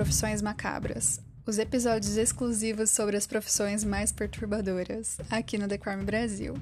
[0.00, 6.54] Profissões Macabras, os episódios exclusivos sobre as profissões mais perturbadoras, aqui no The Crime Brasil.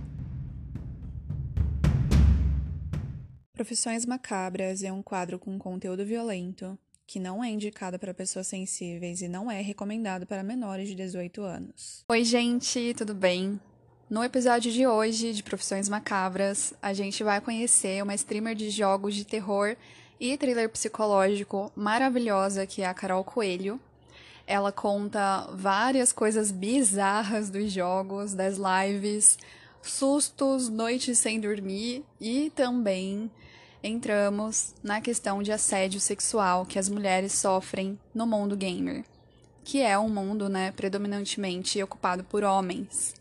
[3.52, 6.76] Profissões Macabras é um quadro com conteúdo violento
[7.06, 11.40] que não é indicado para pessoas sensíveis e não é recomendado para menores de 18
[11.40, 12.04] anos.
[12.10, 13.60] Oi, gente, tudo bem?
[14.10, 19.14] No episódio de hoje de Profissões Macabras, a gente vai conhecer uma streamer de jogos
[19.14, 19.76] de terror
[20.20, 23.80] e thriller psicológico maravilhosa que é a Carol Coelho.
[24.46, 29.38] Ela conta várias coisas bizarras dos jogos, das lives,
[29.82, 33.30] sustos, noites sem dormir e também
[33.82, 39.04] entramos na questão de assédio sexual que as mulheres sofrem no mundo gamer,
[39.64, 43.14] que é um mundo, né, predominantemente ocupado por homens.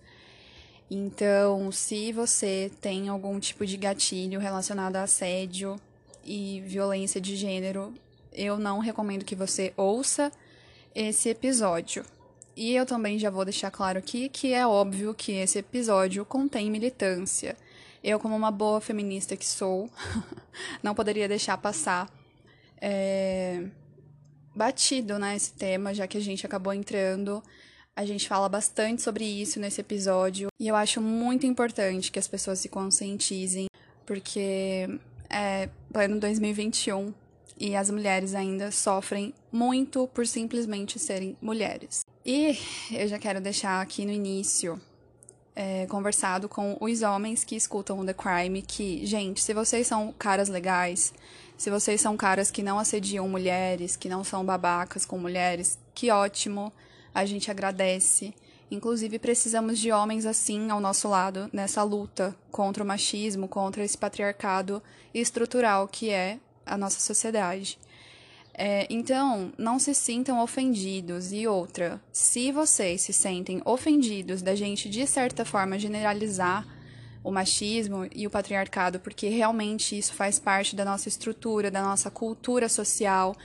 [0.90, 5.80] Então, se você tem algum tipo de gatilho relacionado a assédio
[6.28, 7.94] e violência de gênero,
[8.34, 10.32] eu não recomendo que você ouça
[10.94, 12.06] esse episódio.
[12.56, 16.70] E eu também já vou deixar claro aqui que é óbvio que esse episódio contém
[16.70, 17.56] militância.
[18.04, 19.90] Eu, como uma boa feminista que sou,
[20.84, 22.12] não poderia deixar passar
[22.82, 23.64] é,
[24.56, 27.44] batido né, esse tema, já que a gente acabou entrando.
[27.96, 30.50] A gente fala bastante sobre isso nesse episódio.
[30.60, 33.68] E eu acho muito importante que as pessoas se conscientizem,
[34.06, 34.88] porque
[35.30, 37.14] é pleno 2021
[37.60, 42.02] e as mulheres ainda sofrem muito por simplesmente serem mulheres.
[42.26, 42.58] E
[42.92, 44.80] eu já quero deixar aqui no início
[45.56, 50.14] é, conversado com os homens que escutam o The Crime que, gente, se vocês são
[50.20, 51.14] caras legais,
[51.58, 56.12] se vocês são caras que não assediam mulheres, que não são babacas com mulheres, que
[56.12, 56.72] ótimo,
[57.12, 58.36] a gente agradece.
[58.70, 63.98] Inclusive, precisamos de homens assim ao nosso lado nessa luta contra o machismo, contra esse
[63.98, 64.84] patriarcado
[65.14, 67.80] estrutural que é a nossa sociedade.
[68.54, 71.32] É, então, não se sintam ofendidos.
[71.32, 76.68] E outra, se vocês se sentem ofendidos da gente, de certa forma, generalizar
[77.24, 82.10] o machismo e o patriarcado, porque realmente isso faz parte da nossa estrutura, da nossa
[82.10, 83.36] cultura social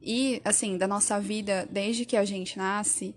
[0.00, 3.14] e, assim, da nossa vida desde que a gente nasce.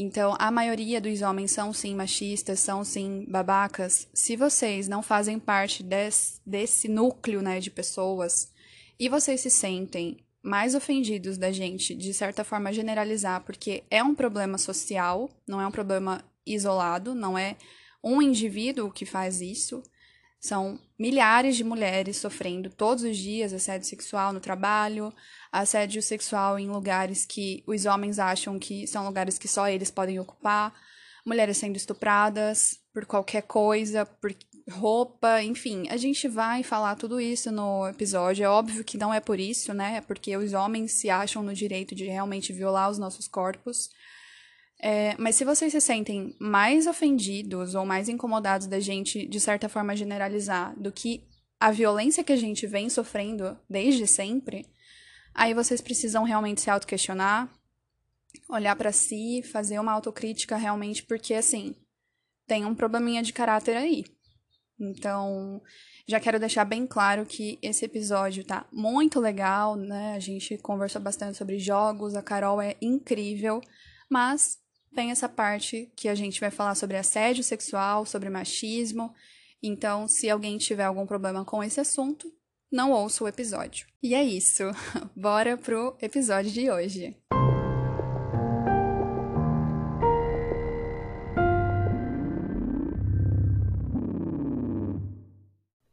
[0.00, 4.06] Então, a maioria dos homens são sim machistas, são sim babacas.
[4.14, 8.52] Se vocês não fazem parte desse, desse núcleo né, de pessoas
[8.96, 14.14] e vocês se sentem mais ofendidos da gente, de certa forma, generalizar, porque é um
[14.14, 17.56] problema social, não é um problema isolado, não é
[18.02, 19.82] um indivíduo que faz isso.
[20.38, 25.12] São milhares de mulheres sofrendo todos os dias assédio sexual no trabalho,
[25.52, 30.18] assédio sexual em lugares que os homens acham que são lugares que só eles podem
[30.18, 30.74] ocupar,
[31.24, 34.34] mulheres sendo estupradas por qualquer coisa, por
[34.70, 38.44] roupa, enfim, a gente vai falar tudo isso no episódio.
[38.44, 39.96] É óbvio que não é por isso, né?
[39.96, 43.90] É porque os homens se acham no direito de realmente violar os nossos corpos.
[44.80, 49.68] É, mas se vocês se sentem mais ofendidos ou mais incomodados da gente, de certa
[49.68, 51.24] forma, generalizar do que
[51.58, 54.66] a violência que a gente vem sofrendo desde sempre,
[55.38, 57.48] aí vocês precisam realmente se auto-questionar,
[58.48, 61.76] olhar para si, fazer uma autocrítica realmente, porque assim,
[62.44, 64.04] tem um probleminha de caráter aí.
[64.80, 65.62] Então,
[66.08, 70.14] já quero deixar bem claro que esse episódio tá muito legal, né?
[70.14, 73.60] A gente conversou bastante sobre jogos, a Carol é incrível,
[74.10, 74.58] mas
[74.94, 79.14] tem essa parte que a gente vai falar sobre assédio sexual, sobre machismo.
[79.62, 82.32] Então, se alguém tiver algum problema com esse assunto,
[82.70, 83.86] não ouça o episódio.
[84.02, 84.64] E é isso.
[85.16, 87.16] Bora pro episódio de hoje.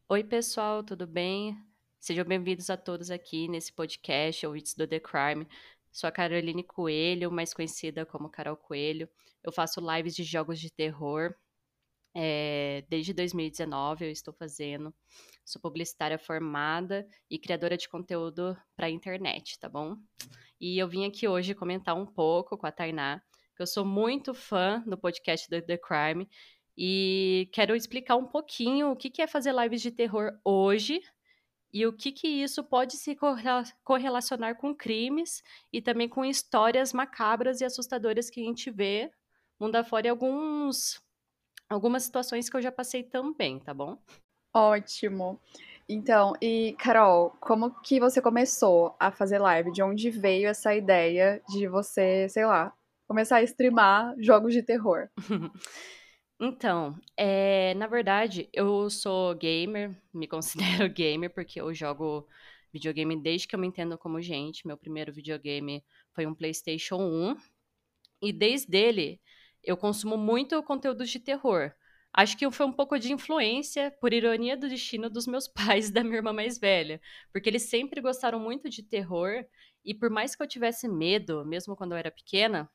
[0.07, 1.57] Oi, pessoal, tudo bem?
[1.99, 5.47] Sejam bem-vindos a todos aqui nesse podcast, o It's do The Crime.
[5.91, 9.09] Sou a Caroline Coelho, mais conhecida como Carol Coelho.
[9.43, 11.33] Eu faço lives de jogos de terror.
[12.17, 14.93] É, desde 2019 eu estou fazendo.
[15.43, 19.97] Sou publicitária formada e criadora de conteúdo para a internet, tá bom?
[20.59, 23.21] E eu vim aqui hoje comentar um pouco com a Tainá,
[23.55, 26.27] que eu sou muito fã do podcast do The Crime
[26.77, 31.01] e quero explicar um pouquinho o que é fazer lives de terror hoje
[31.71, 33.17] e o que, que isso pode se
[33.83, 39.11] correlacionar com crimes e também com histórias macabras e assustadoras que a gente vê
[39.59, 41.01] mundo afora e alguns,
[41.69, 43.97] algumas situações que eu já passei também, tá bom?
[44.53, 45.39] Ótimo.
[45.87, 49.71] Então, e Carol, como que você começou a fazer live?
[49.71, 52.73] De onde veio essa ideia de você, sei lá,
[53.07, 55.09] começar a streamar jogos de terror?
[56.37, 60.27] Então, é, na verdade, eu sou gamer, me
[60.83, 62.27] considero gamer porque eu jogo
[62.73, 64.67] videogame desde que eu me entendo como gente.
[64.67, 65.81] Meu primeiro videogame
[66.13, 67.37] foi um PlayStation 1.
[68.21, 69.21] E desde ele
[69.65, 71.71] eu consumo muito conteúdo de terror.
[72.13, 75.91] Acho que foi um pouco de influência, por ironia do destino, dos meus pais e
[75.91, 77.01] da minha irmã mais velha.
[77.33, 79.43] Porque eles sempre gostaram muito de terror.
[79.83, 82.69] E por mais que eu tivesse medo, mesmo quando eu era pequena,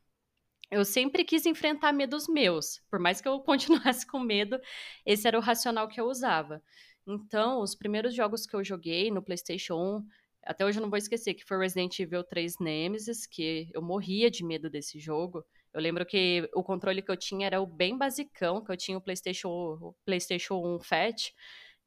[0.71, 2.81] eu sempre quis enfrentar medos meus.
[2.91, 4.61] Por mais que eu continuasse com medo,
[5.07, 6.63] esse era o racional que eu usava.
[7.07, 10.07] Então, os primeiros jogos que eu joguei no PlayStation 1,
[10.45, 14.31] até hoje eu não vou esquecer, que foi Resident Evil 3 Nemesis, que eu morria
[14.31, 15.45] de medo desse jogo.
[15.73, 18.99] Eu lembro que o controle que eu tinha era o bem basicão, que eu tinha
[18.99, 21.33] o PlayStation, o PlayStation 1 Fat,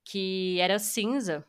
[0.06, 1.45] que era cinza.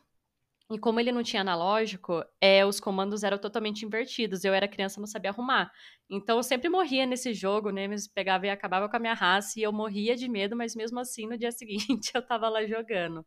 [0.71, 4.43] E como ele não tinha analógico, é, os comandos eram totalmente invertidos.
[4.43, 5.71] Eu era criança, não sabia arrumar.
[6.09, 7.87] Então eu sempre morria nesse jogo, né?
[7.87, 10.99] Me pegava e acabava com a minha raça e eu morria de medo, mas mesmo
[10.99, 13.25] assim no dia seguinte eu tava lá jogando.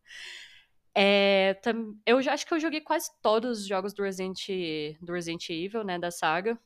[0.95, 1.57] É,
[2.05, 4.47] eu já acho que eu joguei quase todos os jogos do Resident,
[5.01, 6.59] do Resident Evil, né, da saga.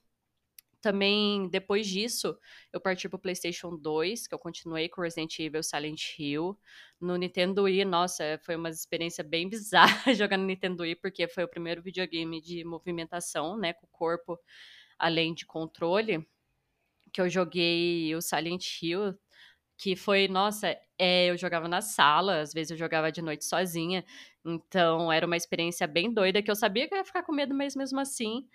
[0.83, 2.37] Também, depois disso,
[2.73, 6.59] eu parti pro PlayStation 2, que eu continuei com Resident Evil Silent Hill.
[6.99, 11.45] No Nintendo Wii, nossa, foi uma experiência bem bizarra jogar no Nintendo Wii, porque foi
[11.45, 14.37] o primeiro videogame de movimentação, né, com o corpo
[14.99, 16.27] além de controle.
[17.13, 19.17] Que eu joguei o Silent Hill,
[19.77, 24.05] que foi, nossa, é, eu jogava na sala, às vezes eu jogava de noite sozinha.
[24.45, 27.53] Então, era uma experiência bem doida, que eu sabia que eu ia ficar com medo,
[27.55, 28.47] mas mesmo assim,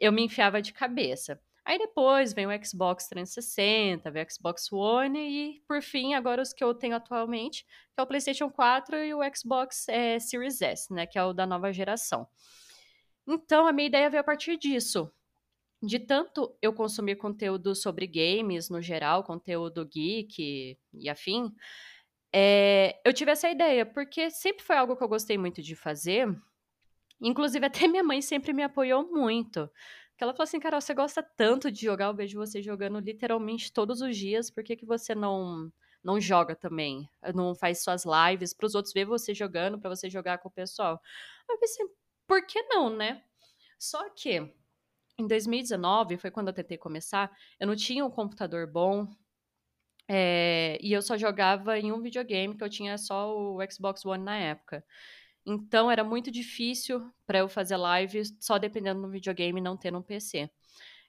[0.00, 1.40] eu me enfiava de cabeça.
[1.66, 6.52] Aí depois vem o Xbox 360, vem o Xbox One e, por fim, agora os
[6.52, 10.94] que eu tenho atualmente, que é o PlayStation 4 e o Xbox é, Series S,
[10.94, 12.28] né, que é o da nova geração.
[13.26, 15.10] Então, a minha ideia veio a partir disso.
[15.82, 21.52] De tanto eu consumir conteúdo sobre games no geral, conteúdo geek e afim,
[22.32, 26.28] é, eu tive essa ideia, porque sempre foi algo que eu gostei muito de fazer.
[27.20, 29.68] Inclusive, até minha mãe sempre me apoiou muito.
[30.16, 33.72] Que ela falou assim, Carol, você gosta tanto de jogar, eu vejo você jogando literalmente
[33.72, 35.72] todos os dias, por que, que você não
[36.02, 37.10] não joga também?
[37.34, 40.52] Não faz suas lives para os outros ver você jogando, para você jogar com o
[40.52, 41.02] pessoal?
[41.48, 41.84] Eu pensei,
[42.28, 43.24] por que não, né?
[43.76, 44.54] Só que
[45.18, 49.08] em 2019 foi quando eu tentei começar, eu não tinha um computador bom,
[50.08, 54.22] é, e eu só jogava em um videogame, que eu tinha só o Xbox One
[54.22, 54.84] na época.
[55.46, 59.94] Então era muito difícil para eu fazer live só dependendo do videogame e não ter
[59.94, 60.50] um PC.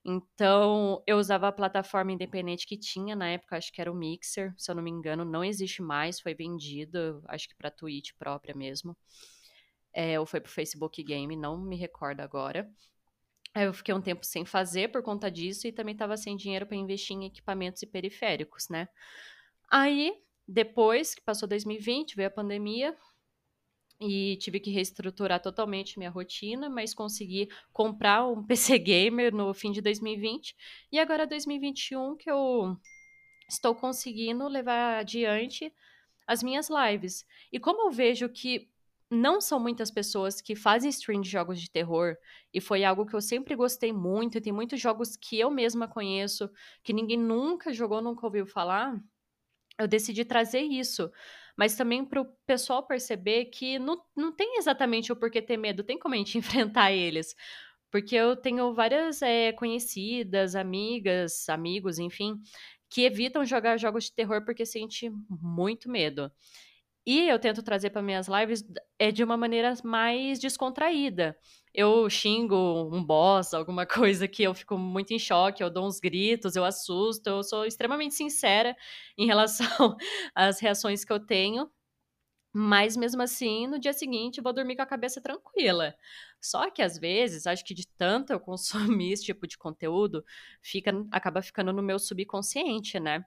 [0.06, 4.54] Então, eu usava a plataforma independente que tinha na época, acho que era o Mixer,
[4.58, 8.56] se eu não me engano, não existe mais, foi vendido, acho que para Twitch própria
[8.56, 8.96] mesmo.
[9.94, 12.72] É, ou foi para Facebook Game, não me recordo agora.
[13.54, 16.66] Aí eu fiquei um tempo sem fazer por conta disso e também estava sem dinheiro
[16.66, 18.88] para investir em equipamentos e periféricos, né?
[19.70, 20.14] Aí,
[20.48, 22.96] depois que passou 2020, veio a pandemia,
[24.00, 29.72] e tive que reestruturar totalmente minha rotina, mas consegui comprar um PC gamer no fim
[29.72, 30.56] de 2020
[30.92, 32.78] e agora 2021 que eu
[33.50, 35.74] estou conseguindo levar adiante
[36.28, 37.26] as minhas lives.
[37.52, 38.70] E como eu vejo que
[39.10, 42.18] não são muitas pessoas que fazem stream de jogos de terror,
[42.54, 46.50] e foi algo que eu sempre gostei muito, tem muitos jogos que eu mesma conheço,
[46.84, 49.02] que ninguém nunca jogou, nunca ouviu falar,
[49.80, 51.10] eu decidi trazer isso
[51.58, 55.84] mas também para o pessoal perceber que não, não tem exatamente o porquê ter medo,
[55.84, 57.36] tem como a gente enfrentar eles.
[57.92, 62.36] Porque eu tenho várias é, conhecidas, amigas, amigos, enfim,
[62.90, 66.32] que evitam jogar jogos de terror porque sente muito medo.
[67.06, 68.66] E eu tento trazer para minhas lives
[69.00, 71.38] é de uma maneira mais descontraída.
[71.80, 76.00] Eu xingo um boss, alguma coisa que eu fico muito em choque, eu dou uns
[76.00, 78.76] gritos, eu assusto, eu sou extremamente sincera
[79.16, 79.68] em relação
[80.34, 81.70] às reações que eu tenho.
[82.54, 85.96] Mas mesmo assim, no dia seguinte, vou dormir com a cabeça tranquila.
[86.42, 88.40] Só que às vezes, acho que de tanto eu
[89.00, 90.26] consumir esse tipo de conteúdo,
[90.62, 93.26] fica, acaba ficando no meu subconsciente, né?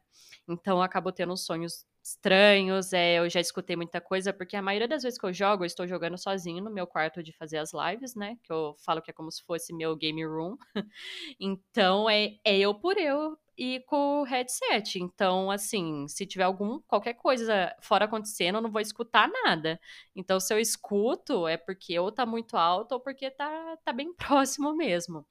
[0.49, 2.93] Então eu acabo tendo sonhos estranhos.
[2.93, 5.67] É, eu já escutei muita coisa, porque a maioria das vezes que eu jogo, eu
[5.67, 8.37] estou jogando sozinho no meu quarto de fazer as lives, né?
[8.43, 10.57] Que eu falo que é como se fosse meu game room.
[11.39, 14.99] então é, é eu por eu e com o headset.
[14.99, 19.79] Então, assim, se tiver algum qualquer coisa fora acontecendo, eu não vou escutar nada.
[20.17, 24.15] Então, se eu escuto, é porque ou tá muito alto ou porque tá, tá bem
[24.17, 25.27] próximo mesmo.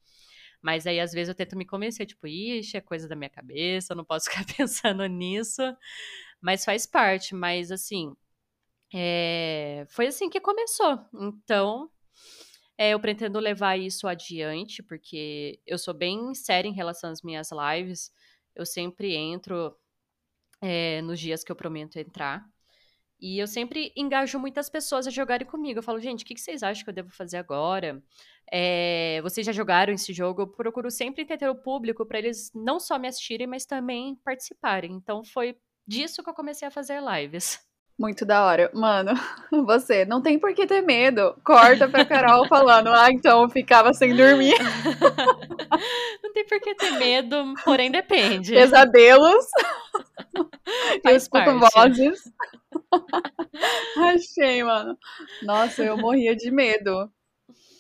[0.62, 3.94] Mas aí, às vezes, eu tento me convencer, tipo, ixi, é coisa da minha cabeça,
[3.94, 5.64] eu não posso ficar pensando nisso
[6.42, 7.36] mas faz parte.
[7.36, 8.16] Mas assim,
[8.94, 11.00] é, foi assim que começou.
[11.14, 11.90] Então,
[12.78, 17.50] é, eu pretendo levar isso adiante, porque eu sou bem séria em relação às minhas
[17.52, 18.12] lives.
[18.56, 19.76] Eu sempre entro
[20.62, 22.46] é, nos dias que eu prometo entrar.
[23.22, 25.80] E eu sempre engajo muitas pessoas a jogarem comigo.
[25.80, 28.02] Eu falo, gente, o que vocês acham que eu devo fazer agora?
[28.52, 30.44] É, vocês já jogaram esse jogo?
[30.44, 34.94] Eu procuro sempre entender o público para eles não só me assistirem, mas também participarem.
[34.94, 35.58] Então foi
[35.90, 37.60] disso que eu comecei a fazer lives.
[37.98, 38.72] Muito da hora.
[38.74, 39.12] Mano,
[39.66, 41.36] você não tem por que ter medo.
[41.44, 44.56] Corta pra Carol falando, ah, então eu ficava sem dormir.
[46.24, 48.54] não tem por que ter medo, porém depende.
[48.54, 49.46] Pesadelos.
[51.04, 51.74] eu escuto parte.
[51.76, 52.22] vozes.
[53.98, 54.98] Achei, mano.
[55.42, 57.12] Nossa, eu morria de medo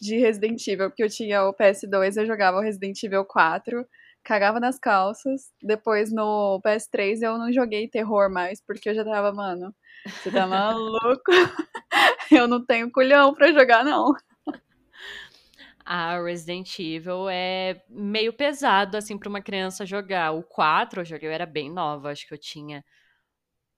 [0.01, 3.85] de Resident Evil, porque eu tinha o PS2, eu jogava o Resident Evil 4,
[4.29, 5.51] cagava nas calças.
[5.59, 9.73] Depois no PS3 eu não joguei terror mais, porque eu já tava, mano,
[10.05, 11.31] você tá maluco?
[12.31, 14.13] eu não tenho culhão pra jogar, não.
[15.83, 20.31] A Resident Evil é meio pesado, assim, pra uma criança jogar.
[20.31, 22.85] O 4 eu joguei, eu era bem nova, acho que eu tinha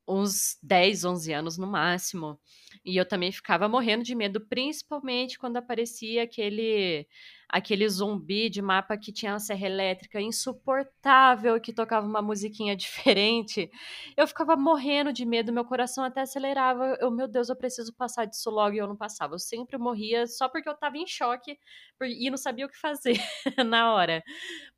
[0.08, 2.40] uns 10, 11 anos no máximo.
[2.84, 7.08] E eu também ficava morrendo de medo, principalmente quando aparecia aquele
[7.52, 13.70] aquele zumbi de mapa que tinha uma serra elétrica insuportável que tocava uma musiquinha diferente.
[14.16, 16.98] Eu ficava morrendo de medo, meu coração até acelerava.
[17.02, 19.36] Eu, meu Deus, eu preciso passar disso logo e eu não passava.
[19.36, 21.58] Eu sempre morria só porque eu tava em choque
[22.02, 23.20] e não sabia o que fazer
[23.66, 24.24] na hora.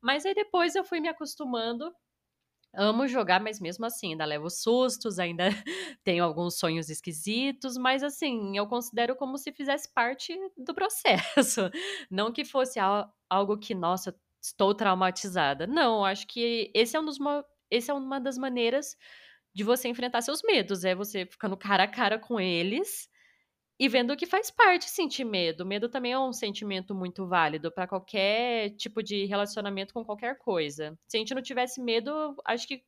[0.02, 1.92] Mas aí depois eu fui me acostumando
[2.76, 5.48] amo jogar, mas mesmo assim, ainda levo sustos, ainda
[6.04, 11.70] tenho alguns sonhos esquisitos, mas assim, eu considero como se fizesse parte do processo.
[12.10, 12.78] Não que fosse
[13.30, 15.66] algo que, nossa, estou traumatizada.
[15.66, 17.18] Não, acho que esse é, um dos,
[17.70, 18.96] esse é uma das maneiras
[19.54, 23.08] de você enfrentar seus medos, é você ficando cara a cara com eles
[23.78, 25.66] e vendo que faz parte sentir medo.
[25.66, 30.96] Medo também é um sentimento muito válido para qualquer tipo de relacionamento com qualquer coisa.
[31.08, 32.84] Se a gente não tivesse medo, acho que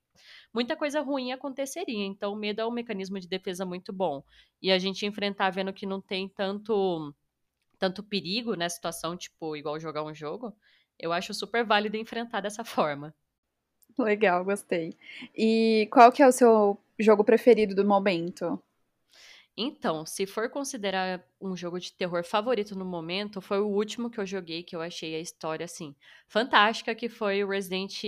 [0.55, 2.05] muita coisa ruim aconteceria.
[2.05, 4.23] Então, o medo é um mecanismo de defesa muito bom.
[4.62, 7.12] E a gente enfrentar vendo que não tem tanto
[7.78, 10.57] tanto perigo na situação, tipo, igual jogar um jogo,
[10.99, 13.14] eu acho super válido enfrentar dessa forma.
[13.99, 14.97] Legal, gostei.
[15.35, 18.62] E qual que é o seu jogo preferido do momento?
[19.58, 24.20] Então, se for considerar um jogo de terror favorito no momento, foi o último que
[24.20, 25.94] eu joguei, que eu achei a história, assim,
[26.28, 28.02] fantástica, que foi o Resident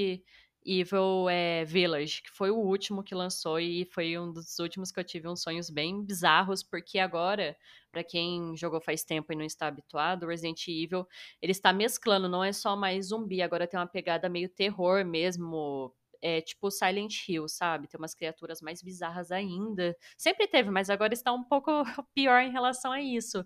[0.67, 5.01] Evil é, Village, que foi o último que lançou e foi um dos últimos que
[5.01, 7.57] eu tive uns sonhos bem bizarros, porque agora,
[7.91, 11.07] para quem jogou faz tempo e não está habituado, o Resident Evil,
[11.41, 15.95] ele está mesclando, não é só mais zumbi, agora tem uma pegada meio terror mesmo,
[16.23, 17.89] é tipo Silent Hill, sabe?
[17.89, 19.97] Tem umas criaturas mais bizarras ainda.
[20.17, 21.71] Sempre teve, mas agora está um pouco
[22.15, 23.45] pior em relação a isso.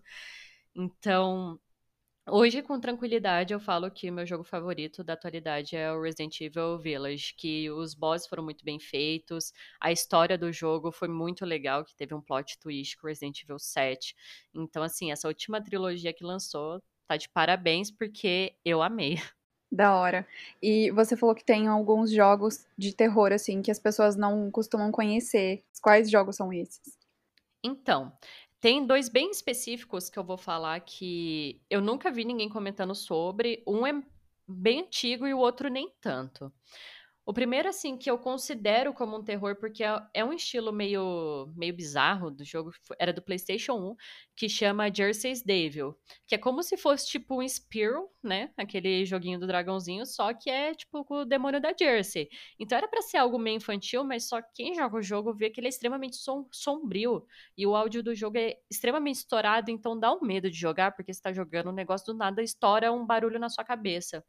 [0.74, 1.60] Então,
[2.28, 6.78] hoje com tranquilidade eu falo que meu jogo favorito da atualidade é o Resident Evil
[6.78, 11.84] Village, que os bosses foram muito bem feitos, a história do jogo foi muito legal,
[11.84, 14.14] que teve um plot twist com Resident Evil 7.
[14.54, 19.16] Então, assim, essa última trilogia que lançou tá de parabéns porque eu amei.
[19.72, 20.28] Da hora.
[20.62, 24.92] E você falou que tem alguns jogos de terror, assim, que as pessoas não costumam
[24.92, 25.64] conhecer.
[25.80, 26.98] Quais jogos são esses?
[27.64, 28.12] Então,
[28.60, 33.62] tem dois bem específicos que eu vou falar que eu nunca vi ninguém comentando sobre.
[33.66, 34.02] Um é
[34.46, 36.52] bem antigo e o outro nem tanto.
[37.24, 41.52] O primeiro, assim, que eu considero como um terror, porque é, é, um estilo meio,
[41.56, 43.96] meio bizarro do jogo, era do PlayStation 1,
[44.34, 45.96] que chama Jersey's Devil.
[46.26, 48.50] Que é como se fosse tipo um Spiral, né?
[48.56, 52.28] Aquele joguinho do dragãozinho, só que é tipo o demônio da Jersey.
[52.58, 55.60] Então era para ser algo meio infantil, mas só quem joga o jogo vê que
[55.60, 57.24] ele é extremamente som sombrio.
[57.56, 61.12] E o áudio do jogo é extremamente estourado, então dá um medo de jogar, porque
[61.12, 64.24] você tá jogando um negócio do nada, estoura um barulho na sua cabeça.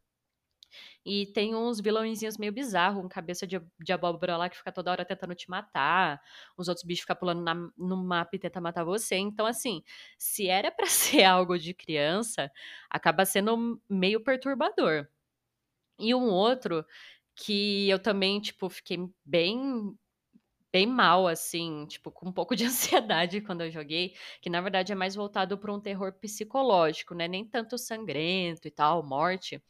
[1.05, 4.91] E tem uns vilãozinhos meio bizarros, um cabeça de, de abóbora lá que fica toda
[4.91, 6.21] hora tentando te matar.
[6.57, 9.15] Os outros bichos ficam pulando na, no mapa e tentam matar você.
[9.15, 9.83] Então, assim,
[10.17, 12.51] se era para ser algo de criança,
[12.89, 15.07] acaba sendo meio perturbador.
[15.99, 16.85] E um outro
[17.35, 19.97] que eu também, tipo, fiquei bem
[20.73, 24.91] bem mal, assim, tipo, com um pouco de ansiedade quando eu joguei, que na verdade
[24.91, 27.27] é mais voltado para um terror psicológico, né?
[27.27, 29.61] Nem tanto sangrento e tal, morte,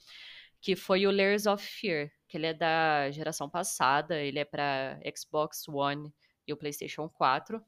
[0.63, 4.97] que foi o Layers of Fear, que ele é da geração passada, ele é para
[5.15, 6.11] Xbox One
[6.47, 7.61] e o PlayStation 4.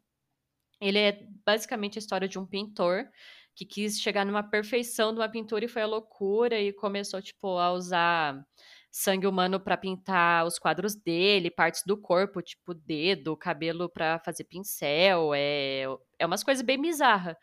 [0.80, 3.06] Ele é basicamente a história de um pintor
[3.54, 7.58] que quis chegar numa perfeição de uma pintura e foi a loucura e começou tipo
[7.58, 8.42] a usar
[8.90, 14.46] sangue humano para pintar os quadros dele, partes do corpo, tipo dedo, cabelo para fazer
[14.46, 15.84] pincel, é
[16.18, 17.36] é umas coisas bem bizarras.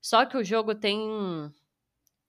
[0.00, 0.98] Só que o jogo tem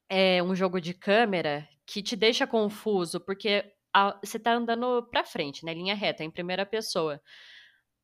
[0.09, 3.63] é um jogo de câmera que te deixa confuso, porque
[3.93, 5.73] a, você tá andando pra frente, né?
[5.73, 7.21] Linha reta, em primeira pessoa.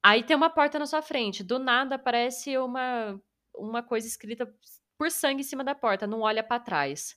[0.02, 1.44] Aí tem uma porta na sua frente.
[1.44, 3.20] Do nada aparece uma,
[3.54, 4.48] uma coisa escrita
[4.98, 6.08] por sangue em cima da porta.
[6.08, 7.16] Não olha para trás.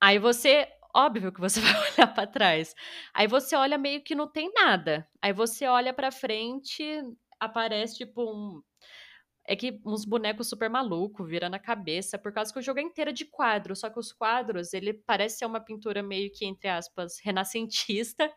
[0.00, 0.68] Aí você.
[0.94, 2.74] Óbvio que você vai olhar para trás.
[3.12, 5.06] Aí você olha meio que não tem nada.
[5.20, 6.82] Aí você olha para frente,
[7.40, 8.62] aparece tipo um,
[9.48, 12.82] é que uns bonecos super maluco vira na cabeça, por causa que o jogo é
[12.82, 16.68] inteiro de quadros, só que os quadros, ele parece ser uma pintura meio que, entre
[16.68, 18.30] aspas, renascentista,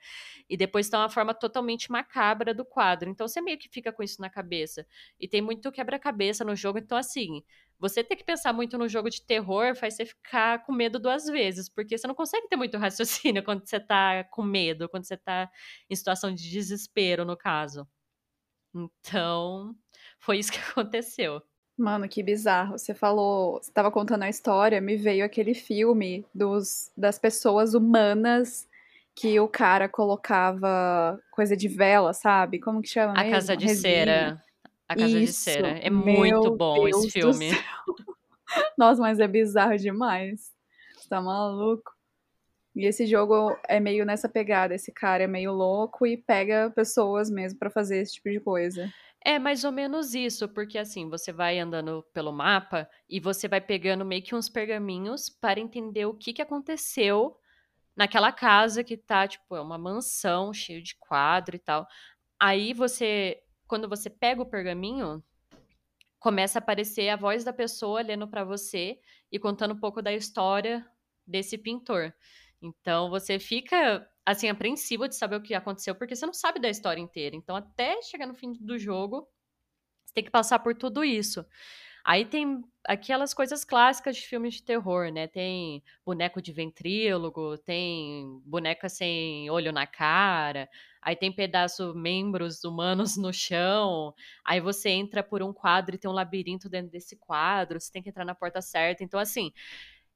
[0.49, 3.09] e depois tem uma forma totalmente macabra do quadro.
[3.09, 4.87] Então você meio que fica com isso na cabeça.
[5.19, 7.43] E tem muito quebra-cabeça no jogo, então assim,
[7.77, 11.25] você ter que pensar muito no jogo de terror faz você ficar com medo duas
[11.25, 15.17] vezes, porque você não consegue ter muito raciocínio quando você tá com medo, quando você
[15.17, 15.51] tá
[15.89, 17.85] em situação de desespero, no caso.
[18.73, 19.75] Então,
[20.21, 21.41] foi isso que aconteceu.
[21.77, 22.77] Mano, que bizarro.
[22.77, 28.67] Você falou, você tava contando a história, me veio aquele filme dos, das pessoas humanas
[29.15, 32.59] que o cara colocava coisa de vela, sabe?
[32.59, 33.31] Como que chama A mesmo?
[33.31, 33.81] Casa de Resina.
[33.81, 34.43] Cera.
[34.87, 35.25] A Casa Isso.
[35.25, 35.79] de Cera.
[35.79, 37.49] É muito bom Deus esse filme.
[38.77, 40.51] Nossa, mas é bizarro demais.
[40.95, 41.91] Você tá maluco?
[42.75, 44.75] E esse jogo é meio nessa pegada.
[44.75, 48.91] Esse cara é meio louco e pega pessoas mesmo para fazer esse tipo de coisa.
[49.23, 53.61] É mais ou menos isso, porque assim, você vai andando pelo mapa e você vai
[53.61, 57.37] pegando meio que uns pergaminhos para entender o que, que aconteceu
[57.95, 61.87] naquela casa que tá, tipo, é uma mansão cheio de quadro e tal.
[62.39, 65.23] Aí você, quando você pega o pergaminho,
[66.19, 68.99] começa a aparecer a voz da pessoa lendo para você
[69.31, 70.83] e contando um pouco da história
[71.27, 72.11] desse pintor.
[72.59, 76.69] Então você fica assim apreensivo de saber o que aconteceu porque você não sabe da
[76.69, 77.35] história inteira.
[77.35, 79.27] Então até chegar no fim do jogo,
[80.05, 81.45] você tem que passar por tudo isso.
[82.03, 85.27] Aí tem aquelas coisas clássicas de filmes de terror, né?
[85.27, 90.67] Tem boneco de ventrílogo, tem boneca sem olho na cara,
[91.01, 94.13] aí tem pedaço membros humanos no chão.
[94.43, 98.01] Aí você entra por um quadro e tem um labirinto dentro desse quadro, você tem
[98.01, 99.03] que entrar na porta certa.
[99.03, 99.51] Então assim,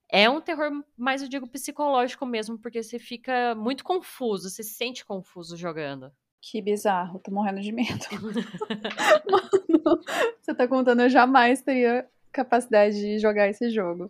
[0.09, 4.73] é um terror mais, eu digo, psicológico mesmo, porque você fica muito confuso, você se
[4.73, 6.11] sente confuso jogando.
[6.41, 8.05] Que bizarro, tô morrendo de medo.
[9.29, 10.01] Mano,
[10.41, 14.07] você tá contando, eu jamais teria capacidade de jogar esse jogo.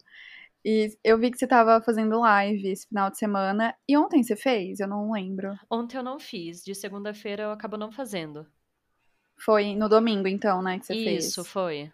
[0.66, 3.76] E eu vi que você tava fazendo live esse final de semana.
[3.88, 4.80] E ontem você fez?
[4.80, 5.56] Eu não lembro.
[5.70, 6.64] Ontem eu não fiz.
[6.64, 8.48] De segunda-feira eu acabo não fazendo.
[9.38, 11.26] Foi no domingo, então, né, que você Isso, fez?
[11.26, 11.92] Isso, foi.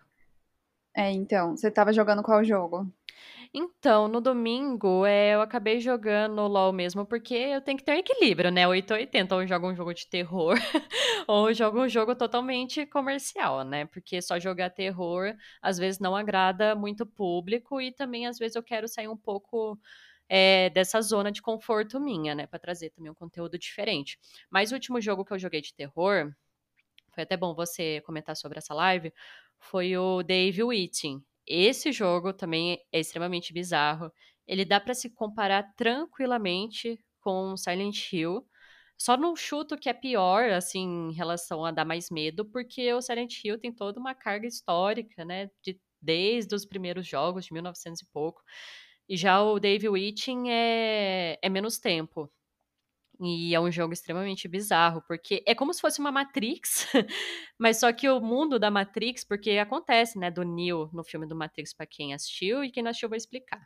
[0.96, 1.58] É, então.
[1.58, 2.90] Você tava jogando qual jogo?
[3.54, 7.96] Então, no domingo, é, eu acabei jogando LOL mesmo, porque eu tenho que ter um
[8.00, 8.66] equilíbrio, né?
[8.66, 10.56] 880, ou eu jogo um jogo de terror,
[11.28, 13.86] ou eu jogo um jogo totalmente comercial, né?
[13.88, 18.64] Porque só jogar terror, às vezes, não agrada muito público, e também, às vezes, eu
[18.64, 19.78] quero sair um pouco
[20.30, 22.48] é, dessa zona de conforto minha, né?
[22.48, 24.18] Pra trazer também um conteúdo diferente.
[24.50, 26.32] Mas o último jogo que eu joguei de terror,
[27.14, 29.14] foi até bom você comentar sobre essa live,
[29.60, 31.24] foi o Dave Witting.
[31.52, 34.12] Esse jogo também é extremamente bizarro.
[34.48, 38.46] Ele dá para se comparar tranquilamente com Silent Hill.
[38.98, 43.02] Só não chuto que é pior, assim, em relação a dar mais medo, porque o
[43.02, 45.50] Silent Hill tem toda uma carga histórica, né?
[45.64, 48.42] De, desde os primeiros jogos, de 1900 e pouco.
[49.10, 52.32] E já o Dave Witching é, é menos tempo.
[53.24, 56.88] E é um jogo extremamente bizarro, porque é como se fosse uma Matrix,
[57.60, 61.36] mas só que o mundo da Matrix, porque acontece, né, do Neo no filme do
[61.36, 63.62] Matrix, para quem assistiu, e quem não assistiu vai explicar.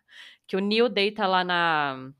[0.46, 2.12] Que o Neo deita lá na,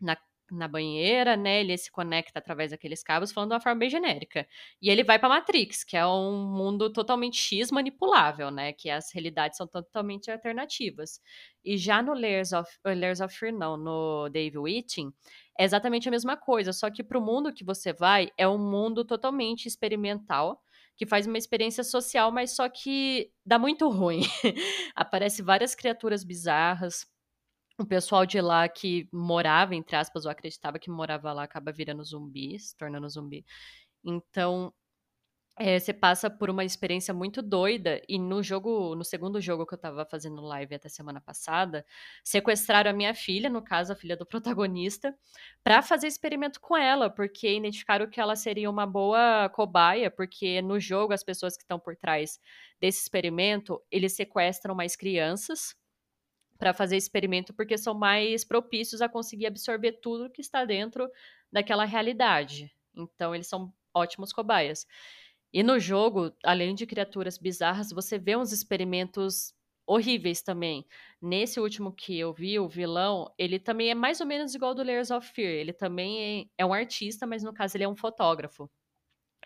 [0.00, 0.16] na,
[0.50, 4.46] na banheira, né, ele se conecta através daqueles cabos, falando de uma forma bem genérica.
[4.80, 9.12] E ele vai pra Matrix, que é um mundo totalmente X manipulável, né, que as
[9.12, 11.20] realidades são totalmente alternativas.
[11.64, 15.12] E já no Layers of, Layers of Fear, não, no Dave Witting,
[15.58, 18.58] é exatamente a mesma coisa, só que para o mundo que você vai é um
[18.58, 20.62] mundo totalmente experimental,
[20.96, 24.20] que faz uma experiência social, mas só que dá muito ruim.
[24.94, 27.06] Aparece várias criaturas bizarras.
[27.78, 32.02] O pessoal de lá que morava, entre aspas, ou acreditava que morava lá, acaba virando
[32.04, 33.44] zumbi, se tornando zumbi.
[34.04, 34.72] Então,
[35.58, 39.72] é, você passa por uma experiência muito doida e no jogo, no segundo jogo que
[39.74, 41.84] eu tava fazendo live até semana passada,
[42.22, 45.16] sequestraram a minha filha, no caso a filha do protagonista,
[45.64, 50.78] para fazer experimento com ela, porque identificaram que ela seria uma boa cobaia, porque no
[50.78, 52.38] jogo as pessoas que estão por trás
[52.78, 55.74] desse experimento, eles sequestram mais crianças
[56.58, 61.10] para fazer experimento porque são mais propícios a conseguir absorver tudo que está dentro
[61.52, 62.72] daquela realidade.
[62.94, 64.86] Então eles são ótimos cobaias.
[65.52, 69.54] E no jogo, além de criaturas bizarras, você vê uns experimentos
[69.86, 70.84] horríveis também.
[71.22, 74.74] Nesse último que eu vi, o vilão, ele também é mais ou menos igual ao
[74.74, 75.52] do Layers of Fear.
[75.52, 78.68] Ele também é, é um artista, mas no caso ele é um fotógrafo.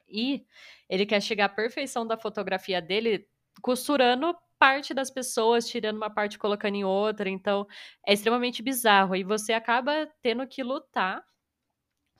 [0.08, 0.44] E
[0.88, 3.28] ele quer chegar à perfeição da fotografia dele
[3.62, 7.30] costurando parte das pessoas, tirando uma parte e colocando em outra.
[7.30, 7.66] Então,
[8.06, 9.16] é extremamente bizarro.
[9.16, 11.24] E você acaba tendo que lutar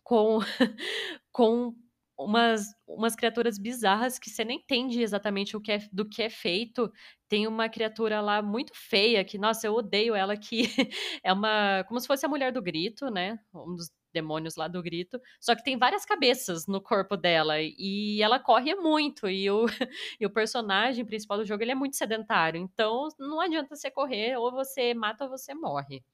[0.02, 0.38] com,
[1.32, 1.74] com
[2.18, 6.30] umas, umas criaturas bizarras que você nem entende exatamente o que é, do que é
[6.30, 6.90] feito.
[7.28, 10.62] Tem uma criatura lá muito feia que, nossa, eu odeio ela, que
[11.24, 11.84] é uma.
[11.88, 13.38] como se fosse a mulher do grito, né?
[13.54, 15.20] Um dos demônios lá do grito.
[15.40, 17.56] Só que tem várias cabeças no corpo dela.
[17.60, 19.28] E ela corre muito.
[19.28, 19.66] E o,
[20.20, 22.60] e o personagem principal do jogo ele é muito sedentário.
[22.60, 26.04] Então não adianta você correr, ou você mata ou você morre.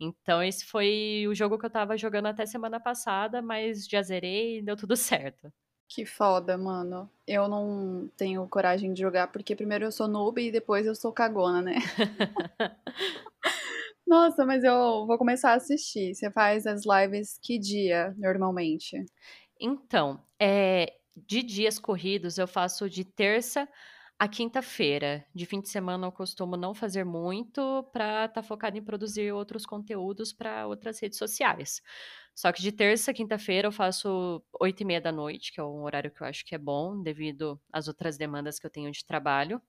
[0.00, 4.58] Então, esse foi o jogo que eu tava jogando até semana passada, mas já zerei
[4.58, 5.52] e deu tudo certo.
[5.88, 7.10] Que foda, mano.
[7.26, 11.12] Eu não tenho coragem de jogar porque primeiro eu sou noob e depois eu sou
[11.12, 11.76] cagona, né?
[14.08, 16.12] Nossa, mas eu vou começar a assistir.
[16.14, 18.96] Você faz as lives que dia, normalmente?
[19.60, 23.68] Então, é, de dias corridos, eu faço de terça
[24.18, 25.24] a quinta-feira.
[25.34, 29.32] De fim de semana eu costumo não fazer muito para estar tá focado em produzir
[29.32, 31.80] outros conteúdos para outras redes sociais.
[32.34, 35.64] Só que de terça a quinta-feira eu faço oito e meia da noite, que é
[35.64, 38.90] um horário que eu acho que é bom, devido às outras demandas que eu tenho
[38.92, 39.60] de trabalho.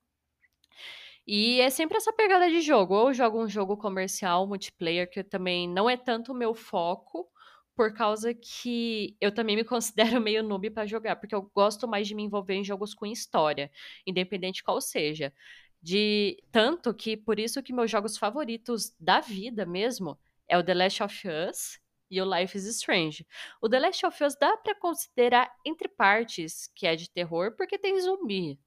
[1.32, 2.92] E é sempre essa pegada de jogo.
[2.92, 7.30] Ou eu jogo um jogo comercial, multiplayer, que também não é tanto o meu foco,
[7.76, 12.08] por causa que eu também me considero meio noob para jogar, porque eu gosto mais
[12.08, 13.70] de me envolver em jogos com história,
[14.04, 15.32] independente qual seja.
[15.80, 20.74] De tanto que por isso que meus jogos favoritos da vida mesmo é o The
[20.74, 21.78] Last of Us
[22.10, 23.24] e o Life is Strange.
[23.62, 27.78] O The Last of Us dá para considerar entre partes que é de terror, porque
[27.78, 28.58] tem zumbi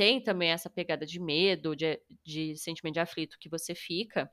[0.00, 4.30] tem também essa pegada de medo, de, de sentimento de aflito que você fica,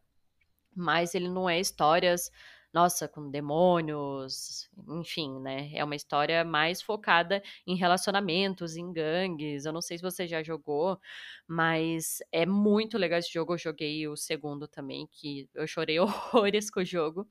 [0.73, 2.31] mas ele não é histórias,
[2.73, 5.69] nossa, com demônios, enfim, né?
[5.73, 9.65] É uma história mais focada em relacionamentos, em gangues.
[9.65, 10.97] Eu não sei se você já jogou,
[11.45, 13.55] mas é muito legal esse jogo.
[13.55, 17.27] Eu joguei o segundo também, que eu chorei horrores com o jogo.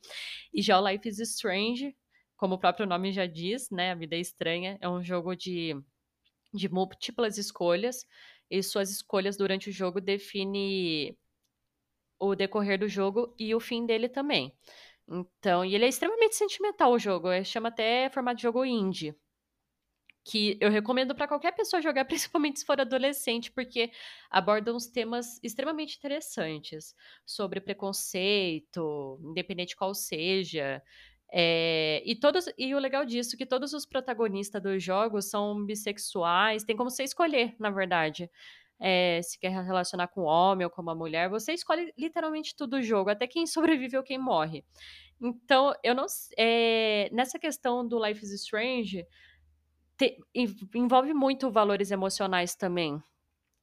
[0.53, 1.97] E já o Life is Strange,
[2.37, 3.93] como o próprio nome já diz, né?
[3.93, 4.77] A vida é estranha.
[4.79, 5.75] É um jogo de
[6.53, 8.07] de múltiplas escolhas,
[8.51, 11.17] e suas escolhas durante o jogo define
[12.19, 14.57] o decorrer do jogo e o fim dele também.
[15.09, 19.15] Então, e ele é extremamente sentimental o jogo, é, chama até formato de jogo indie.
[20.25, 23.93] Que eu recomendo para qualquer pessoa jogar, principalmente se for adolescente, porque
[24.29, 30.83] aborda uns temas extremamente interessantes sobre preconceito, independente qual seja,
[31.33, 35.65] é, e todos e o legal disso é que todos os protagonistas dos jogos são
[35.65, 38.31] bissexuais, tem como você escolher, na verdade.
[38.79, 42.77] É, se quer relacionar com o homem ou com uma mulher, você escolhe literalmente tudo
[42.77, 44.65] o jogo, até quem sobrevive ou quem morre.
[45.21, 46.07] Então, eu não
[46.39, 49.07] é, nessa questão do Life is Strange
[49.97, 50.19] te,
[50.75, 53.03] envolve muito valores emocionais também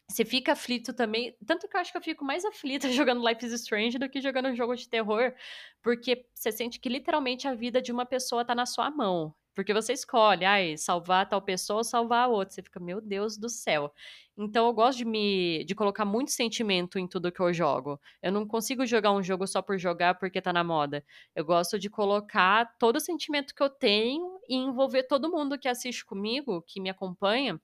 [0.07, 1.35] você fica aflito também.
[1.45, 4.21] Tanto que eu acho que eu fico mais aflita jogando Life is Strange do que
[4.21, 5.33] jogando um jogo de terror,
[5.81, 9.33] porque você sente que literalmente a vida de uma pessoa tá na sua mão.
[9.55, 12.55] Porque você escolhe, ai, salvar tal pessoa ou salvar a outra.
[12.55, 13.93] Você fica, meu Deus do céu.
[14.35, 17.99] Então eu gosto de me de colocar muito sentimento em tudo que eu jogo.
[18.21, 21.05] Eu não consigo jogar um jogo só por jogar porque tá na moda.
[21.35, 25.67] Eu gosto de colocar todo o sentimento que eu tenho e envolver todo mundo que
[25.67, 27.61] assiste comigo, que me acompanha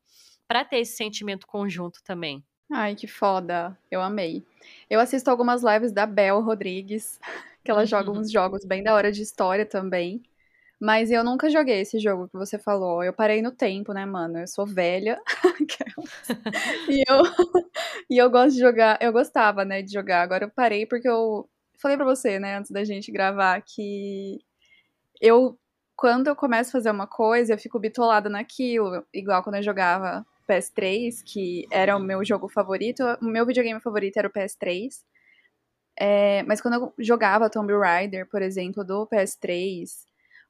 [0.50, 2.44] para ter esse sentimento conjunto também.
[2.72, 3.78] Ai, que foda.
[3.92, 4.44] Eu amei.
[4.90, 7.20] Eu assisto algumas lives da Bel Rodrigues,
[7.64, 10.24] que ela joga uns jogos bem da hora de história também.
[10.80, 13.04] Mas eu nunca joguei esse jogo que você falou.
[13.04, 14.40] Eu parei no tempo, né, mano?
[14.40, 15.22] Eu sou velha.
[16.90, 17.22] e, eu,
[18.10, 18.98] e eu gosto de jogar.
[19.02, 20.24] Eu gostava, né, de jogar.
[20.24, 21.48] Agora eu parei porque eu
[21.80, 24.40] falei pra você, né, antes da gente gravar, que
[25.22, 25.60] eu,
[25.96, 29.06] quando eu começo a fazer uma coisa, eu fico bitolada naquilo.
[29.14, 33.04] Igual quando eu jogava PS3, que era o meu jogo favorito.
[33.22, 35.04] O meu videogame favorito era o PS3.
[36.00, 39.90] É, mas quando eu jogava Tomb Raider, por exemplo, do PS3,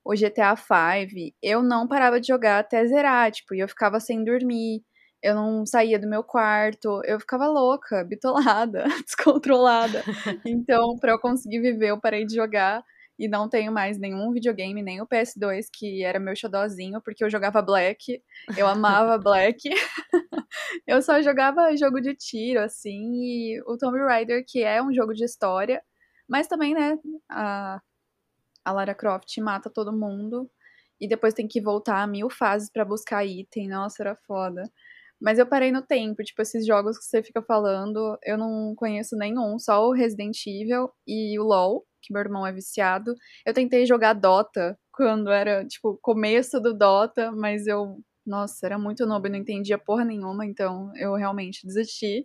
[0.06, 4.24] o GTA V, eu não parava de jogar até zerar, tipo, e eu ficava sem
[4.24, 4.84] dormir,
[5.22, 10.04] eu não saía do meu quarto, eu ficava louca, bitolada, descontrolada.
[10.46, 12.84] Então, para eu conseguir viver, eu parei de jogar
[13.20, 17.30] e não tenho mais nenhum videogame, nem o PS2, que era meu xodózinho, porque eu
[17.30, 18.24] jogava Black,
[18.58, 19.60] eu amava Black.
[20.88, 25.14] eu só jogava jogo de tiro, assim, e o Tomb Raider, que é um jogo
[25.14, 25.84] de história,
[26.30, 26.98] mas também, né,
[27.30, 27.82] a,
[28.64, 30.50] a Lara Croft mata todo mundo,
[31.02, 34.64] e depois tem que voltar a mil fases para buscar item, nossa, era foda.
[35.22, 39.18] Mas eu parei no tempo, tipo, esses jogos que você fica falando, eu não conheço
[39.18, 43.14] nenhum, só o Resident Evil e o LoL, que meu irmão é viciado.
[43.46, 49.06] Eu tentei jogar Dota quando era, tipo, começo do Dota, mas eu Nossa, era muito
[49.08, 52.24] noob, não entendia porra nenhuma, então eu realmente desisti,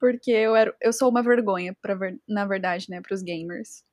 [0.00, 3.84] porque eu era, eu sou uma vergonha para ver, na verdade, né, para os gamers.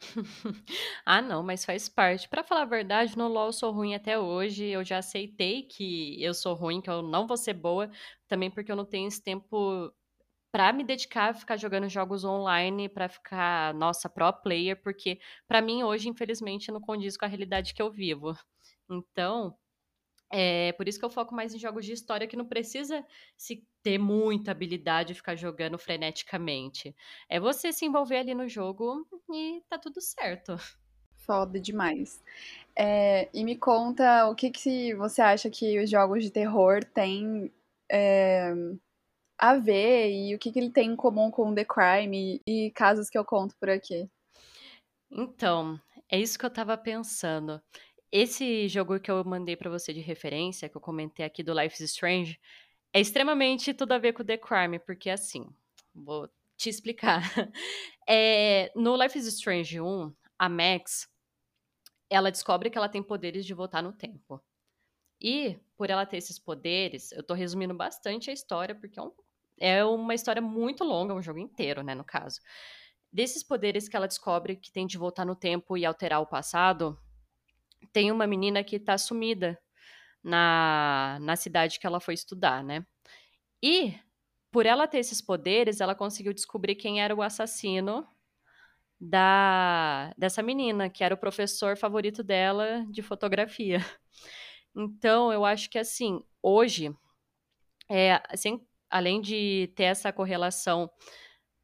[1.04, 2.28] ah, não, mas faz parte.
[2.28, 4.64] Para falar a verdade, no LoL eu sou ruim até hoje.
[4.66, 7.90] Eu já aceitei que eu sou ruim, que eu não vou ser boa,
[8.28, 9.92] também porque eu não tenho esse tempo
[10.50, 15.60] para me dedicar a ficar jogando jogos online, para ficar, nossa, pro player, porque para
[15.60, 18.36] mim hoje, infelizmente, não condiz com a realidade que eu vivo.
[18.90, 19.56] Então,
[20.30, 23.04] é por isso que eu foco mais em jogos de história que não precisa
[23.36, 26.94] se ter muita habilidade e ficar jogando freneticamente.
[27.28, 30.56] É você se envolver ali no jogo e tá tudo certo.
[31.16, 32.22] Foda demais.
[32.76, 37.52] É, e me conta o que, que você acha que os jogos de terror têm
[37.90, 38.52] é,
[39.38, 43.08] a ver e o que, que ele tem em comum com The Crime e, casos
[43.08, 44.08] que eu conto por aqui.
[45.10, 47.62] Então, é isso que eu tava pensando.
[48.10, 51.82] Esse jogo que eu mandei para você de referência, que eu comentei aqui do Life
[51.82, 52.40] is Strange,
[52.92, 55.46] é extremamente tudo a ver com The Crime, porque assim,
[55.94, 57.22] vou te explicar.
[58.10, 61.06] É, no Life is Strange 1, a Max,
[62.08, 64.42] ela descobre que ela tem poderes de voltar no tempo.
[65.20, 69.12] E, por ela ter esses poderes, eu tô resumindo bastante a história, porque é, um,
[69.60, 72.40] é uma história muito longa, um jogo inteiro, né, no caso.
[73.12, 76.98] Desses poderes que ela descobre que tem de voltar no tempo e alterar o passado,
[77.92, 79.58] tem uma menina que tá sumida
[80.22, 82.84] na, na cidade que ela foi estudar, né?
[83.62, 83.94] E,
[84.50, 88.06] por ela ter esses poderes, ela conseguiu descobrir quem era o assassino
[89.00, 93.78] da dessa menina, que era o professor favorito dela de fotografia.
[94.76, 96.94] Então, eu acho que assim, hoje,
[97.90, 100.90] é, assim, além de ter essa correlação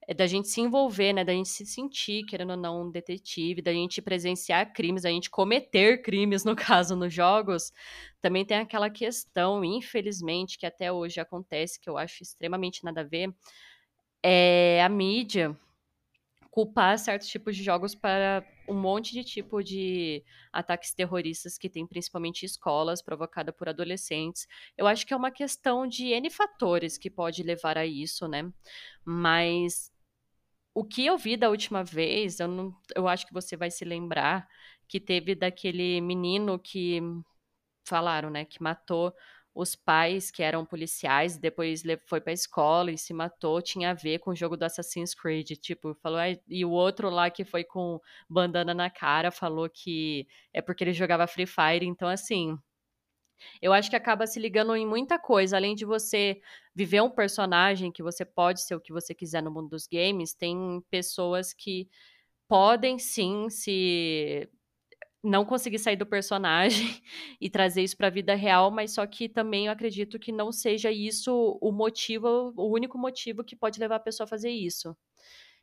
[0.06, 1.24] é da gente se envolver, né?
[1.24, 5.30] Da gente se sentir, querendo ou não, um detetive, da gente presenciar crimes, da gente
[5.30, 7.72] cometer crimes, no caso, nos jogos.
[8.20, 13.04] Também tem aquela questão, infelizmente, que até hoje acontece, que eu acho extremamente nada a
[13.04, 13.34] ver,
[14.22, 15.56] é a mídia
[16.54, 21.84] culpar certos tipos de jogos para um monte de tipo de ataques terroristas que tem
[21.84, 24.46] principalmente escolas, provocada por adolescentes.
[24.78, 28.52] Eu acho que é uma questão de N fatores que pode levar a isso, né?
[29.04, 29.90] Mas
[30.72, 33.84] o que eu vi da última vez, eu, não, eu acho que você vai se
[33.84, 34.46] lembrar
[34.86, 37.00] que teve daquele menino que
[37.84, 39.12] falaram, né, que matou
[39.54, 44.18] os pais que eram policiais, depois foi pra escola e se matou, tinha a ver
[44.18, 48.00] com o jogo do Assassin's Creed, tipo, falou, e o outro lá que foi com
[48.28, 52.58] bandana na cara, falou que é porque ele jogava Free Fire, então assim,
[53.60, 55.56] eu acho que acaba se ligando em muita coisa.
[55.56, 56.40] Além de você
[56.74, 60.34] viver um personagem, que você pode ser o que você quiser no mundo dos games,
[60.34, 61.88] tem pessoas que
[62.48, 64.48] podem sim se
[65.24, 67.02] não conseguir sair do personagem
[67.40, 70.52] e trazer isso para a vida real, mas só que também eu acredito que não
[70.52, 74.94] seja isso o motivo, o único motivo que pode levar a pessoa a fazer isso.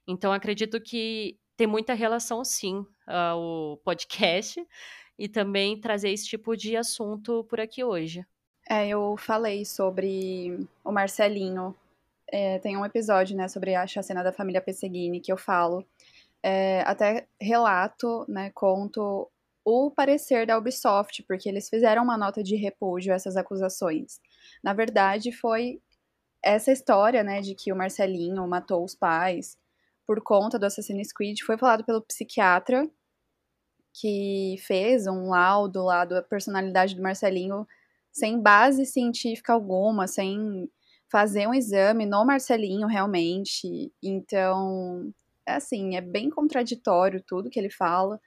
[0.07, 4.65] Então acredito que tem muita relação sim uh, o podcast
[5.17, 8.25] e também trazer esse tipo de assunto por aqui hoje.
[8.67, 11.75] É, eu falei sobre o Marcelinho.
[12.27, 15.85] É, tem um episódio, né, sobre a chacina da família Pesseguini que eu falo.
[16.41, 19.29] É, até relato, né, conto
[19.63, 24.19] o parecer da Ubisoft, porque eles fizeram uma nota de repúdio a essas acusações.
[24.63, 25.81] Na verdade, foi
[26.43, 29.57] essa história, né, de que o Marcelinho matou os pais
[30.07, 32.89] por conta do Assassin's Creed, foi falado pelo psiquiatra
[33.93, 37.67] que fez um laudo lá da personalidade do Marcelinho
[38.11, 40.69] sem base científica alguma, sem
[41.09, 43.91] fazer um exame no Marcelinho realmente.
[44.01, 45.13] Então,
[45.45, 48.19] é assim, é bem contraditório tudo que ele fala.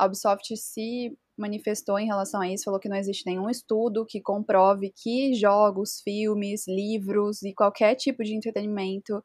[0.00, 4.18] A Ubisoft se manifestou em relação a isso, falou que não existe nenhum estudo que
[4.18, 9.22] comprove que jogos, filmes, livros e qualquer tipo de entretenimento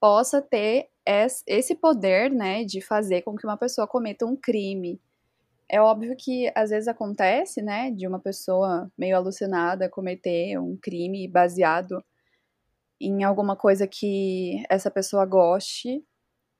[0.00, 0.88] possa ter
[1.44, 5.00] esse poder, né, de fazer com que uma pessoa cometa um crime.
[5.68, 11.26] É óbvio que às vezes acontece, né, de uma pessoa meio alucinada cometer um crime
[11.26, 12.00] baseado
[13.00, 16.04] em alguma coisa que essa pessoa goste,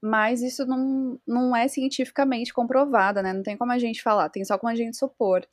[0.03, 3.31] mas isso não, não é cientificamente comprovado, né?
[3.31, 5.47] Não tem como a gente falar, tem só como a gente supor.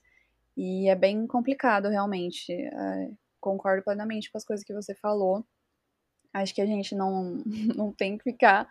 [0.57, 2.53] E é bem complicado, realmente.
[2.53, 3.11] É,
[3.41, 5.47] concordo plenamente com as coisas que você falou.
[6.35, 7.41] Acho que a gente não,
[7.77, 8.69] não tem que ficar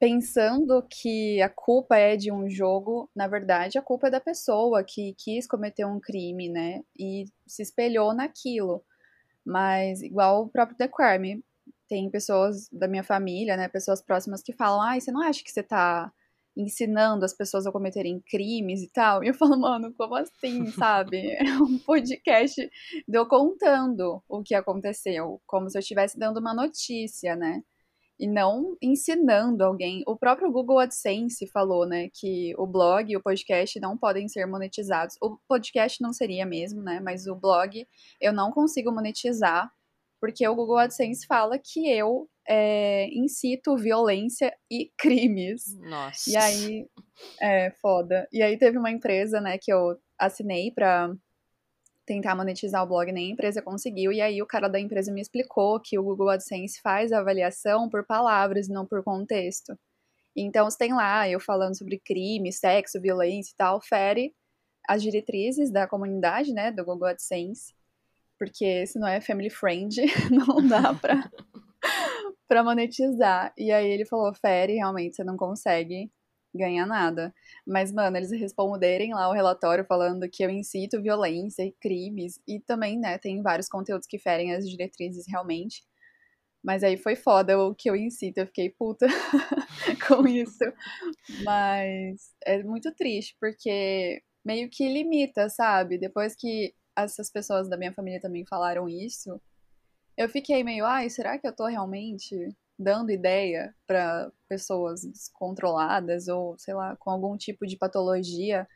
[0.00, 4.82] pensando que a culpa é de um jogo, na verdade, a culpa é da pessoa
[4.82, 6.82] que quis cometer um crime, né?
[6.98, 8.84] E se espelhou naquilo.
[9.44, 11.44] Mas, igual o próprio The Crime,
[11.88, 13.68] tem pessoas da minha família, né?
[13.68, 16.12] Pessoas próximas que falam: ai, você não acha que você tá
[16.56, 19.22] ensinando as pessoas a cometerem crimes e tal.
[19.22, 21.32] E eu falo, mano, como assim, sabe?
[21.32, 22.70] É um podcast
[23.06, 27.62] de eu contando o que aconteceu, como se eu estivesse dando uma notícia, né?
[28.18, 30.02] E não ensinando alguém.
[30.06, 34.46] O próprio Google AdSense falou, né, que o blog e o podcast não podem ser
[34.46, 35.16] monetizados.
[35.20, 36.98] O podcast não seria mesmo, né?
[36.98, 37.86] Mas o blog
[38.18, 39.70] eu não consigo monetizar
[40.26, 45.78] porque o Google AdSense fala que eu é, incito violência e crimes.
[45.78, 46.28] Nossa.
[46.28, 46.88] E aí,
[47.40, 48.26] é foda.
[48.32, 51.14] E aí teve uma empresa, né, que eu assinei pra
[52.04, 54.10] tentar monetizar o blog, nem a empresa conseguiu.
[54.10, 57.88] E aí o cara da empresa me explicou que o Google AdSense faz a avaliação
[57.88, 59.78] por palavras, não por contexto.
[60.34, 64.34] Então, se tem lá eu falando sobre crime, sexo, violência e tal, fere
[64.88, 67.75] as diretrizes da comunidade, né, do Google AdSense,
[68.38, 69.96] porque se não é family friend,
[70.30, 71.30] não dá pra
[72.48, 73.52] para monetizar.
[73.56, 76.10] E aí ele falou: Fere, realmente você não consegue
[76.54, 77.34] ganhar nada.
[77.66, 82.40] Mas, mano, eles responderem lá o relatório falando que eu incito violência e crimes.
[82.46, 85.82] E também, né, tem vários conteúdos que ferem as diretrizes realmente.
[86.64, 89.06] Mas aí foi foda o que eu incito, eu fiquei puta
[90.08, 90.64] com isso.
[91.44, 95.98] Mas é muito triste, porque meio que limita, sabe?
[95.98, 99.40] Depois que essas pessoas da minha família também falaram isso,
[100.16, 106.58] eu fiquei meio, ai, será que eu tô realmente dando ideia para pessoas descontroladas ou,
[106.58, 108.66] sei lá, com algum tipo de patologia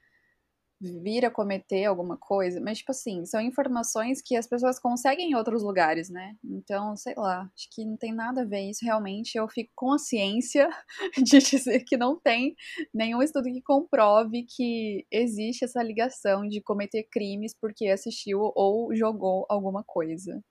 [0.81, 5.35] vir a cometer alguma coisa, mas tipo assim, são informações que as pessoas conseguem em
[5.35, 6.37] outros lugares, né?
[6.45, 9.37] Então, sei lá, acho que não tem nada a ver isso realmente.
[9.37, 10.69] Eu fico com a ciência
[11.23, 12.55] de dizer que não tem
[12.95, 19.47] nenhum estudo que comprove que existe essa ligação de cometer crimes porque assistiu ou jogou
[19.49, 20.43] alguma coisa.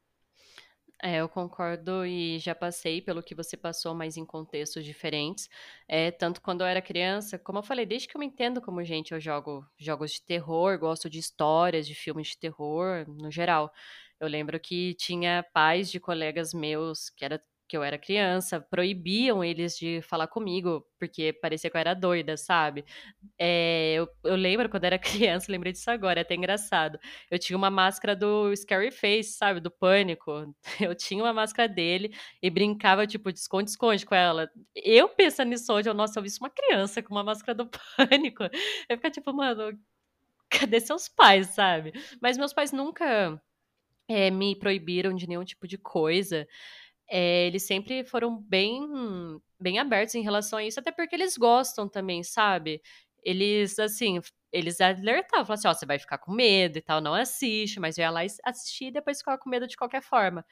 [1.01, 5.47] É, eu concordo e já passei pelo que você passou, mas em contextos diferentes.
[5.88, 8.83] É, tanto quando eu era criança, como eu falei, desde que eu me entendo como
[8.83, 13.71] gente, eu jogo jogos de terror, gosto de histórias, de filmes de terror, no geral.
[14.19, 19.43] Eu lembro que tinha pais de colegas meus que era que eu era criança, proibiam
[19.43, 22.84] eles de falar comigo, porque parecia que eu era doida, sabe?
[23.38, 24.97] É, eu, eu, lembro quando era
[25.38, 26.99] criança, lembrei disso agora, é até engraçado.
[27.29, 29.60] Eu tinha uma máscara do Scary Face, sabe?
[29.60, 30.53] Do Pânico.
[30.82, 34.49] Eu tinha uma máscara dele e brincava, tipo, de esconde-esconde com ela.
[34.75, 38.43] Eu pensando nisso hoje, eu, nossa, eu vi uma criança com uma máscara do Pânico.
[38.89, 39.77] Eu ficava tipo, mano,
[40.49, 41.93] cadê seus pais, sabe?
[42.21, 43.39] Mas meus pais nunca
[44.08, 46.47] é, me proibiram de nenhum tipo de coisa
[47.10, 48.82] é, eles sempre foram bem,
[49.60, 52.82] bem abertos em relação a isso, até porque eles gostam também, sabe?
[53.24, 54.19] Eles, assim,
[54.52, 57.98] eles alertavam, falavam assim, ó, você vai ficar com medo e tal, não assiste, mas
[57.98, 60.45] eu ia lá assistir e depois ficava com medo de qualquer forma.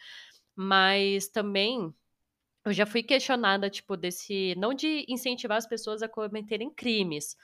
[0.56, 1.94] Mas também
[2.66, 4.56] eu já fui questionada, tipo, desse.
[4.58, 7.36] Não de incentivar as pessoas a cometerem crimes,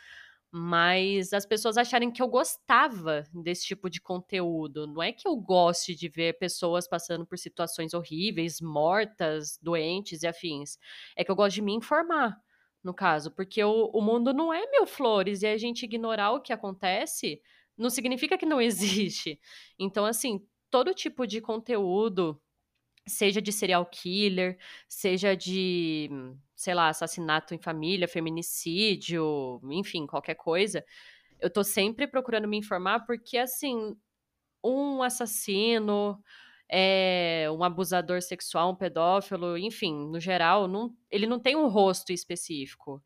[0.55, 4.85] mas as pessoas acharem que eu gostava desse tipo de conteúdo.
[4.85, 10.27] Não é que eu goste de ver pessoas passando por situações horríveis, mortas, doentes e
[10.27, 10.77] afins.
[11.17, 12.39] É que eu gosto de me informar,
[12.83, 16.41] no caso, porque o, o mundo não é mil flores e a gente ignorar o
[16.41, 17.41] que acontece
[17.75, 19.39] não significa que não existe.
[19.79, 20.39] Então, assim,
[20.69, 22.39] todo tipo de conteúdo
[23.07, 26.09] seja de serial killer, seja de,
[26.55, 30.83] sei lá, assassinato em família, feminicídio, enfim, qualquer coisa,
[31.39, 33.95] eu tô sempre procurando me informar porque, assim,
[34.63, 36.23] um assassino,
[36.69, 42.13] é, um abusador sexual, um pedófilo, enfim, no geral, não, ele não tem um rosto
[42.13, 43.03] específico.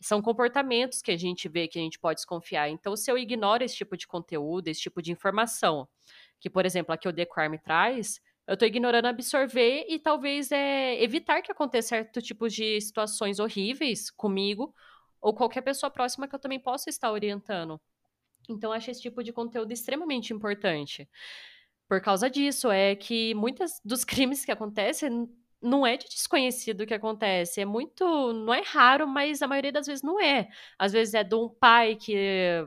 [0.00, 2.68] São comportamentos que a gente vê que a gente pode desconfiar.
[2.68, 5.88] Então, se eu ignoro esse tipo de conteúdo, esse tipo de informação,
[6.40, 10.50] que, por exemplo, a que o The Crime traz, eu tô ignorando absorver e talvez
[10.50, 14.74] é, evitar que aconteça certo tipo de situações horríveis comigo
[15.20, 17.78] ou qualquer pessoa próxima que eu também possa estar orientando.
[18.48, 21.06] Então, acho esse tipo de conteúdo extremamente importante.
[21.86, 25.28] Por causa disso, é que muitos dos crimes que acontecem
[25.60, 27.60] não é de desconhecido que acontece.
[27.60, 28.32] É muito.
[28.32, 30.48] Não é raro, mas a maioria das vezes não é.
[30.78, 32.66] Às vezes é de um pai que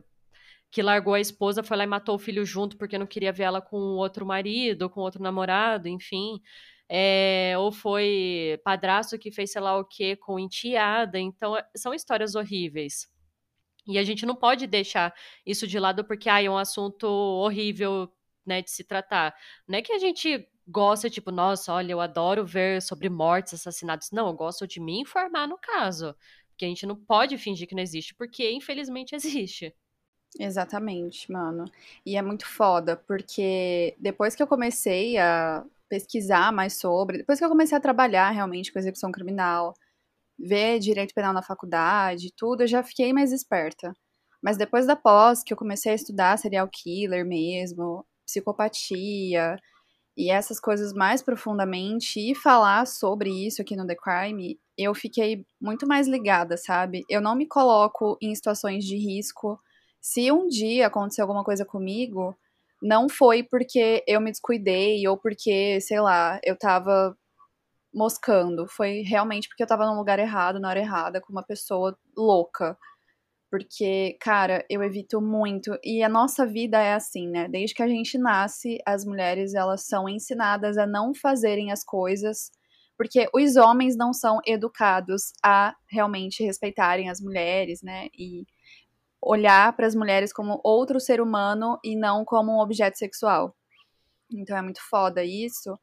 [0.72, 3.44] que largou a esposa, foi lá e matou o filho junto porque não queria ver
[3.44, 6.42] ela com outro marido, com outro namorado, enfim.
[6.90, 11.20] É, ou foi padrasto que fez sei lá o que com enteada.
[11.20, 13.10] Então, é, são histórias horríveis.
[13.88, 15.14] E a gente não pode deixar
[15.46, 18.12] isso de lado porque ah, é um assunto horrível
[18.46, 19.36] né, de se tratar.
[19.68, 24.12] Não é que a gente gosta, tipo, nossa, olha, eu adoro ver sobre mortes, assassinatos.
[24.12, 26.16] Não, eu gosto de me informar no caso.
[26.50, 29.74] Porque a gente não pode fingir que não existe, porque infelizmente existe.
[30.40, 31.66] Exatamente, mano.
[32.06, 37.44] E é muito foda, porque depois que eu comecei a pesquisar mais sobre, depois que
[37.46, 39.74] eu comecei a trabalhar realmente com execução criminal,
[40.40, 43.94] ver direito penal na faculdade, tudo, eu já fiquei mais esperta.
[44.42, 49.58] Mas depois da pós, que eu comecei a estudar serial killer mesmo, psicopatia
[50.18, 55.46] e essas coisas mais profundamente e falar sobre isso aqui no The Crime, eu fiquei
[55.62, 57.06] muito mais ligada, sabe?
[57.10, 59.60] Eu não me coloco em situações de risco.
[60.02, 62.36] Se um dia acontecer alguma coisa comigo,
[62.82, 67.16] não foi porque eu me descuidei ou porque, sei lá, eu tava
[67.94, 68.68] moscando.
[68.68, 72.78] Foi realmente porque eu tava no lugar errado, na hora errada, com uma pessoa louca.
[73.52, 75.78] Porque, cara, eu evito muito.
[75.84, 77.48] E a nossa vida é assim, né?
[77.50, 82.52] Desde que a gente nasce, as mulheres elas são ensinadas a não fazerem as coisas.
[82.98, 88.08] Porque os homens não são educados a realmente respeitarem as mulheres, né?
[88.18, 88.46] E
[89.22, 93.56] olhar para as mulheres como outro ser humano e não como um objeto sexual.
[94.32, 95.78] Então é muito foda isso.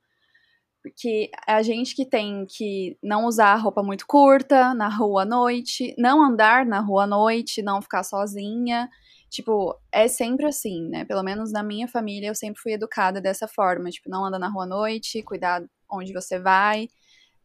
[0.83, 5.95] Porque a gente que tem que não usar roupa muito curta na rua à noite,
[5.99, 8.89] não andar na rua à noite, não ficar sozinha.
[9.29, 11.05] Tipo, é sempre assim, né?
[11.05, 13.91] Pelo menos na minha família eu sempre fui educada dessa forma.
[13.91, 16.89] Tipo, não anda na rua à noite, cuidar onde você vai,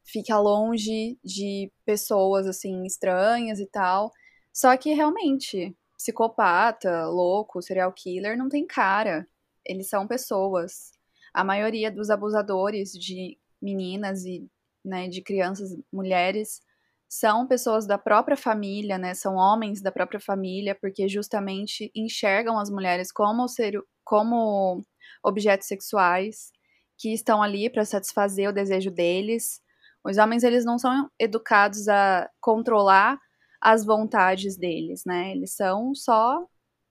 [0.03, 4.11] fica longe de pessoas assim estranhas e tal.
[4.53, 9.25] Só que realmente, psicopata, louco, serial killer não tem cara.
[9.65, 10.91] Eles são pessoas.
[11.33, 14.45] A maioria dos abusadores de meninas e
[14.83, 16.61] né, de crianças, mulheres,
[17.07, 19.13] são pessoas da própria família, né?
[19.13, 24.83] São homens da própria família, porque justamente enxergam as mulheres como ser, como
[25.23, 26.51] objetos sexuais
[26.97, 29.61] que estão ali para satisfazer o desejo deles.
[30.03, 33.17] Os homens eles não são educados a controlar
[33.63, 35.31] as vontades deles, né?
[35.31, 36.45] Eles são só,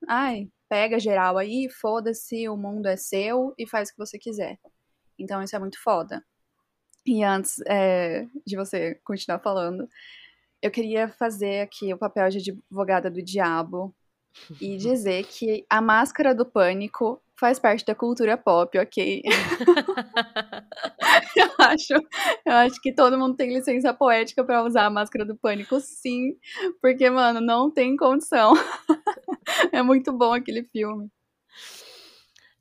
[0.08, 4.58] ai, pega geral aí, foda-se, o mundo é seu e faz o que você quiser.
[5.18, 6.24] Então isso é muito foda.
[7.04, 9.86] E antes é, de você continuar falando,
[10.62, 13.94] eu queria fazer aqui o papel de advogada do diabo
[14.58, 19.22] e dizer que a máscara do pânico faz parte da cultura pop, ok?
[21.36, 21.94] eu, acho,
[22.46, 26.36] eu acho que todo mundo tem licença poética para usar a máscara do pânico, sim,
[26.80, 28.52] porque, mano, não tem condição.
[29.72, 31.10] é muito bom aquele filme.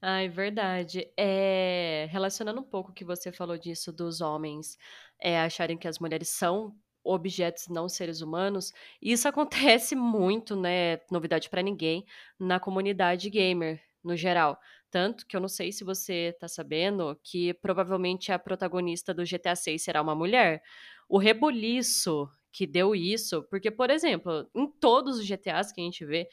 [0.01, 1.07] Ai, verdade.
[1.17, 4.77] É, relacionando um pouco o que você falou disso dos homens
[5.21, 10.99] é, acharem que as mulheres são objetos não seres humanos, isso acontece muito, né?
[11.11, 12.05] Novidade para ninguém,
[12.39, 14.59] na comunidade gamer no geral.
[14.91, 19.55] Tanto que eu não sei se você tá sabendo que provavelmente a protagonista do GTA
[19.55, 20.61] 6 será uma mulher.
[21.07, 26.05] O rebuliço que deu isso, porque, por exemplo, em todos os GTAs que a gente
[26.05, 26.27] vê,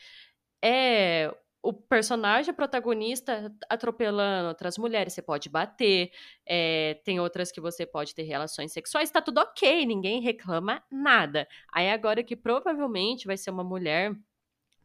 [0.62, 1.32] é
[1.62, 6.10] o personagem protagonista atropelando outras mulheres, você pode bater,
[6.46, 11.48] é, tem outras que você pode ter relações sexuais, tá tudo ok, ninguém reclama nada.
[11.72, 14.12] Aí agora que provavelmente vai ser uma mulher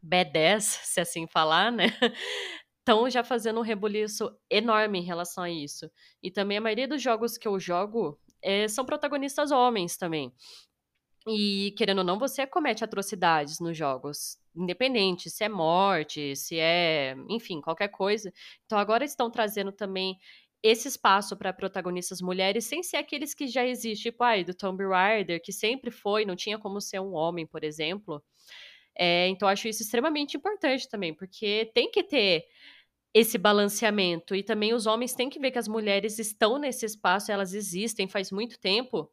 [0.04, 1.86] B10, se assim falar, né?
[2.84, 5.90] estão já fazendo um rebuliço enorme em relação a isso.
[6.22, 10.30] E também a maioria dos jogos que eu jogo é, são protagonistas homens também.
[11.26, 14.36] E, querendo ou não, você comete atrocidades nos jogos.
[14.54, 17.16] Independente se é morte, se é.
[17.30, 18.30] Enfim, qualquer coisa.
[18.66, 20.18] Então, agora estão trazendo também
[20.62, 24.84] esse espaço para protagonistas mulheres, sem ser aqueles que já existem, tipo, ai, do Tomb
[24.86, 28.22] Raider, que sempre foi, não tinha como ser um homem, por exemplo.
[28.96, 32.44] É, então, acho isso extremamente importante também, porque tem que ter
[33.14, 34.34] esse balanceamento.
[34.34, 38.08] E também os homens têm que ver que as mulheres estão nesse espaço, elas existem
[38.08, 39.08] faz muito tempo.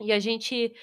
[0.00, 0.74] E a gente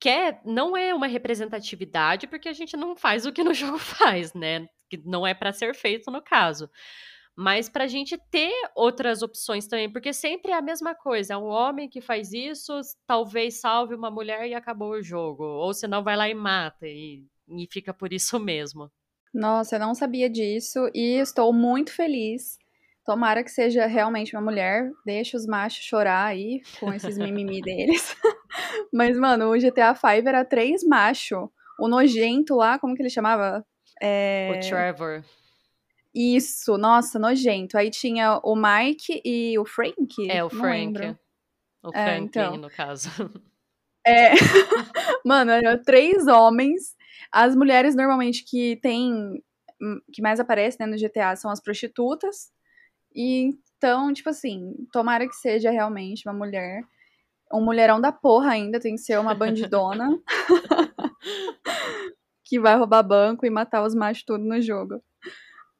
[0.00, 4.32] quer, não é uma representatividade, porque a gente não faz o que no jogo faz,
[4.32, 4.66] né?
[4.88, 6.70] Que não é para ser feito no caso.
[7.36, 11.38] Mas para a gente ter outras opções também, porque sempre é a mesma coisa.
[11.38, 12.72] Um homem que faz isso,
[13.06, 15.44] talvez salve uma mulher e acabou o jogo.
[15.44, 18.90] Ou senão vai lá e mata, e, e fica por isso mesmo.
[19.32, 22.58] Nossa, eu não sabia disso e estou muito feliz.
[23.04, 24.90] Tomara que seja realmente uma mulher.
[25.04, 28.14] Deixa os machos chorar aí com esses mimimi deles.
[28.92, 31.48] Mas, mano, o GTA V era três machos.
[31.80, 33.64] O nojento lá, como que ele chamava?
[34.00, 34.52] É...
[34.54, 35.24] O Trevor.
[36.14, 37.76] Isso, nossa, nojento.
[37.76, 40.30] Aí tinha o Mike e o Frank.
[40.30, 41.16] É, o Frank.
[41.82, 42.56] O Frank, é, então.
[42.58, 43.08] no caso.
[44.06, 44.32] É.
[45.24, 46.94] Mano, eram três homens
[47.32, 49.42] as mulheres normalmente que tem
[49.80, 52.52] hum, que mais aparecem né, no GTA são as prostitutas.
[53.14, 56.82] E então, tipo assim, tomara que seja realmente uma mulher.
[57.52, 60.08] Um mulherão da porra ainda, tem que ser uma bandidona.
[62.44, 65.02] que vai roubar banco e matar os machos tudo no jogo.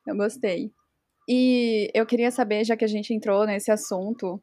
[0.07, 0.73] Eu gostei.
[1.29, 4.43] E eu queria saber, já que a gente entrou nesse assunto,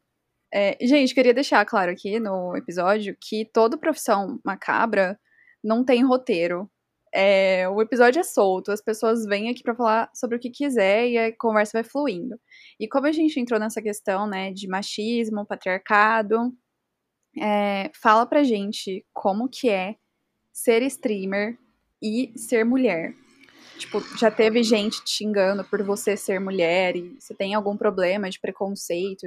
[0.52, 5.18] É, gente, queria deixar claro aqui no episódio que toda profissão macabra
[5.62, 6.70] não tem roteiro.
[7.12, 11.08] É, o episódio é solto, as pessoas vêm aqui para falar sobre o que quiser
[11.08, 12.38] e a conversa vai fluindo.
[12.78, 16.52] E como a gente entrou nessa questão, né, de machismo, patriarcado,
[17.38, 19.96] é, fala pra gente como que é
[20.52, 21.58] ser streamer
[22.02, 23.14] e ser mulher.
[23.78, 28.28] Tipo, já teve gente te xingando por você ser mulher e você tem algum problema
[28.28, 29.26] de preconceito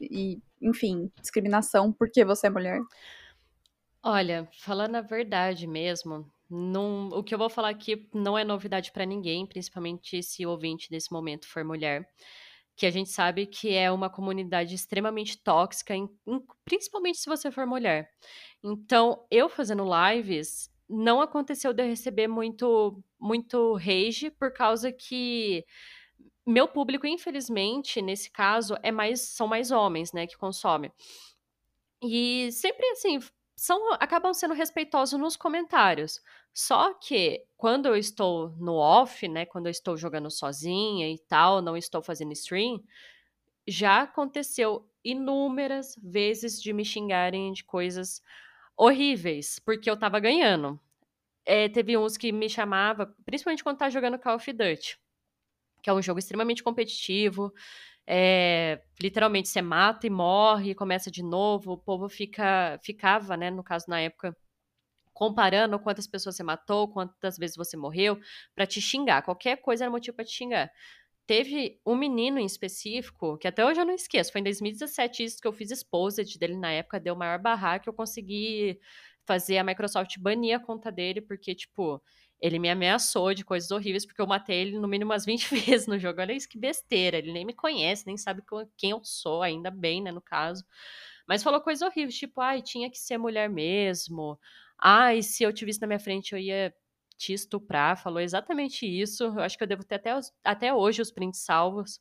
[0.00, 2.80] e, enfim, discriminação porque você é mulher?
[4.02, 9.04] Olha, falando a verdade mesmo, o que eu vou falar aqui não é novidade para
[9.04, 12.08] ninguém, principalmente se o ouvinte desse momento for mulher,
[12.76, 17.50] que a gente sabe que é uma comunidade extremamente tóxica, em, em, principalmente se você
[17.50, 18.10] for mulher.
[18.62, 25.64] Então, eu fazendo lives, não aconteceu de eu receber muito, muito rage, por causa que
[26.46, 30.92] meu público, infelizmente, nesse caso, é mais são mais homens, né, que consomem.
[32.02, 33.18] E sempre assim,
[33.56, 36.20] são acabam sendo respeitosos nos comentários.
[36.52, 41.60] Só que quando eu estou no off, né, quando eu estou jogando sozinha e tal,
[41.62, 42.82] não estou fazendo stream,
[43.66, 48.22] já aconteceu inúmeras vezes de me xingarem de coisas
[48.76, 50.80] horríveis, porque eu tava ganhando.
[51.44, 54.98] É, teve uns que me chamava, principalmente quando tá jogando Call of Duty,
[55.82, 57.52] que é um jogo extremamente competitivo.
[58.06, 61.72] É, literalmente você mata e morre, começa de novo.
[61.72, 64.36] O povo fica, ficava, né, no caso na época,
[65.12, 68.18] comparando quantas pessoas você matou, quantas vezes você morreu,
[68.54, 69.22] para te xingar.
[69.22, 70.70] Qualquer coisa era motivo para te xingar.
[71.26, 75.40] Teve um menino em específico, que até hoje eu não esqueço, foi em 2017 isso
[75.40, 78.78] que eu fiz exposed dele na época, deu maior barraco, eu consegui
[79.24, 82.02] fazer a Microsoft banir a conta dele, porque, tipo,
[82.40, 85.86] ele me ameaçou de coisas horríveis, porque eu matei ele no mínimo umas 20 vezes
[85.86, 86.20] no jogo.
[86.20, 88.42] Olha isso que besteira, ele nem me conhece, nem sabe
[88.76, 90.64] quem eu sou, ainda bem, né, no caso.
[91.28, 94.38] Mas falou coisas horríveis, tipo, ai, tinha que ser mulher mesmo.
[94.78, 96.74] Ai, se eu te visse na minha frente, eu ia
[97.16, 99.24] te estuprar, falou exatamente isso.
[99.24, 100.10] Eu acho que eu devo ter até,
[100.44, 102.00] até hoje os prints salvos.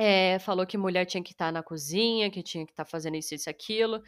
[0.00, 3.34] É, falou que mulher tinha que estar na cozinha, que tinha que estar fazendo isso,
[3.34, 4.00] isso, aquilo.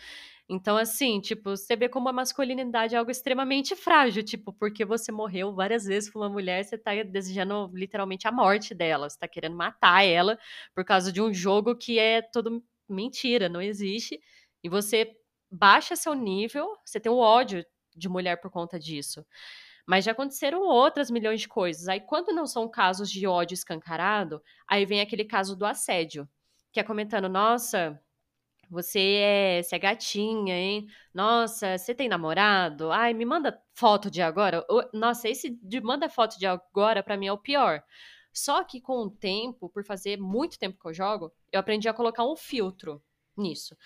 [0.48, 5.12] Então, assim, tipo, você vê como a masculinidade é algo extremamente frágil, tipo, porque você
[5.12, 9.28] morreu várias vezes por uma mulher, você tá desejando literalmente a morte dela, você tá
[9.28, 10.38] querendo matar ela
[10.74, 14.20] por causa de um jogo que é todo mentira, não existe.
[14.64, 15.12] E você
[15.50, 17.64] baixa seu nível, você tem o ódio
[17.96, 19.24] de mulher por conta disso.
[19.90, 21.88] Mas já aconteceram outras milhões de coisas.
[21.88, 26.28] Aí, quando não são casos de ódio escancarado, aí vem aquele caso do assédio,
[26.70, 28.00] que é comentando: nossa,
[28.70, 30.86] você é, você é gatinha, hein?
[31.12, 32.92] Nossa, você tem namorado?
[32.92, 34.64] Ai, me manda foto de agora.
[34.94, 37.82] Nossa, esse de manda foto de agora para mim é o pior.
[38.32, 41.92] Só que com o tempo, por fazer muito tempo que eu jogo, eu aprendi a
[41.92, 43.02] colocar um filtro
[43.36, 43.76] nisso.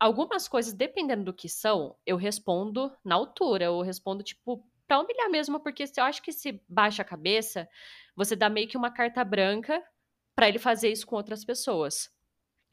[0.00, 5.30] Algumas coisas, dependendo do que são, eu respondo na altura, eu respondo tipo pra humilhar
[5.30, 7.68] mesmo, porque eu acho que se baixa a cabeça,
[8.16, 9.82] você dá meio que uma carta branca
[10.34, 12.10] para ele fazer isso com outras pessoas.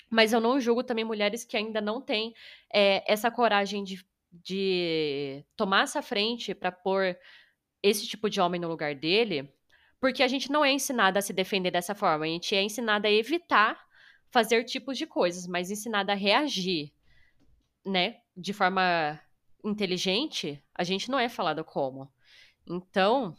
[0.10, 2.34] Mas eu não julgo também mulheres que ainda não têm
[2.74, 7.18] é, essa coragem de, de tomar essa frente para pôr
[7.82, 9.54] esse tipo de homem no lugar dele,
[10.00, 13.08] porque a gente não é ensinada a se defender dessa forma, a gente é ensinada
[13.08, 13.80] a evitar
[14.32, 16.92] fazer tipos de coisas, mas ensinada a reagir,
[17.86, 19.20] né, de forma
[19.64, 22.12] inteligente, a gente não é falado como.
[22.68, 23.36] Então,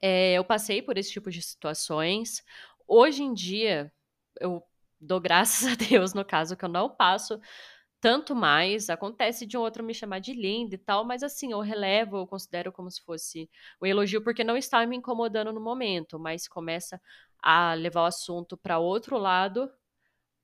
[0.00, 2.44] é, eu passei por esse tipo de situações.
[2.86, 3.92] Hoje em dia,
[4.40, 4.62] eu
[5.00, 7.40] dou graças a Deus, no caso, que eu não passo
[8.00, 8.90] tanto mais.
[8.90, 12.26] Acontece de um outro me chamar de linda e tal, mas assim, eu relevo, eu
[12.26, 13.50] considero como se fosse
[13.82, 17.00] um elogio, porque não está me incomodando no momento, mas começa
[17.42, 19.70] a levar o assunto para outro lado,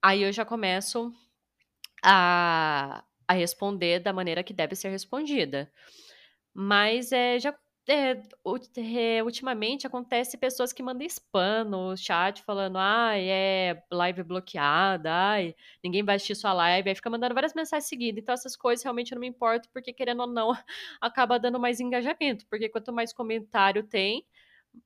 [0.03, 1.13] aí eu já começo
[2.03, 5.71] a, a responder da maneira que deve ser respondida.
[6.55, 7.55] Mas é, já
[7.87, 15.55] é, ultimamente acontece pessoas que mandam spam no chat falando, ai, é live bloqueada, ai,
[15.83, 18.23] ninguém vai assistir sua live, aí fica mandando várias mensagens seguidas.
[18.23, 20.53] Então essas coisas realmente eu não me importo, porque querendo ou não,
[21.01, 24.27] acaba dando mais engajamento, porque quanto mais comentário tem,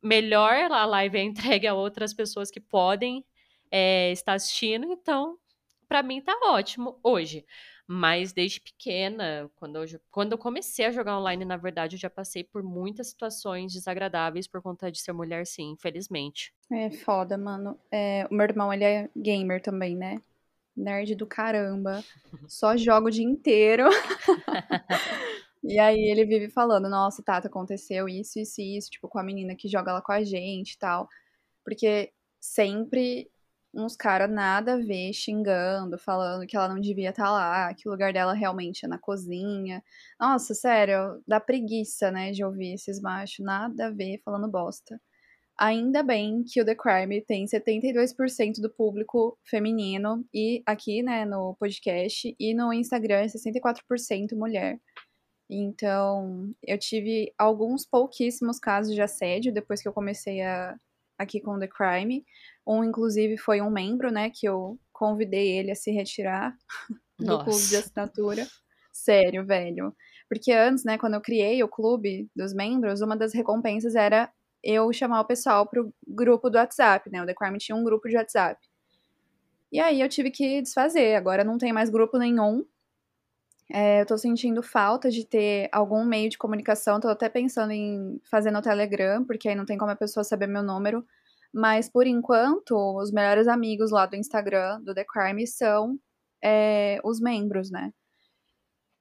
[0.03, 3.25] melhor a live é entregue a outras pessoas que podem
[3.71, 4.87] é, estar assistindo.
[4.87, 5.39] Então,
[5.89, 7.45] para mim tá ótimo hoje.
[7.91, 12.11] Mas desde pequena, quando eu, quando eu comecei a jogar online, na verdade, eu já
[12.11, 16.53] passei por muitas situações desagradáveis por conta de ser mulher, sim, infelizmente.
[16.71, 17.79] É foda, mano.
[17.91, 20.21] É, o meu irmão, ele é gamer também, né?
[20.77, 22.05] Nerd do caramba.
[22.47, 23.85] Só joga o dia inteiro.
[25.65, 29.23] e aí ele vive falando, nossa, Tata, aconteceu isso, isso e isso, tipo, com a
[29.23, 31.09] menina que joga lá com a gente e tal.
[31.65, 33.31] Porque sempre
[33.75, 37.89] uns caras nada a ver xingando, falando que ela não devia estar tá lá, que
[37.89, 39.83] o lugar dela realmente é na cozinha.
[40.19, 45.01] Nossa, sério, dá preguiça, né, de ouvir esses machos, nada a ver falando bosta.
[45.59, 51.57] Ainda bem que o The Crime tem 72% do público feminino e aqui, né, no
[51.59, 54.79] podcast e no Instagram é 64% mulher.
[55.51, 60.77] Então, eu tive alguns pouquíssimos casos de assédio depois que eu comecei a
[61.19, 62.25] aqui com The Crime.
[62.67, 66.57] Um, inclusive, foi um membro, né, que eu convidei ele a se retirar
[67.19, 67.45] do Nossa.
[67.45, 68.47] clube de assinatura.
[68.93, 69.95] Sério, velho.
[70.29, 74.31] Porque antes, né, quando eu criei o clube dos membros, uma das recompensas era
[74.63, 77.23] eu chamar o pessoal pro grupo do WhatsApp, né?
[77.23, 78.61] O The Crime tinha um grupo de WhatsApp.
[79.71, 81.15] E aí eu tive que desfazer.
[81.15, 82.65] Agora não tem mais grupo nenhum.
[83.71, 87.01] É, eu tô sentindo falta de ter algum meio de comunicação.
[87.01, 90.47] Tô até pensando em fazer no Telegram, porque aí não tem como a pessoa saber
[90.47, 91.05] meu número.
[91.53, 95.99] Mas por enquanto, os melhores amigos lá do Instagram do The Crime são
[96.43, 97.93] é, os membros, né?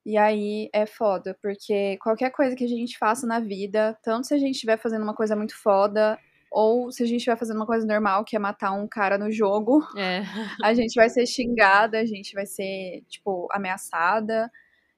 [0.04, 4.34] E aí é foda, porque qualquer coisa que a gente faça na vida, tanto se
[4.34, 6.18] a gente estiver fazendo uma coisa muito foda,
[6.50, 9.30] ou se a gente estiver fazendo uma coisa normal, que é matar um cara no
[9.30, 10.22] jogo, é.
[10.64, 14.50] a gente vai ser xingada, a gente vai ser, tipo, ameaçada,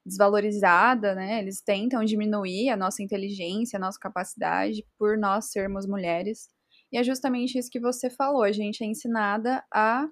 [0.05, 1.39] desvalorizada, né?
[1.39, 6.49] Eles tentam diminuir a nossa inteligência, a nossa capacidade por nós sermos mulheres.
[6.91, 10.07] E é justamente isso que você falou, a gente é ensinada a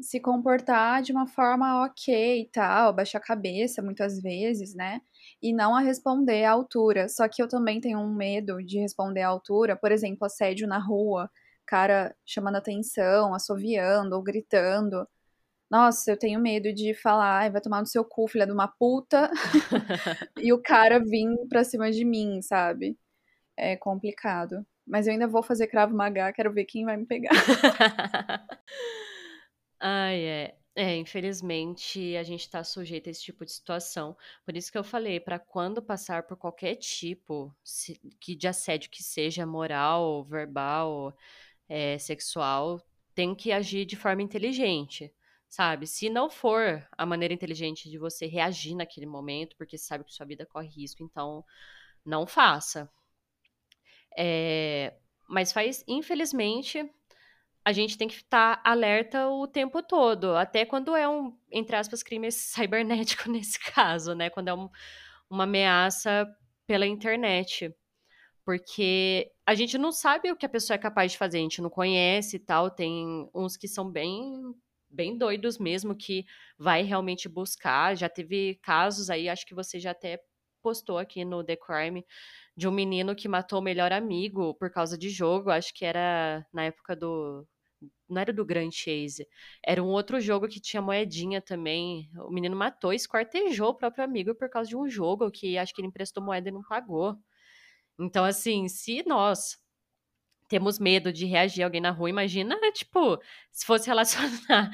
[0.00, 5.00] se comportar de uma forma ok e tal, baixar a cabeça muitas vezes, né?
[5.42, 7.08] E não a responder à altura.
[7.08, 10.78] Só que eu também tenho um medo de responder à altura, por exemplo, assédio na
[10.78, 11.30] rua,
[11.66, 15.06] cara chamando atenção, assoviando ou gritando.
[15.70, 19.30] Nossa, eu tenho medo de falar, vai tomar no seu cu, filha de uma puta,
[20.38, 22.98] e o cara vir pra cima de mim, sabe?
[23.56, 24.66] É complicado.
[24.86, 27.30] Mas eu ainda vou fazer cravo magá, quero ver quem vai me pegar.
[29.80, 30.54] Ai, é.
[30.74, 34.16] É, infelizmente a gente está sujeito a esse tipo de situação.
[34.44, 38.88] Por isso que eu falei, para quando passar por qualquer tipo se- que de assédio
[38.90, 41.16] que seja moral, verbal,
[41.68, 42.82] é, sexual,
[43.14, 45.14] tem que agir de forma inteligente,
[45.48, 45.86] sabe?
[45.86, 50.26] Se não for a maneira inteligente de você reagir naquele momento, porque sabe que sua
[50.26, 51.44] vida corre risco, então
[52.04, 52.90] não faça.
[54.16, 54.94] É,
[55.28, 56.90] mas faz, infelizmente,
[57.68, 62.02] a gente tem que estar alerta o tempo todo, até quando é um, entre aspas,
[62.02, 64.30] crime cibernético nesse caso, né?
[64.30, 64.70] Quando é um,
[65.28, 66.26] uma ameaça
[66.66, 67.70] pela internet.
[68.42, 71.60] Porque a gente não sabe o que a pessoa é capaz de fazer, a gente
[71.60, 72.70] não conhece e tal.
[72.70, 74.54] Tem uns que são bem
[74.90, 76.24] bem doidos mesmo, que
[76.58, 77.94] vai realmente buscar.
[77.94, 80.18] Já teve casos aí, acho que você já até
[80.62, 82.02] postou aqui no The Crime,
[82.56, 85.50] de um menino que matou o melhor amigo por causa de jogo.
[85.50, 87.46] Acho que era na época do
[88.08, 89.26] não era do Grand Chase.
[89.64, 92.10] Era um outro jogo que tinha moedinha também.
[92.16, 95.80] O menino matou, esquartejou o próprio amigo por causa de um jogo que acho que
[95.80, 97.16] ele emprestou moeda e não pagou.
[97.98, 99.58] Então, assim, se nós
[100.48, 103.20] temos medo de reagir a alguém na rua, imagina, tipo,
[103.52, 104.70] se fosse relacionar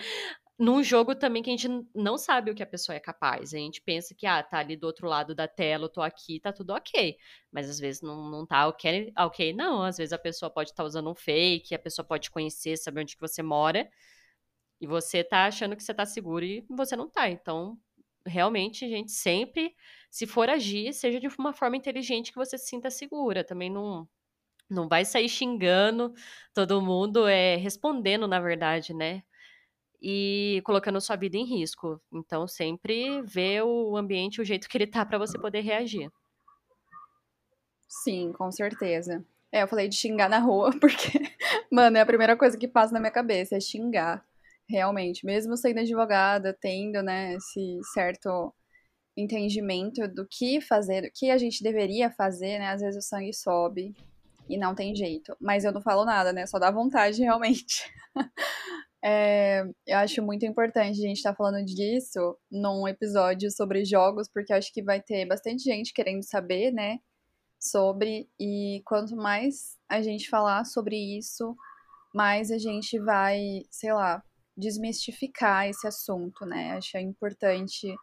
[0.58, 3.52] num jogo também que a gente não sabe o que a pessoa é capaz.
[3.52, 6.38] A gente pensa que, ah, tá ali do outro lado da tela, eu tô aqui,
[6.40, 7.16] tá tudo ok.
[7.50, 9.82] Mas às vezes não, não tá ok, ok, não.
[9.82, 13.00] Às vezes a pessoa pode estar tá usando um fake, a pessoa pode conhecer, saber
[13.00, 13.90] onde que você mora,
[14.80, 17.28] e você tá achando que você tá seguro e você não tá.
[17.30, 17.78] Então,
[18.26, 19.74] realmente, gente sempre,
[20.10, 23.44] se for agir, seja de uma forma inteligente que você se sinta segura.
[23.44, 24.08] Também não.
[24.70, 26.14] Não vai sair xingando
[26.54, 29.22] todo mundo, é respondendo, na verdade, né?
[30.00, 32.00] E colocando sua vida em risco.
[32.12, 36.10] Então, sempre ver o ambiente, o jeito que ele tá para você poder reagir.
[37.88, 39.24] Sim, com certeza.
[39.52, 41.20] É, eu falei de xingar na rua, porque,
[41.70, 44.24] mano, é a primeira coisa que passa na minha cabeça, é xingar.
[44.68, 48.52] Realmente, mesmo sendo advogada, tendo, né, esse certo
[49.16, 52.70] entendimento do que fazer, do que a gente deveria fazer, né?
[52.70, 53.94] Às vezes o sangue sobe
[54.48, 55.36] e não tem jeito.
[55.40, 56.46] Mas eu não falo nada, né?
[56.46, 57.90] Só dá vontade realmente.
[59.06, 64.30] É, eu acho muito importante a gente estar tá falando disso num episódio sobre jogos,
[64.32, 66.98] porque acho que vai ter bastante gente querendo saber, né?
[67.60, 71.54] Sobre, e quanto mais a gente falar sobre isso,
[72.14, 74.22] mais a gente vai, sei lá,
[74.56, 76.72] desmistificar esse assunto, né?
[76.72, 77.94] Acho importante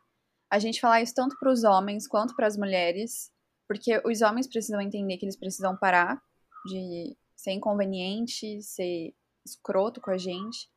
[0.52, 3.32] a gente falar isso tanto para os homens quanto para as mulheres,
[3.68, 6.22] porque os homens precisam entender que eles precisam parar
[6.68, 10.70] de ser inconveniente, ser escroto com a gente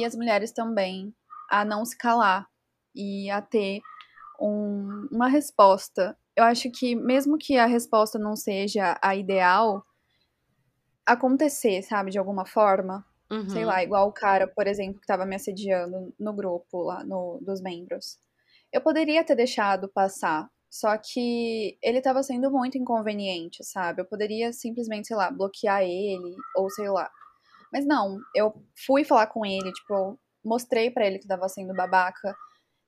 [0.00, 1.14] e as mulheres também
[1.50, 2.46] a não se calar
[2.94, 3.80] e a ter
[4.40, 6.16] um, uma resposta.
[6.34, 9.84] Eu acho que, mesmo que a resposta não seja a ideal,
[11.04, 13.04] acontecer, sabe, de alguma forma.
[13.30, 13.48] Uhum.
[13.48, 17.40] Sei lá, igual o cara, por exemplo, que tava me assediando no grupo lá, no,
[17.42, 18.18] dos membros.
[18.72, 24.02] Eu poderia ter deixado passar, só que ele tava sendo muito inconveniente, sabe?
[24.02, 27.10] Eu poderia simplesmente, sei lá, bloquear ele, ou sei lá.
[27.76, 28.54] Mas não, eu
[28.86, 32.34] fui falar com ele, tipo, eu mostrei para ele que tava sendo babaca,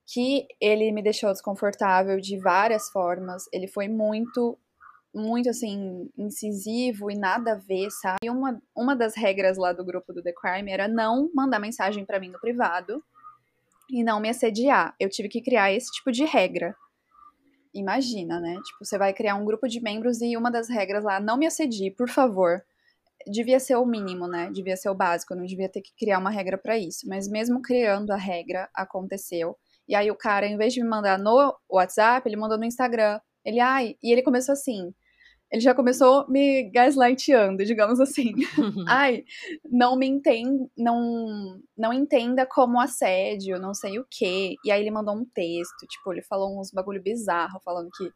[0.06, 3.44] que ele me deixou desconfortável de várias formas.
[3.52, 4.58] Ele foi muito
[5.14, 8.16] muito assim, incisivo e nada a ver, sabe?
[8.22, 12.06] E uma, uma das regras lá do grupo do The Crime era não mandar mensagem
[12.06, 13.04] para mim no privado
[13.90, 14.94] e não me assediar.
[14.98, 16.74] Eu tive que criar esse tipo de regra.
[17.74, 18.54] Imagina, né?
[18.54, 21.46] Tipo, você vai criar um grupo de membros e uma das regras lá, não me
[21.46, 22.64] assedie, por favor.
[23.26, 24.50] Devia ser o mínimo, né?
[24.52, 27.06] Devia ser o básico, não devia ter que criar uma regra para isso.
[27.08, 29.56] Mas mesmo criando a regra, aconteceu.
[29.88, 33.20] E aí o cara, em vez de me mandar no WhatsApp, ele mandou no Instagram.
[33.44, 34.92] Ele, ai, e ele começou assim.
[35.50, 38.32] Ele já começou me gaslightando, digamos assim.
[38.86, 39.24] ai,
[39.64, 44.56] não me entenda, não, não entenda como assédio, não sei o quê.
[44.62, 48.10] E aí ele mandou um texto, tipo, ele falou uns bagulho bizarro, falando que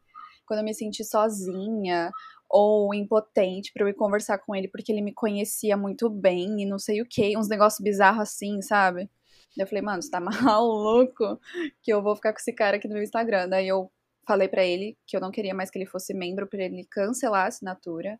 [0.45, 2.11] quando eu me senti sozinha
[2.53, 6.65] ou impotente para eu ir conversar com ele porque ele me conhecia muito bem e
[6.67, 9.09] não sei o quê, uns negócios bizarros assim, sabe?
[9.57, 10.19] Eu falei, mano, você tá
[10.53, 11.39] maluco
[11.81, 13.49] que eu vou ficar com esse cara aqui no meu Instagram.
[13.49, 13.91] Daí eu
[14.27, 17.45] falei para ele que eu não queria mais que ele fosse membro para ele cancelar
[17.45, 18.19] a assinatura,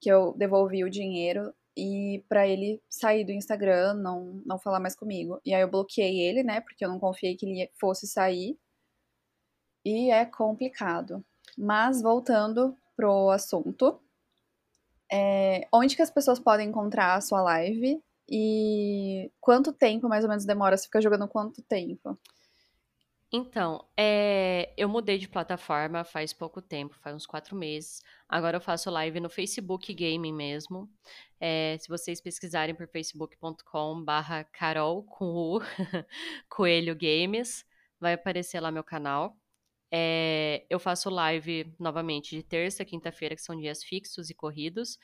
[0.00, 4.96] que eu devolvi o dinheiro e para ele sair do Instagram, não não falar mais
[4.96, 5.40] comigo.
[5.44, 8.58] E aí eu bloqueei ele, né, porque eu não confiei que ele fosse sair.
[9.84, 11.24] E é complicado.
[11.56, 13.98] Mas voltando pro assunto,
[15.10, 17.98] é, onde que as pessoas podem encontrar a sua live
[18.28, 20.76] e quanto tempo mais ou menos demora?
[20.76, 22.18] Você fica jogando quanto tempo?
[23.32, 28.02] Então, é, eu mudei de plataforma faz pouco tempo, faz uns quatro meses.
[28.28, 30.90] Agora eu faço live no Facebook Gaming mesmo.
[31.40, 35.60] É, se vocês pesquisarem por facebook.com barra Carol com o
[36.50, 37.64] Coelho Games,
[37.98, 39.39] vai aparecer lá meu canal.
[39.92, 44.98] É, eu faço live novamente de terça, quinta-feira, que são dias fixos e corridos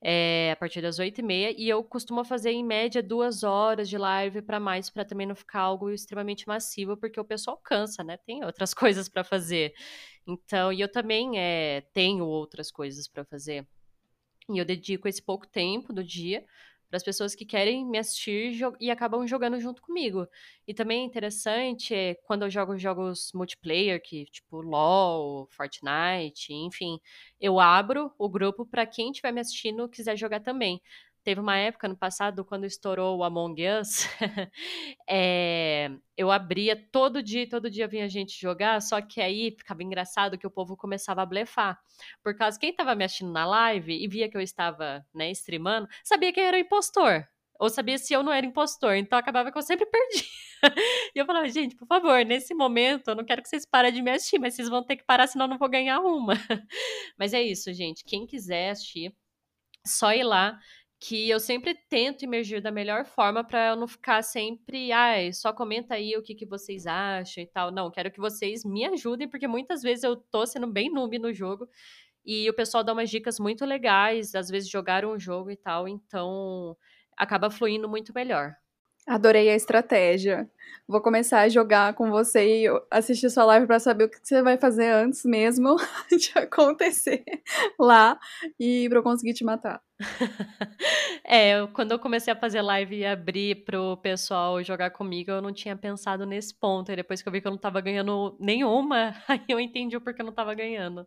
[0.00, 3.88] é, a partir das oito e meia, e eu costumo fazer em média duas horas
[3.88, 8.04] de live para mais, para também não ficar algo extremamente massivo, porque o pessoal cansa,
[8.04, 8.16] né?
[8.16, 9.74] Tem outras coisas para fazer.
[10.26, 13.66] Então, e eu também é, tenho outras coisas para fazer.
[14.50, 16.44] E eu dedico esse pouco tempo do dia
[16.88, 20.26] para as pessoas que querem me assistir e acabam jogando junto comigo.
[20.66, 26.98] E também é interessante é, quando eu jogo jogos multiplayer, que tipo LoL, Fortnite, enfim,
[27.40, 30.80] eu abro o grupo para quem estiver me assistindo quiser jogar também.
[31.24, 34.08] Teve uma época no passado, quando estourou o Among Us,
[35.08, 40.38] é, eu abria todo dia, todo dia vinha gente jogar, só que aí ficava engraçado
[40.38, 41.78] que o povo começava a blefar.
[42.22, 45.88] Por causa quem estava me assistindo na live e via que eu estava né, streamando,
[46.02, 47.26] sabia que eu era impostor.
[47.58, 50.22] Ou sabia se eu não era impostor, então acabava que eu sempre perdia.
[51.14, 54.00] e eu falava, gente, por favor, nesse momento eu não quero que vocês parem de
[54.00, 56.34] me assistir, mas vocês vão ter que parar, senão eu não vou ganhar uma.
[57.18, 58.04] mas é isso, gente.
[58.04, 59.12] Quem quiser assistir,
[59.84, 60.58] só ir lá
[61.00, 65.52] que eu sempre tento emergir da melhor forma para eu não ficar sempre, ai, só
[65.52, 67.70] comenta aí o que, que vocês acham e tal.
[67.70, 71.32] Não, quero que vocês me ajudem, porque muitas vezes eu tô sendo bem noob no
[71.32, 71.68] jogo
[72.24, 75.88] e o pessoal dá umas dicas muito legais, às vezes jogaram o jogo e tal,
[75.88, 76.76] então
[77.16, 78.54] acaba fluindo muito melhor.
[79.08, 80.46] Adorei a estratégia.
[80.86, 84.42] Vou começar a jogar com você e assistir sua live para saber o que você
[84.42, 85.76] vai fazer antes mesmo
[86.12, 87.24] de acontecer
[87.80, 88.18] lá
[88.60, 89.80] e para eu conseguir te matar.
[91.24, 95.54] é, quando eu comecei a fazer live e abrir pro pessoal jogar comigo, eu não
[95.54, 96.92] tinha pensado nesse ponto.
[96.92, 100.02] E depois que eu vi que eu não tava ganhando nenhuma, aí eu entendi o
[100.02, 101.06] porquê eu não tava ganhando.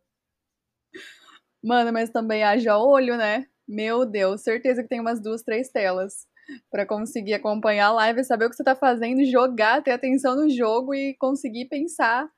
[1.63, 3.45] Mano, mas também haja olho, né?
[3.67, 6.25] Meu Deus, certeza que tem umas duas, três telas
[6.69, 10.49] para conseguir acompanhar a live, saber o que você tá fazendo, jogar, ter atenção no
[10.49, 12.29] jogo e conseguir pensar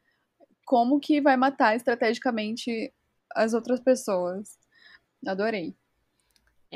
[0.66, 2.94] como que vai matar estrategicamente
[3.36, 4.58] as outras pessoas.
[5.26, 5.76] Adorei.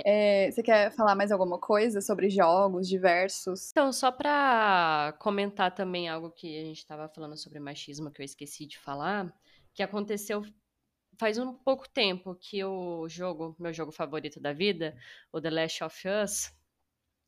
[0.05, 3.71] É, você quer falar mais alguma coisa sobre jogos diversos?
[3.71, 8.25] Então, só para comentar também algo que a gente estava falando sobre machismo que eu
[8.25, 9.33] esqueci de falar,
[9.73, 10.43] que aconteceu
[11.19, 14.95] faz um pouco tempo que o jogo, meu jogo favorito da vida,
[15.31, 16.53] o The Last of Us,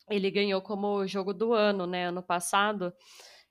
[0.09, 2.93] ele ganhou como jogo do ano, né, ano passado,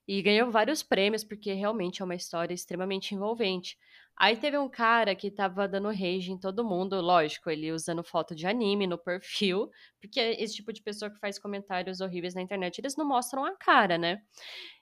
[0.06, 3.76] e ganhou vários prêmios porque realmente é uma história extremamente envolvente.
[4.16, 8.34] Aí teve um cara que tava dando rage em todo mundo, lógico, ele usando foto
[8.34, 12.78] de anime no perfil, porque esse tipo de pessoa que faz comentários horríveis na internet,
[12.78, 14.20] eles não mostram a cara, né?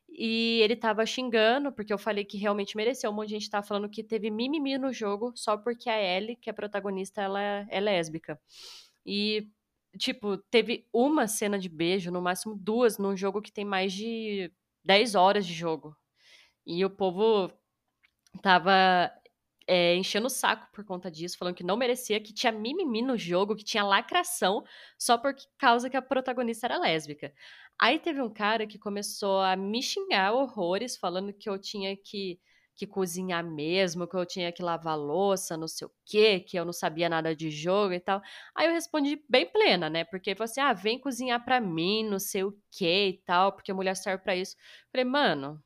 [0.08, 3.10] E ele tava xingando, porque eu falei que realmente mereceu.
[3.10, 6.36] Um monte de gente tava falando que teve mimimi no jogo só porque a Ellie,
[6.36, 8.40] que é protagonista, ela é lésbica.
[9.04, 9.48] E
[9.96, 14.52] tipo, teve uma cena de beijo, no máximo duas, num jogo que tem mais de
[14.84, 15.96] 10 horas de jogo.
[16.66, 17.52] E o povo
[18.42, 19.12] tava
[19.66, 23.16] é, enchendo o saco por conta disso, falando que não merecia, que tinha mimimi no
[23.16, 24.64] jogo, que tinha lacração,
[24.98, 27.32] só por causa que a protagonista era lésbica.
[27.78, 32.40] Aí teve um cara que começou a me xingar horrores, falando que eu tinha que
[32.76, 36.64] que cozinhar mesmo, que eu tinha que lavar louça, não sei o quê, que eu
[36.64, 38.20] não sabia nada de jogo e tal.
[38.54, 40.04] Aí eu respondi bem plena, né?
[40.04, 43.72] Porque falou assim: ah, vem cozinhar pra mim, não sei o quê e tal, porque
[43.72, 44.56] a mulher serve para isso.
[44.92, 45.62] Falei, mano,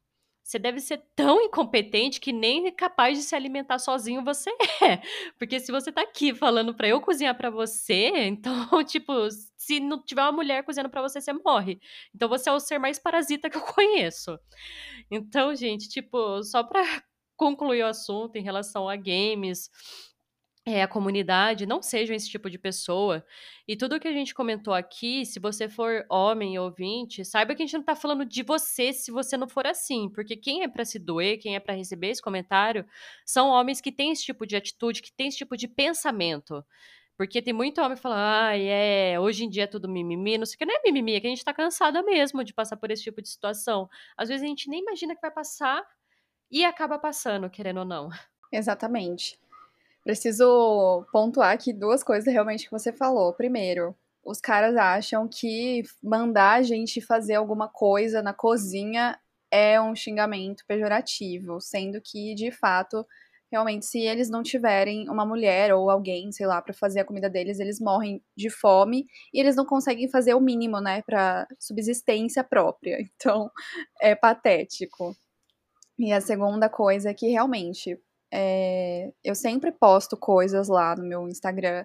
[0.51, 4.51] você deve ser tão incompetente que nem capaz de se alimentar sozinho você
[4.83, 5.01] é.
[5.39, 9.13] Porque se você tá aqui falando para eu cozinhar para você, então, tipo,
[9.57, 11.81] se não tiver uma mulher cozinhando para você, você morre.
[12.13, 14.37] Então você é o ser mais parasita que eu conheço.
[15.09, 16.83] Então, gente, tipo, só pra
[17.37, 19.71] concluir o assunto em relação a games,
[20.67, 23.25] é, a comunidade, não sejam esse tipo de pessoa.
[23.67, 27.67] E tudo que a gente comentou aqui, se você for homem ouvinte, saiba que a
[27.67, 30.11] gente não tá falando de você se você não for assim.
[30.11, 32.85] Porque quem é para se doer, quem é para receber esse comentário,
[33.25, 36.65] são homens que têm esse tipo de atitude, que têm esse tipo de pensamento.
[37.17, 40.55] Porque tem muito homem falando, ah, é, hoje em dia é tudo mimimi, não sei
[40.55, 42.91] o que, não é mimimi, é que a gente tá cansada mesmo de passar por
[42.91, 43.89] esse tipo de situação.
[44.17, 45.87] Às vezes a gente nem imagina que vai passar
[46.51, 48.09] e acaba passando, querendo ou não.
[48.51, 49.39] Exatamente.
[50.05, 53.33] Preciso pontuar aqui duas coisas realmente que você falou.
[53.35, 53.95] Primeiro,
[54.25, 59.19] os caras acham que mandar a gente fazer alguma coisa na cozinha
[59.51, 63.05] é um xingamento pejorativo, sendo que, de fato,
[63.51, 67.29] realmente, se eles não tiverem uma mulher ou alguém, sei lá, para fazer a comida
[67.29, 72.45] deles, eles morrem de fome e eles não conseguem fazer o mínimo, né, para subsistência
[72.45, 72.99] própria.
[73.17, 73.51] Então,
[74.01, 75.15] é patético.
[75.99, 77.99] E a segunda coisa é que realmente
[78.33, 81.85] é, eu sempre posto coisas lá no meu Instagram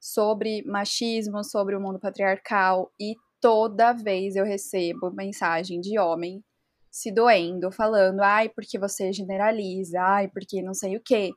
[0.00, 6.42] sobre machismo, sobre o mundo patriarcal e toda vez eu recebo mensagem de homem
[6.90, 11.32] se doendo, falando, ai, porque você generaliza, ai, porque não sei o quê.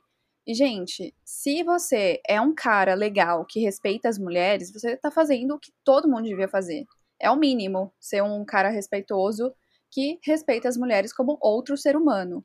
[0.46, 5.54] E, gente, se você é um cara legal que respeita as mulheres, você tá fazendo
[5.54, 6.86] o que todo mundo devia fazer.
[7.20, 9.52] É o mínimo ser um cara respeitoso
[9.90, 12.44] que respeita as mulheres como outro ser humano.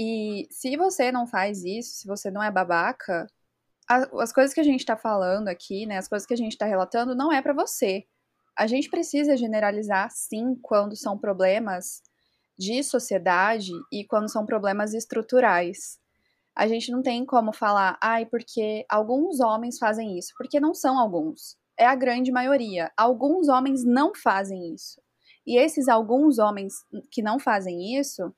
[0.00, 3.26] E se você não faz isso, se você não é babaca,
[3.88, 6.66] as coisas que a gente tá falando aqui, né, as coisas que a gente tá
[6.66, 8.06] relatando, não é para você.
[8.56, 12.00] A gente precisa generalizar, sim, quando são problemas
[12.56, 15.98] de sociedade e quando são problemas estruturais.
[16.54, 20.96] A gente não tem como falar, ai, porque alguns homens fazem isso, porque não são
[20.96, 21.56] alguns.
[21.76, 22.92] É a grande maioria.
[22.96, 25.02] Alguns homens não fazem isso.
[25.44, 26.74] E esses alguns homens
[27.10, 28.32] que não fazem isso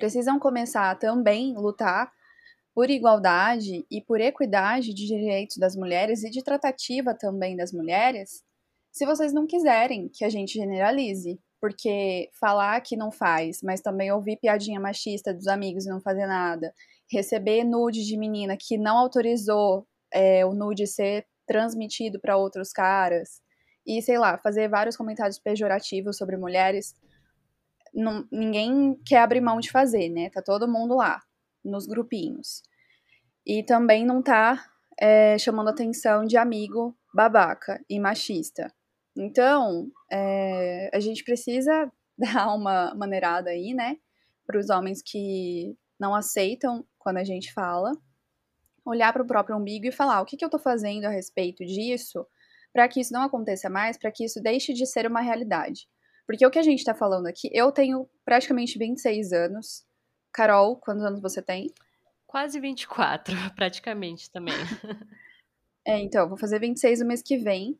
[0.00, 2.10] precisam começar a também lutar
[2.74, 8.42] por igualdade e por equidade de direitos das mulheres e de tratativa também das mulheres,
[8.90, 11.38] se vocês não quiserem que a gente generalize.
[11.60, 16.26] Porque falar que não faz, mas também ouvir piadinha machista dos amigos e não fazer
[16.26, 16.72] nada,
[17.12, 23.42] receber nude de menina que não autorizou é, o nude ser transmitido para outros caras,
[23.86, 26.94] e sei lá, fazer vários comentários pejorativos sobre mulheres,
[27.94, 30.30] não, ninguém quer abrir mão de fazer, né?
[30.30, 31.20] Tá todo mundo lá,
[31.64, 32.62] nos grupinhos.
[33.46, 34.64] E também não tá
[34.98, 38.72] é, chamando atenção de amigo babaca e machista.
[39.16, 43.96] Então, é, a gente precisa dar uma maneirada aí, né,
[44.46, 47.92] para os homens que não aceitam quando a gente fala,
[48.84, 51.64] olhar para o próprio umbigo e falar o que, que eu estou fazendo a respeito
[51.64, 52.26] disso
[52.72, 55.88] para que isso não aconteça mais, para que isso deixe de ser uma realidade.
[56.30, 59.84] Porque o que a gente está falando aqui, eu tenho praticamente 26 anos.
[60.32, 61.74] Carol, quantos anos você tem?
[62.24, 64.54] Quase 24, praticamente também.
[65.84, 67.76] é, então, vou fazer 26 no mês que vem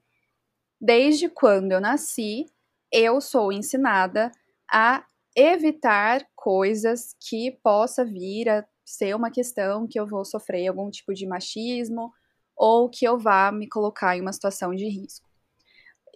[0.81, 2.47] desde quando eu nasci,
[2.91, 4.33] eu sou ensinada
[4.69, 10.91] a evitar coisas que possa vir a ser uma questão que eu vou sofrer algum
[10.91, 12.13] tipo de machismo
[12.57, 15.30] ou que eu vá me colocar em uma situação de risco.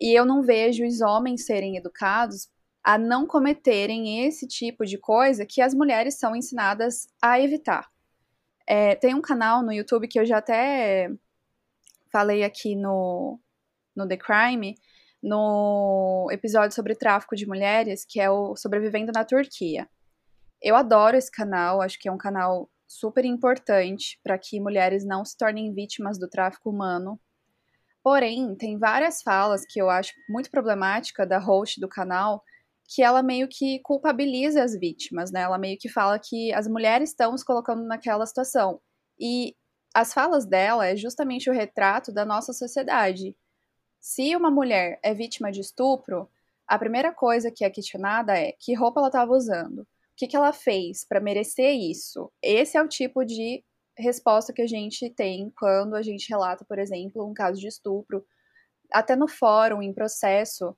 [0.01, 2.49] E eu não vejo os homens serem educados
[2.83, 7.89] a não cometerem esse tipo de coisa que as mulheres são ensinadas a evitar.
[8.67, 11.11] É, tem um canal no YouTube que eu já até
[12.13, 13.41] falei aqui no,
[13.97, 14.77] no The Crime,
[15.23, 19.89] no episódio sobre tráfico de mulheres, que é o Sobrevivendo na Turquia.
[20.63, 25.25] Eu adoro esse canal, acho que é um canal super importante para que mulheres não
[25.25, 27.19] se tornem vítimas do tráfico humano.
[28.05, 32.45] Porém, tem várias falas que eu acho muito problemática da host do canal,
[32.87, 35.41] que ela meio que culpabiliza as vítimas, né?
[35.41, 38.79] Ela meio que fala que as mulheres estão se colocando naquela situação.
[39.19, 39.57] E
[39.95, 43.35] as falas dela é justamente o retrato da nossa sociedade
[44.01, 46.31] Se uma mulher é vítima de estupro,
[46.67, 49.87] a primeira coisa que é questionada é que roupa ela estava usando, o
[50.17, 52.33] que, que ela fez para merecer isso.
[52.43, 53.65] Esse é o tipo de
[53.97, 58.25] resposta que a gente tem quando a gente relata, por exemplo, um caso de estupro,
[58.93, 60.77] até no fórum, em processo,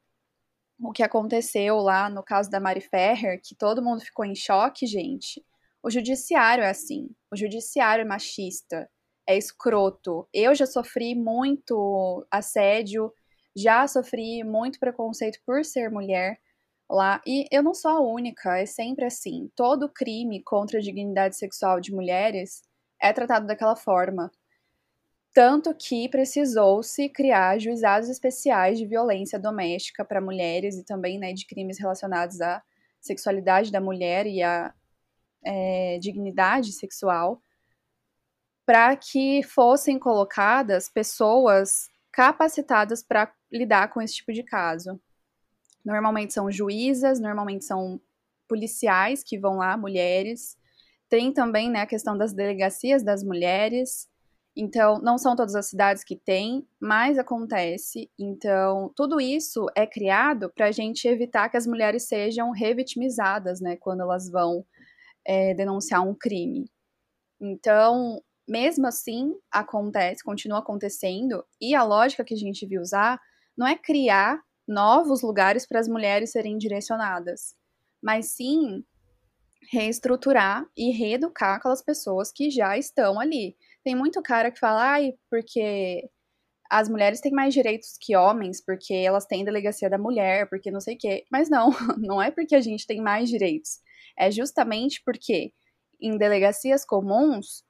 [0.80, 4.86] o que aconteceu lá no caso da Mari Ferrer, que todo mundo ficou em choque,
[4.86, 5.44] gente.
[5.82, 7.08] O judiciário é assim.
[7.30, 8.88] O judiciário é machista,
[9.26, 10.28] é escroto.
[10.32, 13.12] Eu já sofri muito assédio,
[13.56, 16.38] já sofri muito preconceito por ser mulher
[16.90, 17.20] lá.
[17.26, 19.50] E eu não sou a única, é sempre assim.
[19.56, 22.62] Todo crime contra a dignidade sexual de mulheres
[23.00, 24.30] é tratado daquela forma.
[25.32, 31.46] Tanto que precisou-se criar juizados especiais de violência doméstica para mulheres e também né, de
[31.46, 32.62] crimes relacionados à
[33.00, 34.72] sexualidade da mulher e à
[35.44, 37.42] é, dignidade sexual,
[38.64, 44.98] para que fossem colocadas pessoas capacitadas para lidar com esse tipo de caso.
[45.84, 48.00] Normalmente são juízas, normalmente são
[48.48, 50.56] policiais que vão lá, mulheres,
[51.08, 54.08] tem também né, a questão das delegacias das mulheres.
[54.56, 58.10] Então, não são todas as cidades que têm, mas acontece.
[58.18, 63.76] Então, tudo isso é criado para a gente evitar que as mulheres sejam revitimizadas, né,
[63.76, 64.64] quando elas vão
[65.26, 66.70] é, denunciar um crime.
[67.40, 73.20] Então, mesmo assim, acontece, continua acontecendo, e a lógica que a gente viu usar
[73.56, 77.54] não é criar novos lugares para as mulheres serem direcionadas,
[78.02, 78.84] mas sim
[79.70, 83.56] reestruturar e reeducar aquelas pessoas que já estão ali.
[83.84, 86.08] Tem muito cara que fala, ai, porque
[86.70, 90.80] as mulheres têm mais direitos que homens, porque elas têm delegacia da mulher, porque não
[90.80, 91.24] sei o quê.
[91.30, 93.80] Mas não, não é porque a gente tem mais direitos.
[94.18, 95.52] É justamente porque
[96.00, 97.64] em delegacias comuns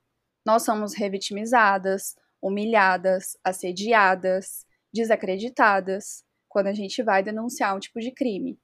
[0.44, 8.58] nós somos revitimizadas, humilhadas, assediadas, desacreditadas quando a gente vai denunciar um tipo de crime.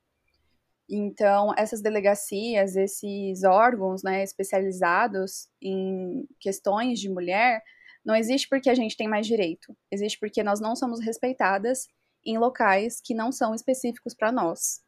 [0.89, 7.63] Então, essas delegacias, esses órgãos né, especializados em questões de mulher,
[8.05, 9.77] não existe porque a gente tem mais direito.
[9.91, 11.87] Existe porque nós não somos respeitadas
[12.25, 14.81] em locais que não são específicos para nós.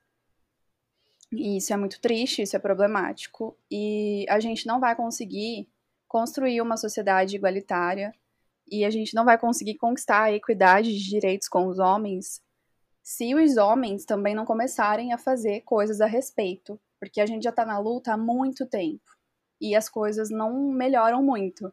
[1.32, 3.59] E isso é muito triste, isso é problemático.
[3.70, 5.68] E a gente não vai conseguir
[6.07, 8.12] construir uma sociedade igualitária
[8.70, 12.40] e a gente não vai conseguir conquistar a equidade de direitos com os homens
[13.05, 17.52] se os homens também não começarem a fazer coisas a respeito, porque a gente já
[17.52, 19.05] tá na luta há muito tempo
[19.61, 21.70] e as coisas não melhoram muito.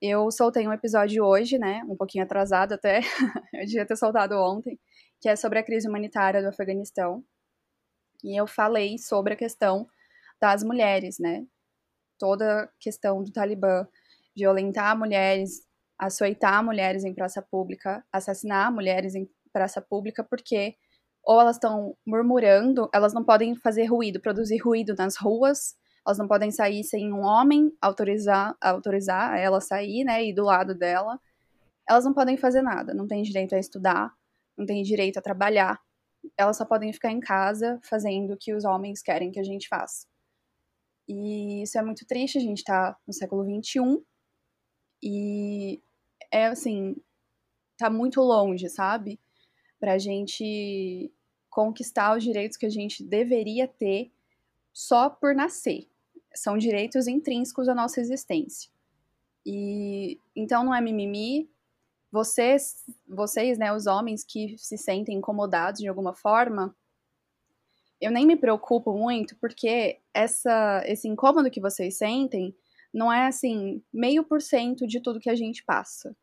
[0.00, 3.00] Eu soltei um episódio hoje, né, um pouquinho atrasado até,
[3.52, 4.80] eu devia ter soltado ontem,
[5.20, 7.22] que é sobre a crise humanitária do Afeganistão.
[8.24, 9.86] E eu falei sobre a questão
[10.40, 11.44] das mulheres, né?
[12.18, 13.86] Toda a questão do Talibã
[14.34, 15.66] violentar mulheres,
[15.98, 20.76] açoitar mulheres em praça pública, assassinar mulheres em praça pública porque
[21.24, 26.26] ou elas estão murmurando, elas não podem fazer ruído, produzir ruído nas ruas, elas não
[26.26, 31.20] podem sair sem um homem autorizar, autorizar ela sair, né, e do lado dela.
[31.88, 34.12] Elas não podem fazer nada, não têm direito a estudar,
[34.56, 35.80] não têm direito a trabalhar.
[36.36, 39.68] Elas só podem ficar em casa fazendo o que os homens querem que a gente
[39.68, 40.06] faça.
[41.08, 44.02] E isso é muito triste, a gente tá no século XXI
[45.02, 45.82] e
[46.32, 46.96] é assim,
[47.76, 49.20] tá muito longe, sabe?
[49.82, 51.12] Para a gente
[51.50, 54.12] conquistar os direitos que a gente deveria ter
[54.72, 55.88] só por nascer.
[56.32, 58.70] São direitos intrínsecos à nossa existência.
[59.44, 61.50] E então não é mimimi.
[62.12, 66.76] Vocês, vocês, né, os homens que se sentem incomodados de alguma forma,
[68.00, 72.54] eu nem me preocupo muito porque essa, esse incômodo que vocês sentem
[72.94, 76.16] não é assim meio por cento de tudo que a gente passa.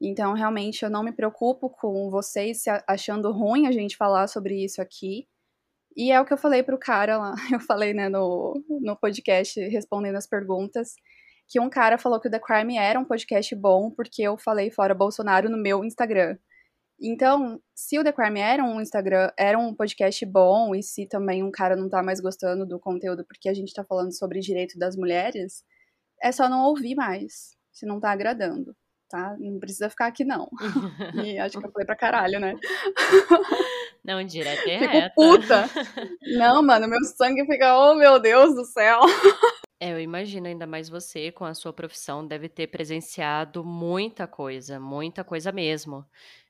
[0.00, 4.82] Então, realmente, eu não me preocupo com vocês achando ruim a gente falar sobre isso
[4.82, 5.26] aqui.
[5.96, 9.58] E é o que eu falei pro cara lá, eu falei, né, no, no podcast,
[9.68, 10.94] respondendo as perguntas,
[11.48, 14.70] que um cara falou que o The Crime era um podcast bom porque eu falei
[14.70, 16.36] fora Bolsonaro no meu Instagram.
[17.00, 21.42] Então, se o The Crime era um Instagram, era um podcast bom, e se também
[21.42, 24.78] um cara não tá mais gostando do conteúdo porque a gente tá falando sobre direito
[24.78, 25.64] das mulheres,
[26.22, 28.74] é só não ouvir mais, se não tá agradando
[29.08, 29.36] tá?
[29.38, 30.48] Não precisa ficar aqui, não.
[31.26, 32.54] E acho que eu falei pra caralho, né?
[34.04, 35.64] Não, direto e Fico puta.
[36.38, 39.00] Não, mano, meu sangue fica, oh meu Deus do céu.
[39.78, 44.80] É, eu imagino, ainda mais você, com a sua profissão, deve ter presenciado muita coisa,
[44.80, 46.02] muita coisa mesmo.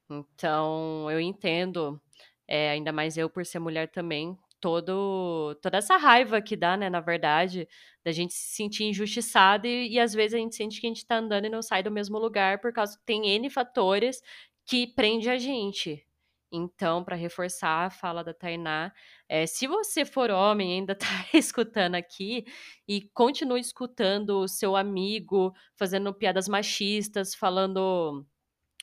[0.08, 2.00] Então, eu entendo,
[2.46, 6.90] é, ainda mais eu por ser mulher também, todo, toda essa raiva que dá, né,
[6.90, 7.68] na verdade,
[8.04, 11.06] da gente se sentir injustiçada e, e às vezes a gente sente que a gente
[11.06, 14.22] tá andando e não sai do mesmo lugar por causa que tem N fatores
[14.66, 16.04] que prende a gente.
[16.50, 18.92] Então, para reforçar a fala da Tainá,
[19.28, 22.44] é, se você for homem ainda está escutando aqui
[22.86, 28.24] e continua escutando o seu amigo fazendo piadas machistas, falando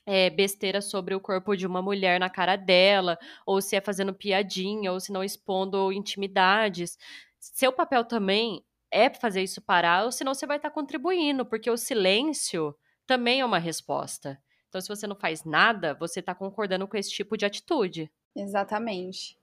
[0.05, 4.13] é, besteira sobre o corpo de uma mulher na cara dela, ou se é fazendo
[4.13, 6.97] piadinha, ou se não expondo intimidades.
[7.39, 11.69] Seu papel também é fazer isso parar, ou senão você vai estar tá contribuindo, porque
[11.69, 12.75] o silêncio
[13.05, 14.39] também é uma resposta.
[14.69, 18.11] Então, se você não faz nada, você está concordando com esse tipo de atitude.
[18.35, 19.37] Exatamente.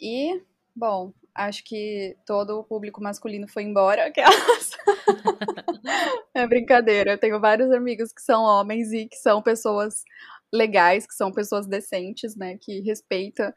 [0.00, 0.40] E,
[0.74, 4.06] bom, acho que todo o público masculino foi embora.
[4.06, 4.70] Aquelas.
[6.34, 7.12] é brincadeira.
[7.12, 10.02] Eu tenho vários amigos que são homens e que são pessoas
[10.52, 12.58] legais, que são pessoas decentes, né?
[12.60, 13.52] Que respeitam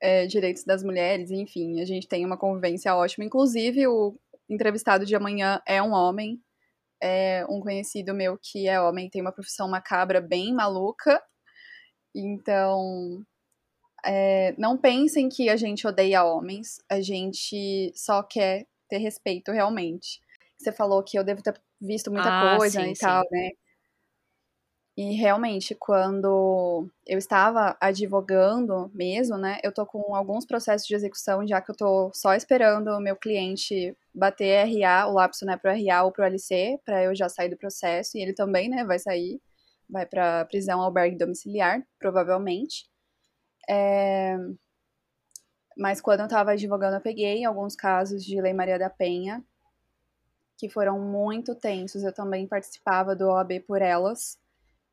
[0.00, 3.24] é, direitos das mulheres, enfim, a gente tem uma convivência ótima.
[3.24, 6.40] Inclusive, o entrevistado de amanhã é um homem,
[7.02, 11.22] é um conhecido meu que é homem, tem uma profissão macabra bem maluca.
[12.14, 13.24] Então,
[14.04, 20.20] é, não pensem que a gente odeia homens, a gente só quer ter respeito realmente.
[20.58, 23.28] Você falou que eu devo ter visto muita ah, coisa sim, e tal, sim.
[23.30, 23.50] né?
[24.96, 31.44] E realmente, quando eu estava advogando mesmo, né, eu tô com alguns processos de execução,
[31.44, 35.72] já que eu tô só esperando o meu cliente bater RA, o lapso, né, pro
[35.72, 39.00] RA ou pro LC, para eu já sair do processo, e ele também, né, vai
[39.00, 39.40] sair,
[39.90, 42.88] vai para prisão albergue domiciliar, provavelmente.
[43.68, 44.36] É...
[45.76, 49.44] Mas quando eu estava advogando, eu peguei alguns casos de Lei Maria da Penha,
[50.56, 52.04] que foram muito tensos.
[52.04, 54.38] Eu também participava do OAB por elas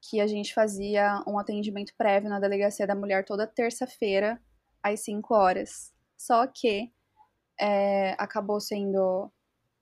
[0.02, 4.42] que a gente fazia um atendimento prévio na delegacia da mulher toda terça-feira,
[4.82, 5.94] às 5 horas.
[6.18, 6.92] Só que
[7.60, 9.32] é, acabou sendo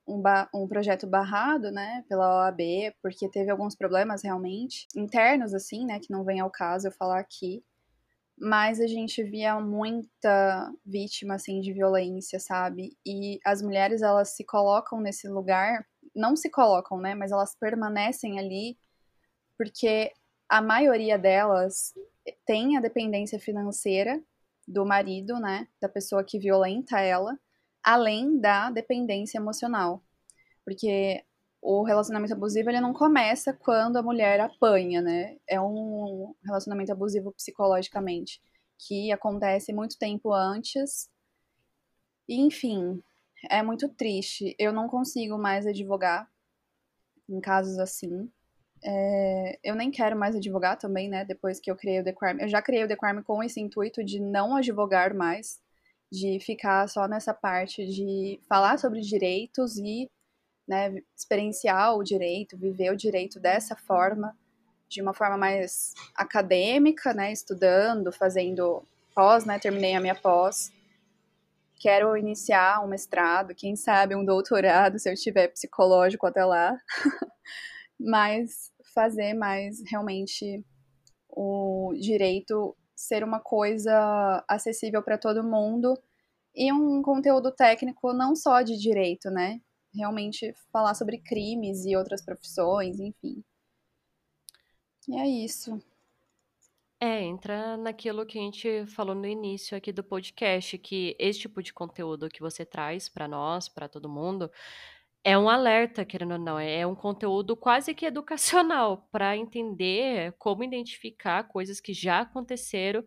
[0.05, 0.21] um,
[0.53, 2.59] um, projeto barrado, né, pela OAB,
[3.01, 7.19] porque teve alguns problemas realmente internos, assim, né, que não vem ao caso eu falar
[7.19, 7.63] aqui.
[8.39, 12.97] Mas a gente via muita vítima, assim, de violência, sabe?
[13.05, 15.85] E as mulheres, elas se colocam nesse lugar,
[16.15, 18.77] não se colocam, né, mas elas permanecem ali
[19.59, 20.13] porque
[20.47, 21.93] a maioria delas
[22.45, 24.23] tem a dependência financeira
[24.65, 27.37] do marido, né, da pessoa que violenta ela,
[27.83, 30.01] além da dependência emocional.
[30.63, 31.23] Porque
[31.61, 35.37] o relacionamento abusivo ele não começa quando a mulher apanha, né?
[35.47, 38.41] É um relacionamento abusivo psicologicamente
[38.77, 41.09] que acontece muito tempo antes.
[42.27, 43.03] Enfim,
[43.49, 44.55] é muito triste.
[44.57, 46.29] Eu não consigo mais advogar
[47.27, 48.31] em casos assim.
[48.83, 51.25] É, eu nem quero mais advogar também, né?
[51.25, 52.41] Depois que eu criei o The Crime.
[52.41, 55.59] Eu já criei o The Crime com esse intuito de não advogar mais,
[56.11, 60.09] de ficar só nessa parte de falar sobre direitos e
[60.69, 64.37] né, experienciar o direito, viver o direito dessa forma,
[64.87, 67.31] de uma forma mais acadêmica, né?
[67.31, 69.57] Estudando, fazendo pós, né?
[69.57, 70.71] Terminei a minha pós.
[71.79, 76.77] Quero iniciar um mestrado, quem sabe um doutorado, se eu tiver psicológico até lá.
[77.99, 80.63] mas fazer mais realmente
[81.29, 85.97] o direito ser uma coisa acessível para todo mundo
[86.53, 89.59] e um conteúdo técnico não só de direito, né?
[89.93, 93.43] Realmente falar sobre crimes e outras profissões, enfim.
[95.07, 95.81] E é isso.
[97.01, 101.63] É, entra naquilo que a gente falou no início aqui do podcast, que esse tipo
[101.63, 104.51] de conteúdo que você traz para nós, para todo mundo,
[105.23, 110.63] é um alerta, querendo ou não, é um conteúdo quase que educacional para entender como
[110.63, 113.03] identificar coisas que já aconteceram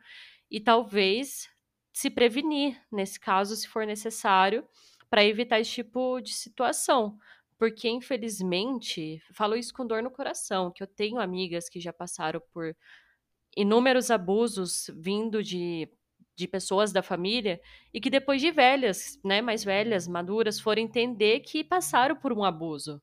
[0.50, 1.48] e talvez
[1.92, 4.66] se prevenir, nesse caso, se for necessário,
[5.12, 7.18] para evitar esse tipo de situação.
[7.58, 12.42] Porque, infelizmente, falo isso com dor no coração, que eu tenho amigas que já passaram
[12.54, 12.74] por
[13.56, 15.88] inúmeros abusos vindo de
[16.34, 17.60] de pessoas da família
[17.92, 22.42] e que depois de velhas, né, mais velhas, maduras, foram entender que passaram por um
[22.42, 23.02] abuso.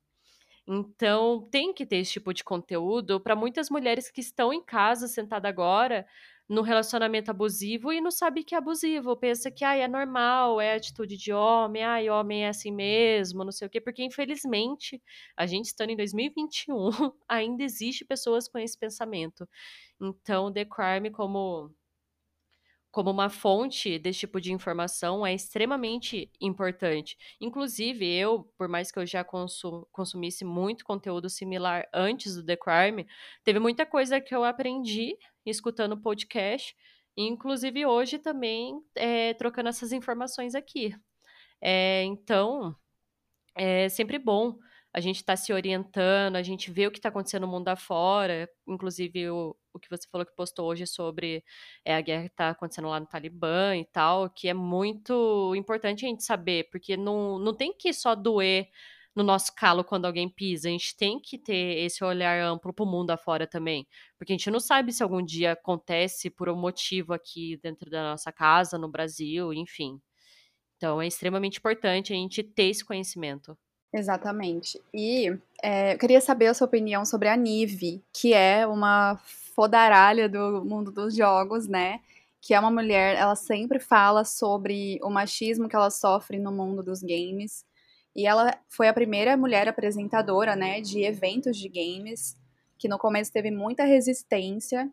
[0.68, 5.07] Então, tem que ter esse tipo de conteúdo para muitas mulheres que estão em casa,
[5.07, 6.06] sentada agora,
[6.50, 10.74] no relacionamento abusivo e não sabe que é abusivo, pensa que ah, é normal, é
[10.76, 15.02] atitude de homem, ah, homem é assim mesmo, não sei o quê, porque infelizmente,
[15.38, 16.90] a gente estando em 2021,
[17.30, 19.48] ainda existe pessoas com esse pensamento.
[20.02, 21.72] Então, The Crime como
[22.92, 27.16] como uma fonte desse tipo de informação é extremamente importante.
[27.40, 32.58] Inclusive, eu, por mais que eu já consum consumisse muito conteúdo similar antes do The
[32.58, 33.08] Crime,
[33.44, 35.16] teve muita coisa que eu aprendi
[35.50, 36.76] escutando o podcast,
[37.18, 40.96] inclusive hoje também é, trocando essas informações aqui.
[41.62, 42.76] É, então,
[43.56, 44.58] é sempre bom
[44.94, 48.50] a gente está se orientando, a gente vê o que está acontecendo no mundo afora,
[48.68, 51.44] inclusive o, o que você falou que postou hoje sobre
[51.86, 56.06] é, a guerra que está acontecendo lá no Talibã e tal, que é muito importante
[56.06, 58.68] a gente saber, porque não, não tem que só doer
[59.20, 62.86] no nosso calo quando alguém pisa, a gente tem que ter esse olhar amplo para
[62.86, 63.86] o mundo afora também,
[64.18, 68.02] porque a gente não sabe se algum dia acontece por um motivo aqui dentro da
[68.02, 70.00] nossa casa, no Brasil, enfim.
[70.78, 73.58] Então é extremamente importante a gente ter esse conhecimento.
[73.91, 74.82] Exatamente.
[74.94, 79.18] E é, eu queria saber a sua opinião sobre a Nive, que é uma
[79.54, 82.00] fodaralha do mundo dos jogos, né?
[82.40, 86.82] Que é uma mulher, ela sempre fala sobre o machismo que ela sofre no mundo
[86.82, 87.66] dos games.
[88.20, 92.38] E ela foi a primeira mulher apresentadora, né, de eventos de games,
[92.78, 94.91] que no começo teve muita resistência.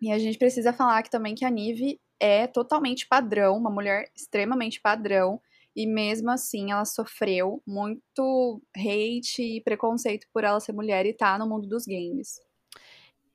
[0.00, 4.10] E a gente precisa falar aqui também que a Nive é totalmente padrão, uma mulher
[4.16, 5.38] extremamente padrão
[5.76, 11.32] e mesmo assim ela sofreu muito hate e preconceito por ela ser mulher e estar
[11.32, 12.40] tá no mundo dos games.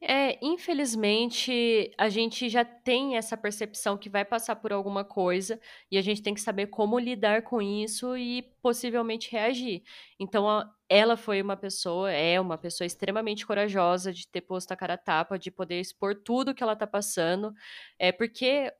[0.06, 5.58] É, infelizmente, a gente já tem essa percepção que vai passar por alguma coisa
[5.90, 9.82] e a gente tem que saber como lidar com isso e possivelmente reagir.
[10.20, 10.46] Então,
[10.90, 14.98] ela foi uma pessoa, é uma pessoa extremamente corajosa de ter posto a cara a
[14.98, 17.54] tapa, de poder expor tudo que ela tá passando,
[17.98, 18.74] é porque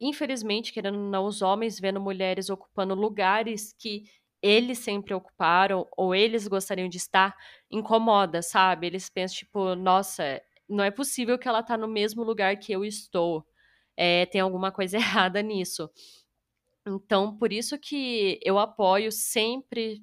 [0.00, 4.04] infelizmente, querendo ou não, os homens vendo mulheres ocupando lugares que
[4.42, 7.36] eles sempre ocuparam ou eles gostariam de estar,
[7.70, 8.86] incomoda, sabe?
[8.86, 10.40] Eles pensam, tipo, nossa,
[10.70, 13.46] não é possível que ela tá no mesmo lugar que eu estou.
[13.96, 15.90] É, tem alguma coisa errada nisso.
[16.86, 20.02] Então, por isso que eu apoio sempre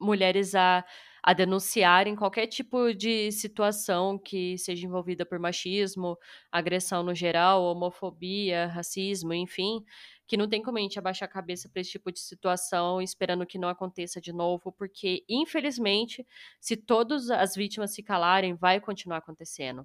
[0.00, 0.84] mulheres a
[1.22, 6.16] a denunciarem qualquer tipo de situação que seja envolvida por machismo,
[6.50, 9.84] agressão no geral, homofobia, racismo, enfim,
[10.30, 13.44] que não tem como a gente abaixar a cabeça para esse tipo de situação, esperando
[13.44, 16.24] que não aconteça de novo, porque infelizmente,
[16.60, 19.84] se todas as vítimas se calarem, vai continuar acontecendo.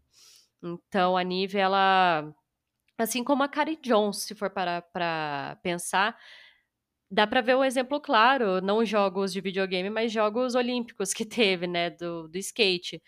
[0.61, 2.31] Então, a Nive, ela
[2.95, 6.15] assim como a Kari Jones, se for parar para pensar,
[7.09, 11.65] dá para ver um exemplo claro, não jogos de videogame, mas jogos olímpicos que teve,
[11.65, 13.01] né, do, do skate.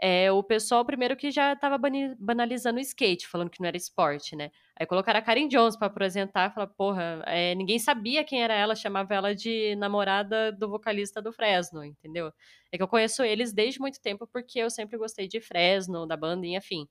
[0.00, 1.78] É, o pessoal, primeiro, que já estava
[2.18, 4.50] banalizando o skate, falando que não era esporte, né?
[4.78, 8.76] Aí colocaram a Karen Jones para apresentar, falar, porra, é, ninguém sabia quem era ela,
[8.76, 12.32] chamava ela de namorada do vocalista do Fresno, entendeu?
[12.70, 16.16] É que eu conheço eles desde muito tempo, porque eu sempre gostei de Fresno, da
[16.16, 16.86] banda e afim.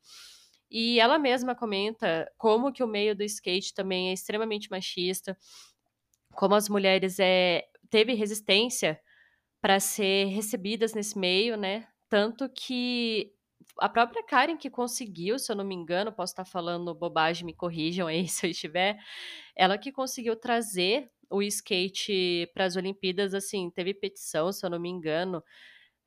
[0.70, 5.38] E ela mesma comenta como que o meio do skate também é extremamente machista,
[6.34, 9.00] como as mulheres é, teve resistência
[9.62, 11.88] para ser recebidas nesse meio, né?
[12.10, 13.34] Tanto que
[13.80, 17.54] a própria Karen que conseguiu, se eu não me engano, posso estar falando bobagem, me
[17.54, 18.98] corrijam aí se eu estiver,
[19.56, 24.80] ela que conseguiu trazer o skate para as Olimpíadas, assim, teve petição, se eu não
[24.80, 25.44] me engano,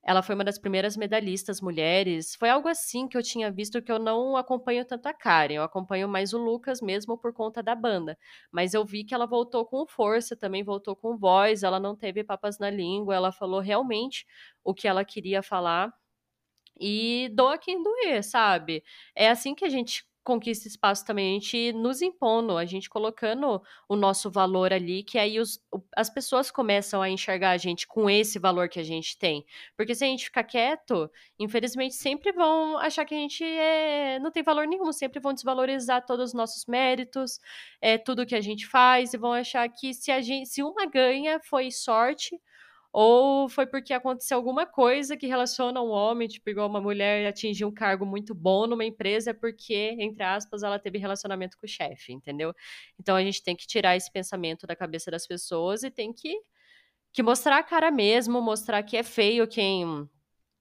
[0.03, 2.35] ela foi uma das primeiras medalhistas mulheres.
[2.35, 5.62] Foi algo assim que eu tinha visto que eu não acompanho tanto a Karen, eu
[5.62, 8.19] acompanho mais o Lucas mesmo por conta da banda.
[8.51, 12.24] Mas eu vi que ela voltou com força, também voltou com voz, ela não teve
[12.24, 14.27] papas na língua, ela falou realmente
[14.65, 15.93] o que ela queria falar.
[16.81, 18.82] E doa quem doer, sabe?
[19.15, 23.61] É assim que a gente conquista espaço também, a gente nos impondo, a gente colocando
[23.89, 25.61] o nosso valor ali, que aí os,
[25.97, 29.44] as pessoas começam a enxergar a gente com esse valor que a gente tem.
[29.77, 34.31] Porque se a gente ficar quieto, infelizmente sempre vão achar que a gente é, não
[34.31, 37.40] tem valor nenhum, sempre vão desvalorizar todos os nossos méritos,
[37.81, 40.86] é, tudo que a gente faz, e vão achar que se, a gente, se uma
[40.86, 42.40] ganha foi sorte,
[42.93, 47.65] ou foi porque aconteceu alguma coisa que relaciona um homem, tipo, igual uma mulher atingir
[47.65, 51.69] um cargo muito bom numa empresa, é porque, entre aspas, ela teve relacionamento com o
[51.69, 52.53] chefe, entendeu?
[52.99, 56.37] Então a gente tem que tirar esse pensamento da cabeça das pessoas e tem que,
[57.12, 60.09] que mostrar a cara mesmo, mostrar que é feio quem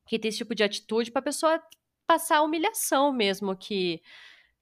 [0.07, 1.61] que tem esse tipo de atitude para a pessoa
[2.07, 4.01] passar a humilhação mesmo que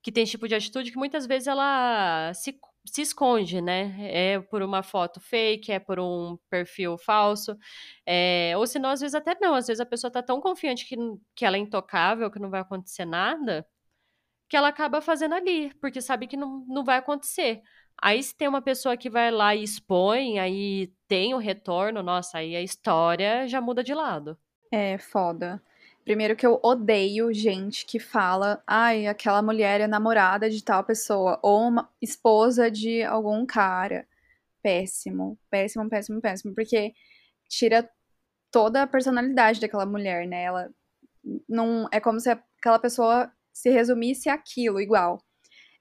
[0.02, 2.58] que tem esse tipo de atitude que muitas vezes ela se
[2.92, 3.96] se esconde, né?
[4.00, 7.58] É por uma foto fake, é por um perfil falso.
[8.06, 9.56] É, ou senão, às vezes, até não.
[9.56, 10.96] Às vezes a pessoa tá tão confiante que,
[11.36, 13.68] que ela é intocável, que não vai acontecer nada,
[14.50, 17.62] que ela acaba fazendo ali, porque sabe que não, não vai acontecer.
[18.02, 22.38] Aí, se tem uma pessoa que vai lá e expõe, aí tem o retorno, nossa,
[22.40, 24.38] aí a história já muda de lado.
[24.72, 25.62] É foda.
[26.08, 31.38] Primeiro que eu odeio gente que fala, ai, aquela mulher é namorada de tal pessoa,
[31.44, 34.08] ou uma esposa de algum cara.
[34.64, 36.94] Péssimo, péssimo, péssimo, péssimo, porque
[37.50, 37.90] tira
[38.50, 40.44] toda a personalidade daquela mulher, né?
[40.46, 40.70] Ela
[41.50, 45.22] não é como se aquela pessoa se resumisse aquilo igual.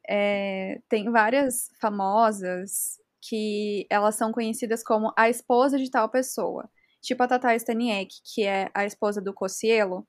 [0.08, 6.68] É, tem várias famosas que elas são conhecidas como a esposa de tal pessoa.
[7.00, 10.04] tipo a Tata Staniek, que é a esposa do Cocielo.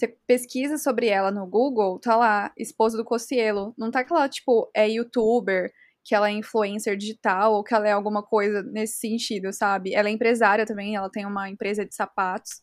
[0.00, 3.74] Você pesquisa sobre ela no Google, tá lá, esposa do Cocielo.
[3.76, 5.70] Não tá que ela, tipo, é youtuber,
[6.02, 9.94] que ela é influencer digital, ou que ela é alguma coisa nesse sentido, sabe?
[9.94, 12.62] Ela é empresária também, ela tem uma empresa de sapatos,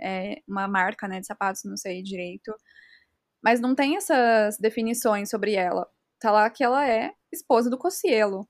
[0.00, 2.50] é, uma marca, né, de sapatos, não sei direito.
[3.42, 5.86] Mas não tem essas definições sobre ela.
[6.18, 8.48] Tá lá que ela é esposa do Cocielo.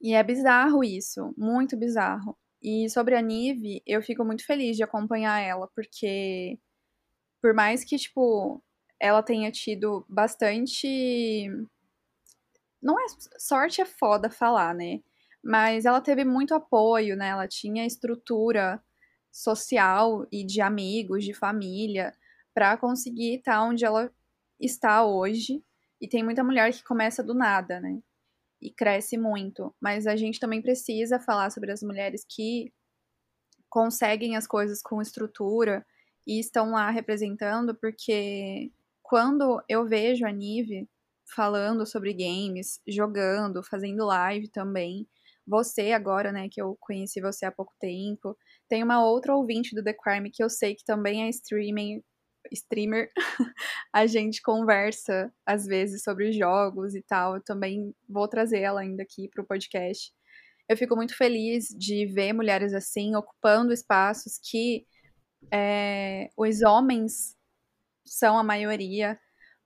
[0.00, 2.36] E é bizarro isso, muito bizarro.
[2.62, 6.58] E sobre a Nive, eu fico muito feliz de acompanhar ela, porque
[7.40, 8.62] por mais que, tipo,
[9.00, 11.48] ela tenha tido bastante.
[12.82, 13.06] Não é.
[13.38, 15.00] Sorte é foda falar, né?
[15.42, 17.28] Mas ela teve muito apoio, né?
[17.28, 18.82] Ela tinha estrutura
[19.32, 22.12] social e de amigos, de família,
[22.54, 24.12] para conseguir estar onde ela
[24.58, 25.62] está hoje.
[26.00, 28.02] E tem muita mulher que começa do nada, né?
[28.60, 29.74] e cresce muito.
[29.80, 32.72] Mas a gente também precisa falar sobre as mulheres que
[33.68, 35.86] conseguem as coisas com estrutura
[36.26, 38.70] e estão lá representando, porque
[39.02, 40.88] quando eu vejo a Nive
[41.34, 45.06] falando sobre games, jogando, fazendo live também,
[45.46, 48.36] você agora, né, que eu conheci você há pouco tempo,
[48.68, 52.02] tem uma outra ouvinte do The Crime que eu sei que também é streaming,
[52.52, 53.10] streamer,
[53.92, 57.36] a gente conversa às vezes sobre jogos e tal.
[57.36, 60.12] Eu também vou trazer ela ainda aqui para o podcast.
[60.68, 64.86] Eu fico muito feliz de ver mulheres assim ocupando espaços que
[65.52, 67.36] é, os homens
[68.04, 69.18] são a maioria,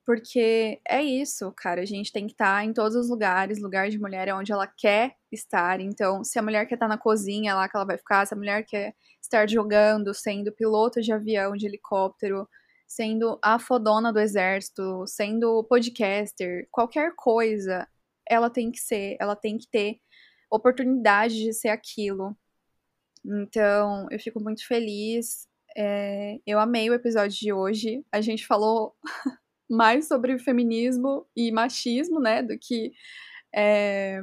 [0.05, 1.81] porque é isso, cara.
[1.81, 3.61] A gente tem que estar tá em todos os lugares.
[3.61, 5.79] Lugar de mulher é onde ela quer estar.
[5.79, 8.25] Então, se a mulher quer estar tá na cozinha, é lá que ela vai ficar.
[8.25, 12.47] Se a mulher quer estar jogando, sendo piloto de avião, de helicóptero,
[12.87, 17.87] sendo a fodona do exército, sendo podcaster, qualquer coisa,
[18.29, 19.99] ela tem que ser, ela tem que ter
[20.51, 22.37] oportunidade de ser aquilo.
[23.25, 25.47] Então, eu fico muito feliz.
[25.77, 28.03] É, eu amei o episódio de hoje.
[28.11, 28.95] A gente falou
[29.69, 32.93] mais sobre feminismo e machismo, né, do que
[33.53, 34.21] é,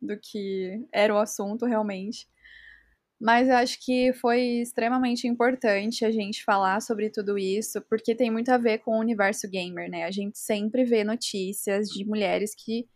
[0.00, 2.26] do que era o assunto realmente.
[3.20, 8.30] Mas eu acho que foi extremamente importante a gente falar sobre tudo isso, porque tem
[8.30, 10.04] muito a ver com o universo gamer, né?
[10.04, 12.86] A gente sempre vê notícias de mulheres que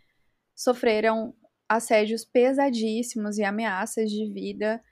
[0.56, 1.34] sofreram
[1.68, 4.82] assédios pesadíssimos e ameaças de vida,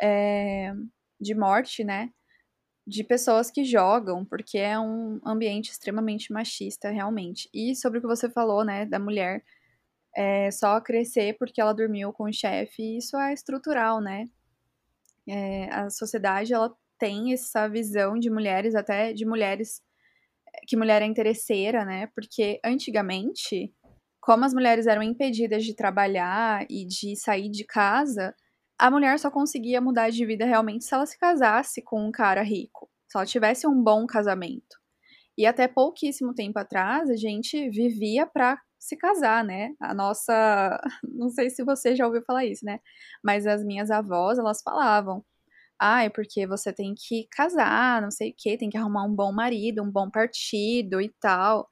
[0.00, 0.72] é,
[1.20, 2.10] de morte, né?
[2.86, 7.48] De pessoas que jogam, porque é um ambiente extremamente machista, realmente.
[7.52, 9.42] E sobre o que você falou, né, da mulher
[10.16, 14.26] é, só crescer porque ela dormiu com o chefe, isso é estrutural, né?
[15.28, 19.82] É, a sociedade ela tem essa visão de mulheres, até de mulheres
[20.66, 22.06] que mulher é interesseira, né?
[22.14, 23.74] Porque antigamente,
[24.20, 28.34] como as mulheres eram impedidas de trabalhar e de sair de casa,
[28.78, 32.42] a mulher só conseguia mudar de vida realmente se ela se casasse com um cara
[32.42, 34.76] rico, se ela tivesse um bom casamento.
[35.38, 39.74] E até pouquíssimo tempo atrás, a gente vivia para se casar, né?
[39.80, 40.80] A nossa.
[41.04, 42.80] Não sei se você já ouviu falar isso, né?
[43.24, 45.24] Mas as minhas avós, elas falavam.
[45.80, 49.14] Ah, é porque você tem que casar, não sei o quê, tem que arrumar um
[49.14, 51.68] bom marido, um bom partido e tal.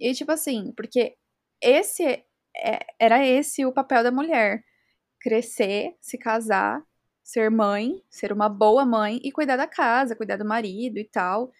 [0.00, 1.16] E tipo assim, porque
[1.62, 2.04] esse
[2.56, 4.64] é, era esse o papel da mulher:
[5.24, 6.84] crescer, se casar,
[7.22, 11.50] ser mãe, ser uma boa mãe e cuidar da casa, cuidar do marido e tal.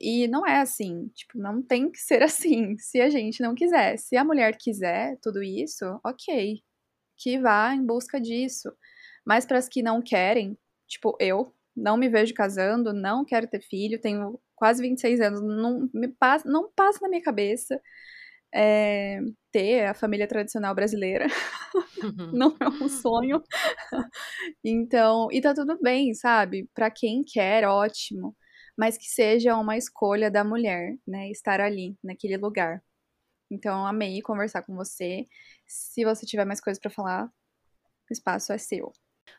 [0.00, 3.98] E não é assim, tipo, não tem que ser assim, se a gente não quiser.
[3.98, 6.60] Se a mulher quiser tudo isso, ok,
[7.16, 8.72] que vá em busca disso.
[9.24, 10.58] Mas para as que não querem,
[10.88, 15.88] tipo, eu não me vejo casando, não quero ter filho, tenho quase 26 anos, não,
[15.94, 17.80] me passa, não passa na minha cabeça
[18.54, 19.20] é,
[19.50, 21.26] ter a família tradicional brasileira.
[22.02, 22.30] Uhum.
[22.32, 23.42] não é um sonho.
[24.64, 26.68] então, e tá tudo bem, sabe?
[26.74, 28.36] Para quem quer, ótimo
[28.76, 32.82] mas que seja uma escolha da mulher, né, estar ali, naquele lugar.
[33.50, 35.28] Então, amei conversar com você.
[35.66, 38.92] Se você tiver mais coisas para falar, o espaço é seu.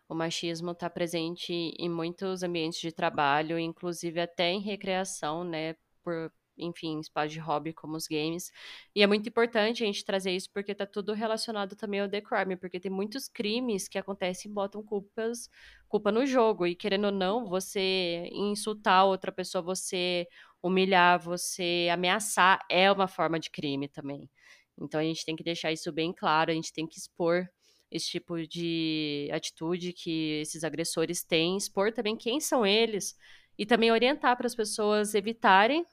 [0.07, 6.31] O machismo está presente em muitos ambientes de trabalho, inclusive até em recreação, né, por
[6.57, 8.51] enfim, espaço de hobby como os games.
[8.95, 12.21] E é muito importante a gente trazer isso porque tá tudo relacionado também ao The
[12.21, 15.49] Crime, porque tem muitos crimes que acontecem e botam culpas,
[15.87, 16.65] culpa no jogo.
[16.67, 20.27] E querendo ou não, você insultar outra pessoa, você
[20.61, 24.29] humilhar, você ameaçar é uma forma de crime também.
[24.77, 27.47] Então a gente tem que deixar isso bem claro, a gente tem que expor
[27.91, 33.15] esse tipo de atitude que esses agressores têm, expor também quem são eles
[33.57, 35.85] e também orientar para as pessoas evitarem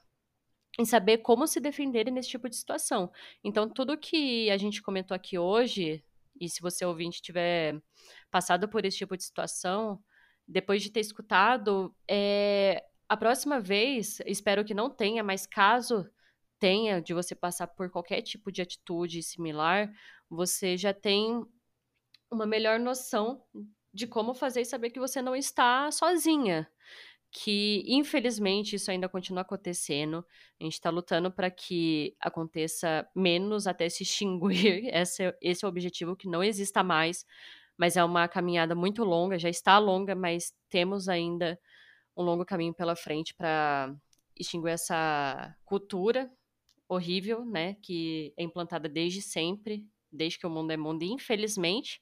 [0.79, 3.11] em saber como se defenderem nesse tipo de situação.
[3.43, 6.03] Então, tudo que a gente comentou aqui hoje,
[6.39, 7.79] e se você ouvinte tiver
[8.31, 10.03] passado por esse tipo de situação,
[10.47, 16.09] depois de ter escutado, é, a próxima vez, espero que não tenha, mas caso
[16.59, 19.93] tenha de você passar por qualquer tipo de atitude similar,
[20.29, 21.45] você já tem
[22.31, 23.43] uma melhor noção
[23.93, 26.67] de como fazer e saber que você não está sozinha.
[27.33, 30.23] Que, infelizmente, isso ainda continua acontecendo.
[30.61, 34.85] A gente está lutando para que aconteça menos até se extinguir.
[34.93, 37.25] Esse, esse é o objetivo, que não exista mais.
[37.77, 41.59] Mas é uma caminhada muito longa, já está longa, mas temos ainda
[42.15, 43.95] um longo caminho pela frente para
[44.37, 46.31] extinguir essa cultura
[46.87, 51.99] horrível, né, que é implantada desde sempre, desde que o mundo é mundo, infelizmente.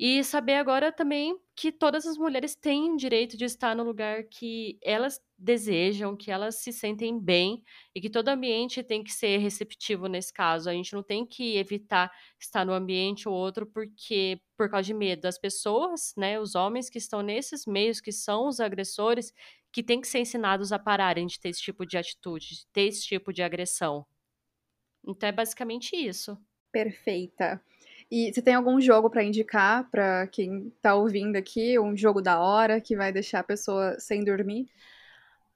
[0.00, 4.78] E saber agora também que todas as mulheres têm direito de estar no lugar que
[4.80, 10.06] elas desejam, que elas se sentem bem e que todo ambiente tem que ser receptivo
[10.06, 10.70] nesse caso.
[10.70, 14.94] A gente não tem que evitar estar no ambiente ou outro porque por causa de
[14.94, 15.26] medo.
[15.26, 19.32] As pessoas, né, os homens que estão nesses meios, que são os agressores,
[19.72, 22.82] que têm que ser ensinados a pararem de ter esse tipo de atitude, de ter
[22.82, 24.06] esse tipo de agressão.
[25.04, 26.38] Então é basicamente isso.
[26.72, 27.60] Perfeita.
[28.10, 32.40] E você tem algum jogo para indicar para quem tá ouvindo aqui, um jogo da
[32.40, 34.66] hora que vai deixar a pessoa sem dormir?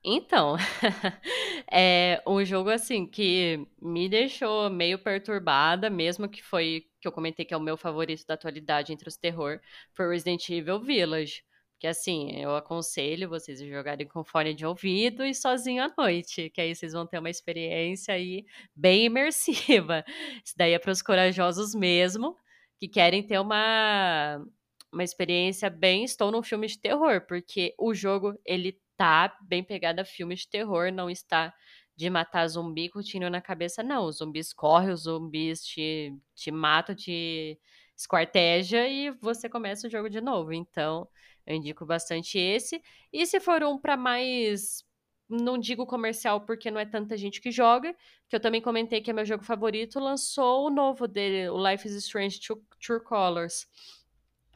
[0.04, 0.56] Então,
[1.70, 7.44] é um jogo assim que me deixou meio perturbada, mesmo que foi que eu comentei
[7.44, 9.60] que é o meu favorito da atualidade entre os terror,
[9.92, 11.44] foi Resident Evil Village.
[11.78, 16.48] Que assim, eu aconselho vocês a jogarem com fone de ouvido e sozinho à noite,
[16.50, 20.04] que aí vocês vão ter uma experiência aí bem imersiva.
[20.44, 22.36] Isso daí é para os corajosos mesmo,
[22.82, 24.44] que querem ter uma
[24.92, 30.00] uma experiência bem estou num filme de terror, porque o jogo ele tá bem pegado
[30.00, 31.54] a filme de terror, não está
[31.94, 34.06] de matar zumbi com tiro na cabeça, não.
[34.06, 37.56] Os zumbis correm, os zumbis te, te matam, te
[37.96, 40.52] esquarteja e você começa o jogo de novo.
[40.52, 41.08] Então,
[41.46, 42.82] eu indico bastante esse.
[43.12, 44.84] E se for um para mais.
[45.32, 47.94] Não digo comercial porque não é tanta gente que joga,
[48.28, 51.86] que eu também comentei que é meu jogo favorito, lançou o novo dele, o Life
[51.86, 53.66] is Strange True, True Colors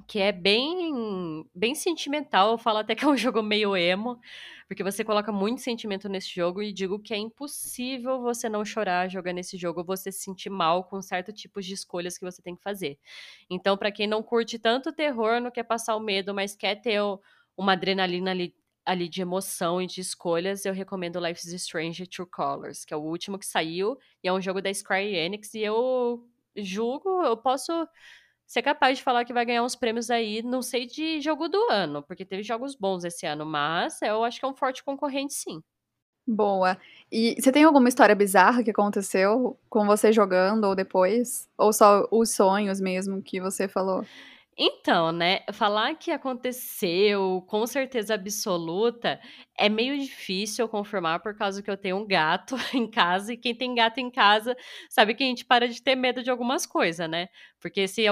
[0.07, 2.53] que é bem bem sentimental.
[2.53, 4.19] Eu falo até que é um jogo meio emo,
[4.69, 9.09] porque você coloca muito sentimento nesse jogo e digo que é impossível você não chorar
[9.09, 12.55] jogando esse jogo, você se sentir mal com certo tipos de escolhas que você tem
[12.57, 12.98] que fazer.
[13.51, 17.01] Então, para quem não curte tanto terror, não quer passar o medo, mas quer ter
[17.57, 18.55] uma adrenalina ali,
[18.86, 22.96] ali de emoção e de escolhas, eu recomendo Life is Strange True Colors, que é
[22.96, 26.24] o último que saiu e é um jogo da Square Enix e eu
[26.56, 27.72] julgo, eu posso
[28.46, 31.58] ser capaz de falar que vai ganhar uns prêmios aí, não sei de jogo do
[31.70, 35.34] ano, porque teve jogos bons esse ano, mas eu acho que é um forte concorrente
[35.34, 35.60] sim.
[36.28, 36.76] Boa.
[37.10, 41.48] E você tem alguma história bizarra que aconteceu com você jogando ou depois?
[41.56, 44.04] Ou só os sonhos mesmo que você falou?
[44.58, 49.20] Então, né, falar que aconteceu com certeza absoluta
[49.58, 53.54] é meio difícil confirmar por causa que eu tenho um gato em casa e quem
[53.54, 54.56] tem gato em casa
[54.88, 57.28] sabe que a gente para de ter medo de algumas coisas, né?
[57.60, 58.04] Porque se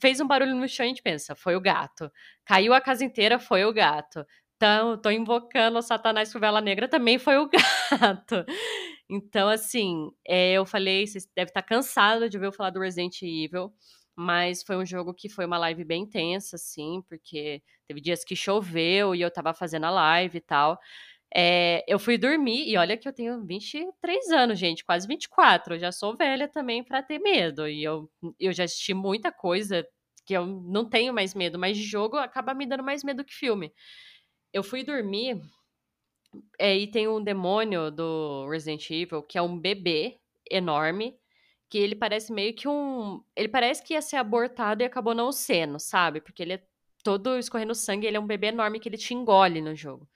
[0.00, 2.10] fez um barulho no chão, a gente pensa, foi o gato.
[2.44, 4.26] Caiu a casa inteira, foi o gato.
[4.56, 7.48] Então, tô invocando o Satanás com vela negra, também foi o
[7.90, 8.44] gato.
[9.08, 13.20] Então, assim, é, eu falei, vocês devem estar cansados de ver eu falar do Resident
[13.22, 13.72] Evil.
[14.16, 18.36] Mas foi um jogo que foi uma live bem intensa, assim, porque teve dias que
[18.36, 20.78] choveu e eu tava fazendo a live e tal.
[21.36, 25.74] É, eu fui dormir, e olha que eu tenho 23 anos, gente, quase 24.
[25.74, 27.68] Eu já sou velha também para ter medo.
[27.68, 29.86] E eu, eu já assisti muita coisa
[30.24, 33.72] que eu não tenho mais medo, mas jogo acaba me dando mais medo que filme.
[34.52, 35.40] Eu fui dormir,
[36.58, 40.18] é, e tem um demônio do Resident Evil, que é um bebê
[40.50, 41.16] enorme,
[41.74, 43.20] que ele parece meio que um.
[43.34, 46.20] Ele parece que ia ser abortado e acabou não sendo, sabe?
[46.20, 46.64] Porque ele é
[47.02, 50.08] todo escorrendo sangue, ele é um bebê enorme que ele te engole no jogo.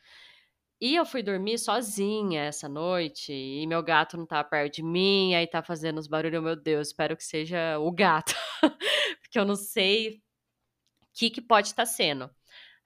[0.81, 5.35] E eu fui dormir sozinha essa noite, e meu gato não tava perto de mim,
[5.35, 8.33] aí tá fazendo os barulhos, meu Deus, espero que seja o gato,
[9.21, 12.31] porque eu não sei o que, que pode estar tá sendo.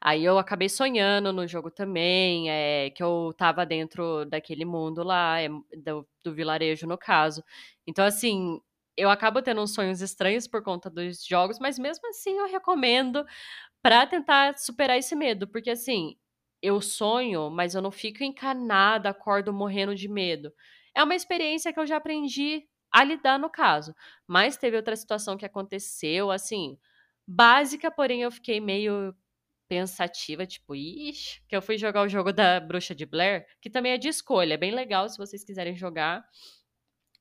[0.04, 5.40] Aí eu acabei sonhando no jogo também, é, que eu tava dentro daquele mundo lá,
[5.40, 7.42] é, do, do vilarejo no caso.
[7.86, 8.60] Então, assim,
[8.96, 13.24] eu acabo tendo uns sonhos estranhos por conta dos jogos, mas mesmo assim eu recomendo
[13.82, 16.16] para tentar superar esse medo, porque assim,
[16.62, 20.52] eu sonho, mas eu não fico encanada, acordo morrendo de medo.
[20.94, 23.94] É uma experiência que eu já aprendi a lidar no caso.
[24.26, 26.78] Mas teve outra situação que aconteceu, assim,
[27.26, 29.14] básica, porém eu fiquei meio
[29.72, 33.92] pensativa, tipo, ixi, que eu fui jogar o jogo da Bruxa de Blair, que também
[33.92, 36.22] é de escolha, é bem legal se vocês quiserem jogar.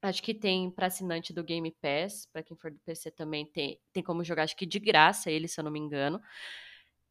[0.01, 3.79] Acho que tem para assinante do Game Pass, para quem for do PC também tem,
[3.93, 6.19] tem como jogar, acho que de graça ele, se eu não me engano.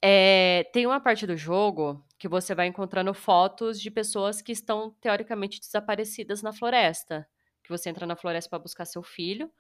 [0.03, 4.91] É, tem uma parte do jogo que você vai encontrando fotos de pessoas que estão
[5.01, 7.27] teoricamente desaparecidas na floresta.
[7.65, 9.51] Que você entra na floresta para buscar seu filho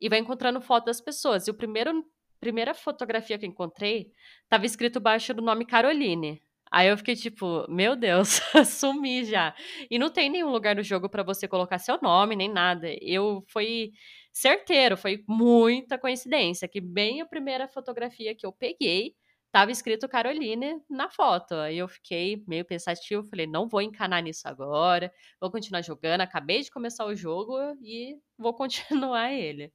[0.00, 1.46] e vai encontrando fotos das pessoas.
[1.46, 2.04] E o primeiro
[2.40, 4.10] primeira fotografia que encontrei
[4.48, 6.42] tava escrito baixo do nome Caroline.
[6.70, 9.54] Aí eu fiquei tipo, meu Deus, sumi já.
[9.90, 12.88] E não tem nenhum lugar no jogo para você colocar seu nome nem nada.
[13.00, 13.92] Eu foi
[14.32, 19.14] certeiro, foi muita coincidência que bem a primeira fotografia que eu peguei
[19.50, 21.54] tava escrito Caroline na foto.
[21.54, 26.20] Aí eu fiquei meio pensativo, falei, não vou encanar nisso agora, vou continuar jogando.
[26.20, 29.72] Acabei de começar o jogo e vou continuar ele.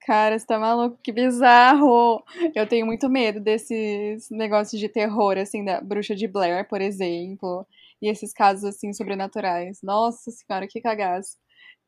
[0.00, 0.98] Cara, você tá maluco?
[1.02, 2.22] Que bizarro!
[2.54, 7.66] Eu tenho muito medo desses negócios de terror, assim, da bruxa de Blair, por exemplo.
[8.00, 9.80] E esses casos, assim, sobrenaturais.
[9.82, 11.36] Nossa senhora, que cagaço.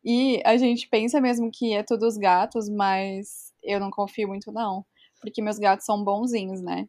[0.04, 4.50] E a gente pensa mesmo que é tudo os gatos, mas eu não confio muito,
[4.52, 4.84] não.
[5.20, 6.88] Porque meus gatos são bonzinhos, né?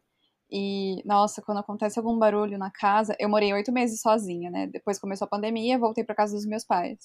[0.50, 4.66] E, nossa, quando acontece algum barulho na casa, eu morei oito meses sozinha, né?
[4.66, 6.98] Depois começou a pandemia, voltei para casa dos meus pais.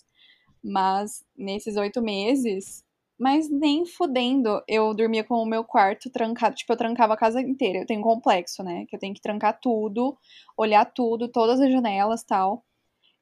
[0.64, 2.85] Mas nesses oito meses,
[3.20, 7.42] mas nem fudendo, eu dormia com o meu quarto trancado, tipo, eu trancava a casa
[7.42, 7.80] inteira.
[7.80, 8.86] Eu tenho um complexo, né?
[8.88, 10.18] Que eu tenho que trancar tudo,
[10.58, 12.64] olhar tudo, todas as janelas tal.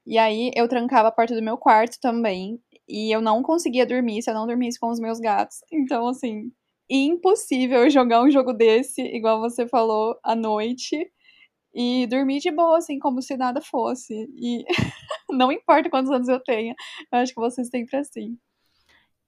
[0.06, 2.60] E aí eu trancava a porta do meu quarto também.
[2.88, 5.58] E eu não conseguia dormir se eu não dormisse com os meus gatos.
[5.72, 6.52] Então, assim,
[6.90, 11.10] impossível jogar um jogo desse, igual você falou, à noite.
[11.74, 14.14] E dormir de boa, assim, como se nada fosse.
[14.36, 14.64] E
[15.30, 16.74] não importa quantos anos eu tenha,
[17.12, 18.38] eu acho que vocês sempre assim.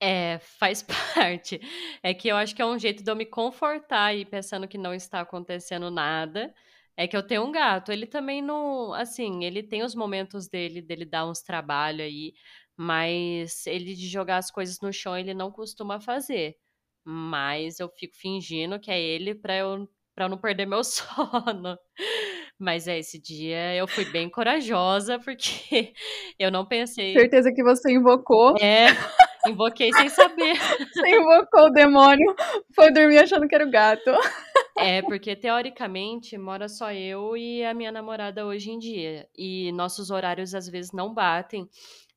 [0.00, 0.82] É, faz
[1.14, 1.60] parte.
[2.02, 4.78] É que eu acho que é um jeito de eu me confortar e pensando que
[4.78, 6.54] não está acontecendo nada.
[6.96, 10.80] É que eu tenho um gato, ele também não, assim, ele tem os momentos dele,
[10.80, 12.32] dele dar uns trabalho aí,
[12.74, 16.56] mas ele de jogar as coisas no chão ele não costuma fazer.
[17.04, 21.78] Mas eu fico fingindo que é ele para eu para não perder meu sono.
[22.58, 25.92] Mas é, esse dia eu fui bem corajosa porque
[26.38, 27.12] eu não pensei.
[27.12, 28.56] Certeza que você invocou.
[28.56, 28.86] É,
[29.48, 30.56] Invoquei sem saber.
[30.92, 32.34] Você invocou o demônio,
[32.74, 34.10] foi dormir achando que era o gato.
[34.78, 39.26] É, porque teoricamente mora só eu e a minha namorada hoje em dia.
[39.34, 41.66] E nossos horários às vezes não batem.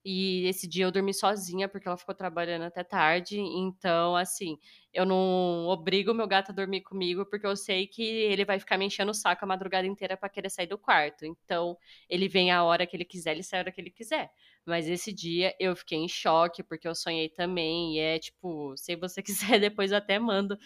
[0.03, 3.39] E esse dia eu dormi sozinha porque ela ficou trabalhando até tarde.
[3.39, 4.57] Então, assim,
[4.93, 8.77] eu não obrigo meu gato a dormir comigo porque eu sei que ele vai ficar
[8.77, 11.25] me enchendo o saco a madrugada inteira para querer sair do quarto.
[11.25, 11.77] Então,
[12.09, 14.31] ele vem a hora que ele quiser, ele sai a hora que ele quiser.
[14.65, 17.95] Mas esse dia eu fiquei em choque, porque eu sonhei também.
[17.97, 20.57] E é tipo, se você quiser, depois eu até mando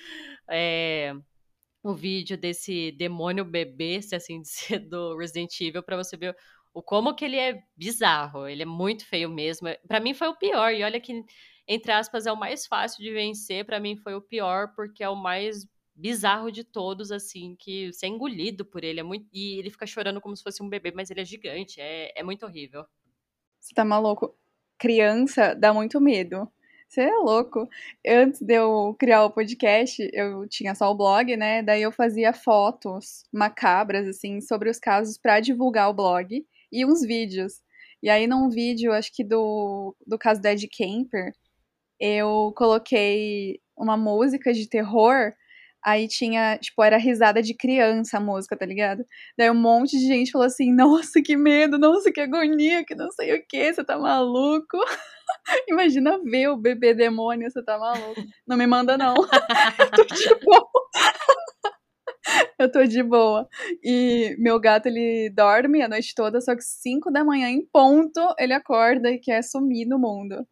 [0.49, 1.13] é,
[1.83, 6.35] o vídeo desse demônio bebê, se assim dizer, do Resident Evil, para você ver
[6.73, 8.47] o como que ele é bizarro.
[8.47, 9.67] Ele é muito feio mesmo.
[9.87, 10.73] para mim foi o pior.
[10.73, 11.23] E olha que,
[11.67, 13.65] entre aspas, é o mais fácil de vencer.
[13.65, 18.07] para mim foi o pior, porque é o mais bizarro de todos, assim, que você
[18.07, 18.99] é engolido por ele.
[18.99, 19.27] É muito...
[19.31, 21.79] E ele fica chorando como se fosse um bebê, mas ele é gigante.
[21.79, 22.85] É, é muito horrível.
[23.63, 24.35] Você tá maluco?
[24.77, 26.51] Criança dá muito medo.
[26.85, 27.65] Você é louco.
[28.05, 31.63] Antes de eu criar o podcast, eu tinha só o blog, né?
[31.63, 37.03] Daí eu fazia fotos macabras, assim, sobre os casos para divulgar o blog e uns
[37.03, 37.61] vídeos.
[38.01, 41.33] E aí, num vídeo, acho que do, do caso da Ed Camper,
[41.97, 45.33] eu coloquei uma música de terror
[45.85, 49.05] Aí tinha, tipo, era risada de criança a música, tá ligado?
[49.37, 53.11] Daí um monte de gente falou assim: nossa, que medo, nossa, que agonia, que não
[53.11, 54.77] sei o que, você tá maluco?
[55.69, 58.21] Imagina ver o bebê demônio, você tá maluco.
[58.47, 59.15] Não me manda, não.
[59.79, 60.69] Eu tô de boa.
[62.59, 63.47] Eu tô de boa.
[63.83, 68.19] E meu gato, ele dorme a noite toda, só que 5 da manhã em ponto,
[68.39, 70.45] ele acorda e quer sumir no mundo.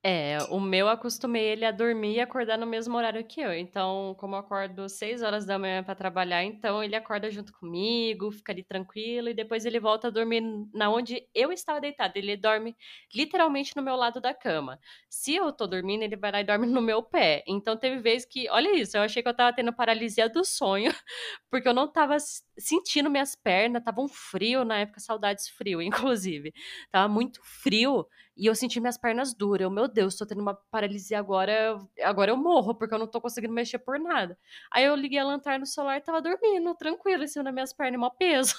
[0.00, 3.52] É, o meu acostumei ele a dormir e acordar no mesmo horário que eu.
[3.52, 8.30] Então, como eu acordo 6 horas da manhã para trabalhar, então ele acorda junto comigo,
[8.30, 10.40] fica ali tranquilo e depois ele volta a dormir
[10.72, 12.16] na onde eu estava deitada.
[12.16, 12.76] Ele dorme
[13.12, 14.78] literalmente no meu lado da cama.
[15.10, 17.42] Se eu tô dormindo, ele vai lá e dorme no meu pé.
[17.46, 20.92] Então teve vezes que, olha isso, eu achei que eu tava tendo paralisia do sonho,
[21.50, 22.16] porque eu não tava
[22.56, 26.52] sentindo minhas pernas, tava um frio na época, saudades frio, inclusive.
[26.92, 28.06] Tava muito frio
[28.38, 29.64] e eu senti minhas pernas duras.
[29.64, 33.20] Eu, meu Deus, tô tendo uma paralisia agora, agora eu morro, porque eu não tô
[33.20, 34.38] conseguindo mexer por nada.
[34.72, 37.72] Aí eu liguei a lanterna no celular e tava dormindo, tranquilo, em cima das minhas
[37.72, 38.54] pernas, mó peso.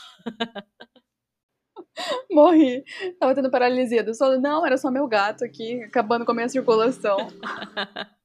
[2.31, 2.83] Morri.
[3.19, 4.39] Tava tendo paralisia do sono.
[4.39, 7.17] Não, era só meu gato aqui, acabando com a minha circulação.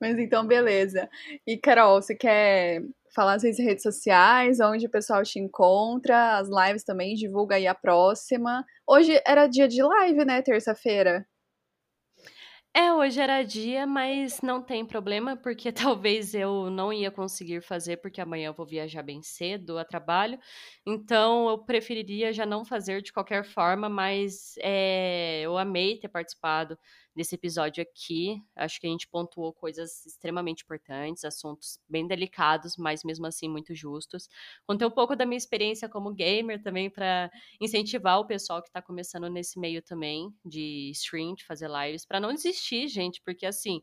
[0.00, 1.08] Mas então, beleza.
[1.46, 2.82] E, Carol, você quer
[3.14, 7.74] falar suas redes sociais, onde o pessoal te encontra, as lives também, divulga aí a
[7.74, 8.64] próxima.
[8.86, 10.42] Hoje era dia de live, né?
[10.42, 11.26] Terça-feira.
[12.76, 17.98] É, hoje era dia, mas não tem problema, porque talvez eu não ia conseguir fazer,
[17.98, 20.40] porque amanhã eu vou viajar bem cedo a trabalho.
[20.84, 26.76] Então, eu preferiria já não fazer de qualquer forma, mas é, eu amei ter participado
[27.14, 28.42] desse episódio aqui.
[28.56, 33.74] Acho que a gente pontuou coisas extremamente importantes, assuntos bem delicados, mas mesmo assim muito
[33.74, 34.28] justos.
[34.66, 37.30] Contei um pouco da minha experiência como gamer também para
[37.60, 42.20] incentivar o pessoal que está começando nesse meio também de stream, de fazer lives, para
[42.20, 43.80] não desistir, gente, porque assim,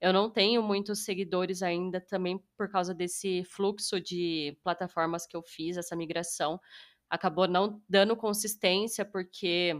[0.00, 5.42] eu não tenho muitos seguidores ainda também por causa desse fluxo de plataformas que eu
[5.42, 6.60] fiz, essa migração
[7.12, 9.76] acabou não dando consistência porque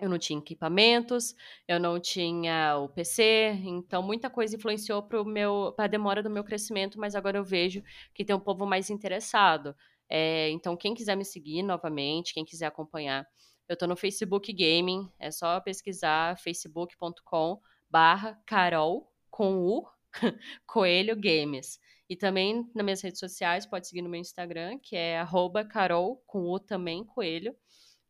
[0.00, 1.34] eu não tinha equipamentos,
[1.68, 6.98] eu não tinha o PC, então muita coisa influenciou para a demora do meu crescimento,
[6.98, 9.74] mas agora eu vejo que tem um povo mais interessado.
[10.08, 13.26] É, então, quem quiser me seguir novamente, quem quiser acompanhar,
[13.68, 19.86] eu estou no Facebook Gaming, é só pesquisar facebook.com barra Carol com U
[20.66, 21.78] Coelho Games.
[22.08, 26.22] E também nas minhas redes sociais, pode seguir no meu Instagram, que é arroba Carol
[26.26, 27.56] com U também, Coelho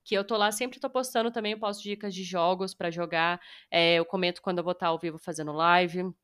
[0.05, 3.41] que eu tô lá, sempre tô postando também, eu posto dicas de jogos para jogar,
[3.71, 6.15] é, eu comento quando eu vou estar ao vivo fazendo live.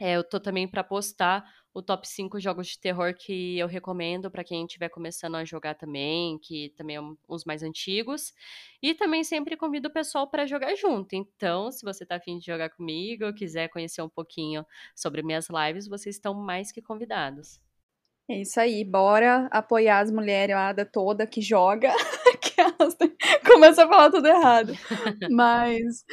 [0.00, 4.30] É, eu tô também para postar o top 5 jogos de terror que eu recomendo
[4.30, 8.32] para quem estiver começando a jogar também, que também é uns mais antigos.
[8.80, 11.14] E também sempre convido o pessoal para jogar junto.
[11.14, 14.64] Então, se você tá afim de jogar comigo, quiser conhecer um pouquinho
[14.94, 17.60] sobre minhas lives, vocês estão mais que convidados.
[18.30, 20.54] É isso aí, bora apoiar as mulheres
[20.92, 21.90] toda que joga.
[22.60, 22.96] elas
[23.46, 24.72] começam a falar tudo errado.
[25.30, 26.04] Mas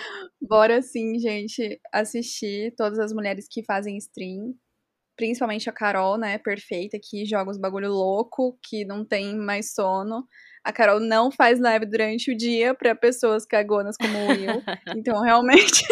[0.41, 4.53] bora sim, gente, assistir todas as mulheres que fazem stream.
[5.17, 6.37] Principalmente a Carol, né?
[6.37, 10.27] Perfeita, que joga os bagulho louco, que não tem mais sono.
[10.63, 14.61] A Carol não faz live durante o dia para pessoas cagonas como eu.
[14.97, 15.85] Então, realmente.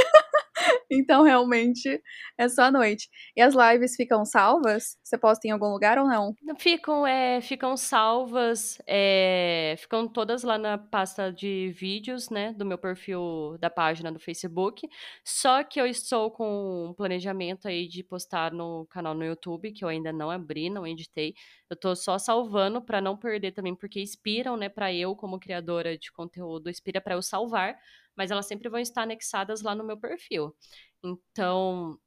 [0.94, 2.02] Então, realmente,
[2.38, 3.10] é só à noite.
[3.36, 4.98] E as lives ficam salvas?
[5.03, 6.36] Você posta em algum lugar ou não?
[6.57, 12.78] Ficam, é, ficam salvas, é, ficam todas lá na pasta de vídeos, né, do meu
[12.78, 14.88] perfil da página do Facebook.
[15.24, 19.84] Só que eu estou com um planejamento aí de postar no canal no YouTube, que
[19.84, 21.34] eu ainda não abri, não editei.
[21.70, 25.98] Eu tô só salvando para não perder também, porque inspiram, né, para eu como criadora
[25.98, 27.76] de conteúdo, inspira para eu salvar
[28.15, 30.56] mas elas sempre vão estar anexadas lá no meu perfil.
[31.03, 31.98] Então,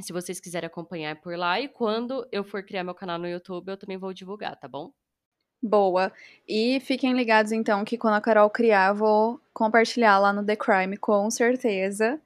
[0.00, 3.68] se vocês quiserem acompanhar por lá, e quando eu for criar meu canal no YouTube,
[3.68, 4.92] eu também vou divulgar, tá bom?
[5.62, 6.10] Boa.
[6.48, 10.96] E fiquem ligados então que quando a Carol criar, vou compartilhar lá no The Crime,
[10.96, 12.20] com certeza.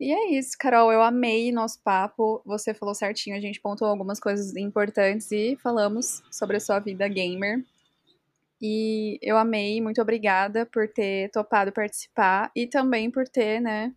[0.00, 0.92] E é isso, Carol.
[0.92, 2.42] Eu amei nosso papo.
[2.44, 7.08] Você falou certinho, a gente pontuou algumas coisas importantes e falamos sobre a sua vida
[7.08, 7.64] gamer.
[8.60, 13.92] E eu amei, muito obrigada por ter topado participar e também por ter, né,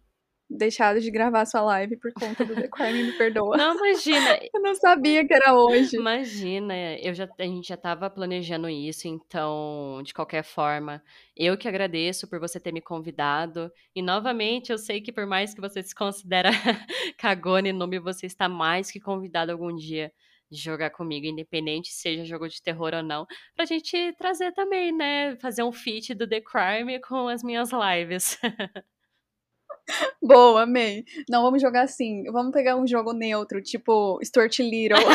[0.50, 3.56] deixado de gravar sua live por conta do The Crime Me Perdoa.
[3.56, 4.38] Não, imagina.
[4.54, 5.96] eu não sabia que era hoje.
[5.96, 11.02] Imagina, eu já, a gente já estava planejando isso, então, de qualquer forma,
[11.38, 13.72] eu que agradeço por você ter me convidado.
[13.96, 16.50] E, novamente, eu sei que por mais que você se considera
[17.18, 20.12] cagone no nome, você está mais que convidado algum dia
[20.50, 25.36] de jogar comigo, independente seja jogo de terror ou não, pra gente trazer também, né?
[25.38, 28.38] Fazer um feat do The Crime com as minhas lives.
[30.22, 31.04] Boa, amei.
[31.30, 32.24] Não, vamos jogar assim.
[32.32, 34.98] Vamos pegar um jogo neutro, tipo Stuart Little.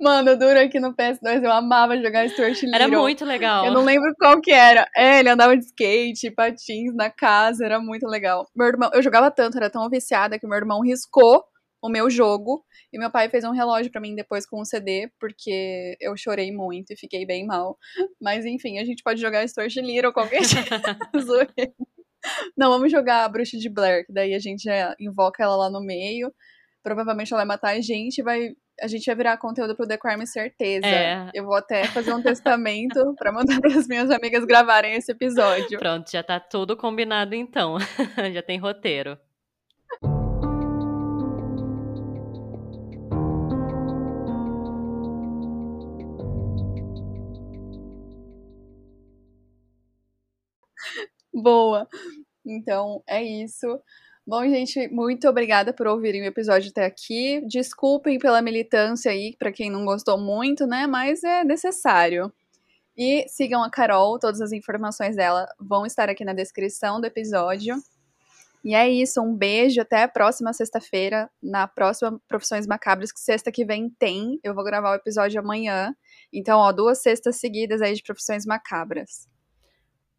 [0.00, 2.74] Mano, duro aqui no PS2, eu amava jogar Stuart Little.
[2.74, 3.64] Era muito legal.
[3.64, 4.86] Eu não lembro qual que era.
[4.96, 8.46] É, ele andava de skate, patins na casa, era muito legal.
[8.54, 11.44] Meu irmão, eu jogava tanto, era tão viciada que meu irmão riscou
[11.82, 12.64] o meu jogo.
[12.92, 16.52] E meu pai fez um relógio para mim depois com um CD, porque eu chorei
[16.52, 17.76] muito e fiquei bem mal.
[18.20, 20.42] Mas enfim, a gente pode jogar Stuart Little qualquer
[22.56, 25.70] Não, vamos jogar a Bruxa de Blair, que daí a gente já invoca ela lá
[25.70, 26.32] no meio.
[26.82, 28.50] Provavelmente ela vai matar a gente vai.
[28.80, 30.86] A gente vai virar conteúdo pro The Crime, certeza.
[30.86, 31.30] É.
[31.34, 35.78] Eu vou até fazer um testamento para mandar para as minhas amigas gravarem esse episódio.
[35.78, 37.76] Pronto, já tá tudo combinado então.
[38.32, 39.18] já tem roteiro.
[51.32, 51.88] Boa.
[52.44, 53.80] Então, é isso.
[54.26, 57.40] Bom, gente, muito obrigada por ouvirem o episódio até aqui.
[57.46, 60.86] Desculpem pela militância aí, para quem não gostou muito, né?
[60.86, 62.32] Mas é necessário.
[62.96, 67.76] E sigam a Carol, todas as informações dela vão estar aqui na descrição do episódio.
[68.64, 73.50] E é isso, um beijo, até a próxima sexta-feira, na próxima Profissões Macabras, que sexta
[73.50, 74.38] que vem tem.
[74.44, 75.92] Eu vou gravar o episódio amanhã.
[76.32, 79.31] Então, ó, duas sextas seguidas aí de Profissões Macabras.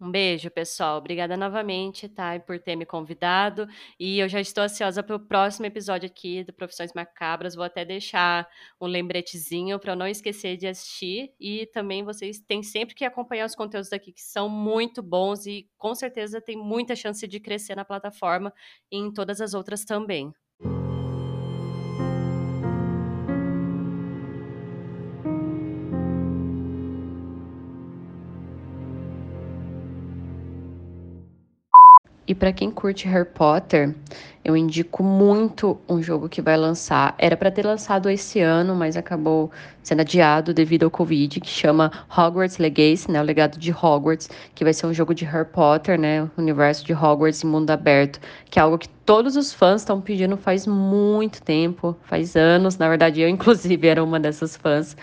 [0.01, 0.97] Um beijo, pessoal.
[0.97, 3.67] Obrigada novamente, tá, por ter me convidado.
[3.97, 7.55] E eu já estou ansiosa para o próximo episódio aqui do Profissões Macabras.
[7.55, 8.45] Vou até deixar
[8.81, 11.33] um lembretezinho para eu não esquecer de assistir.
[11.39, 15.69] E também vocês têm sempre que acompanhar os conteúdos daqui que são muito bons e
[15.77, 18.53] com certeza tem muita chance de crescer na plataforma
[18.91, 20.33] e em todas as outras também.
[32.25, 33.93] E para quem curte Harry Potter,
[34.45, 37.13] eu indico muito um jogo que vai lançar.
[37.17, 39.51] Era para ter lançado esse ano, mas acabou
[39.81, 44.63] sendo adiado devido ao Covid, que chama Hogwarts Legacy, né, o legado de Hogwarts, que
[44.63, 48.57] vai ser um jogo de Harry Potter, né, universo de Hogwarts em mundo aberto, que
[48.57, 53.19] é algo que todos os fãs estão pedindo faz muito tempo, faz anos, na verdade
[53.19, 54.95] eu inclusive era uma dessas fãs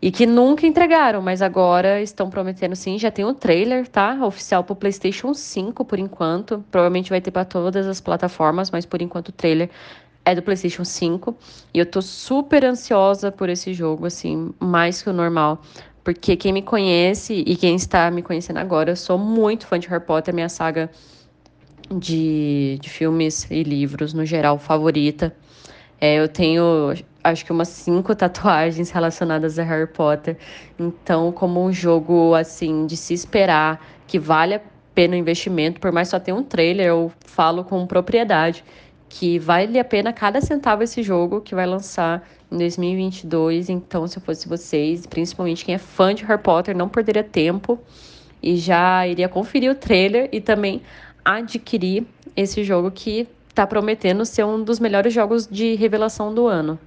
[0.00, 2.98] e que nunca entregaram, mas agora estão prometendo sim.
[2.98, 4.24] Já tem o um trailer, tá?
[4.24, 6.64] Oficial para o PlayStation 5 por enquanto.
[6.70, 9.68] Provavelmente vai ter para todas as plataformas, mas por enquanto o trailer
[10.24, 11.36] é do PlayStation 5.
[11.74, 15.62] E eu tô super ansiosa por esse jogo, assim, mais que o normal.
[16.04, 19.88] Porque quem me conhece e quem está me conhecendo agora, eu sou muito fã de
[19.88, 20.88] Harry Potter, minha saga
[21.90, 25.34] de, de filmes e livros no geral favorita.
[26.00, 26.94] É, eu tenho
[27.28, 30.36] acho que umas cinco tatuagens relacionadas a Harry Potter.
[30.78, 34.60] Então, como um jogo assim de se esperar, que vale a
[34.94, 38.64] pena o investimento, por mais só ter um trailer, eu falo com propriedade
[39.08, 43.68] que vale a pena cada centavo esse jogo que vai lançar em 2022.
[43.70, 47.78] Então, se eu fosse vocês, principalmente quem é fã de Harry Potter, não perderia tempo
[48.42, 50.82] e já iria conferir o trailer e também
[51.24, 52.06] adquirir
[52.36, 56.78] esse jogo que está prometendo ser um dos melhores jogos de revelação do ano.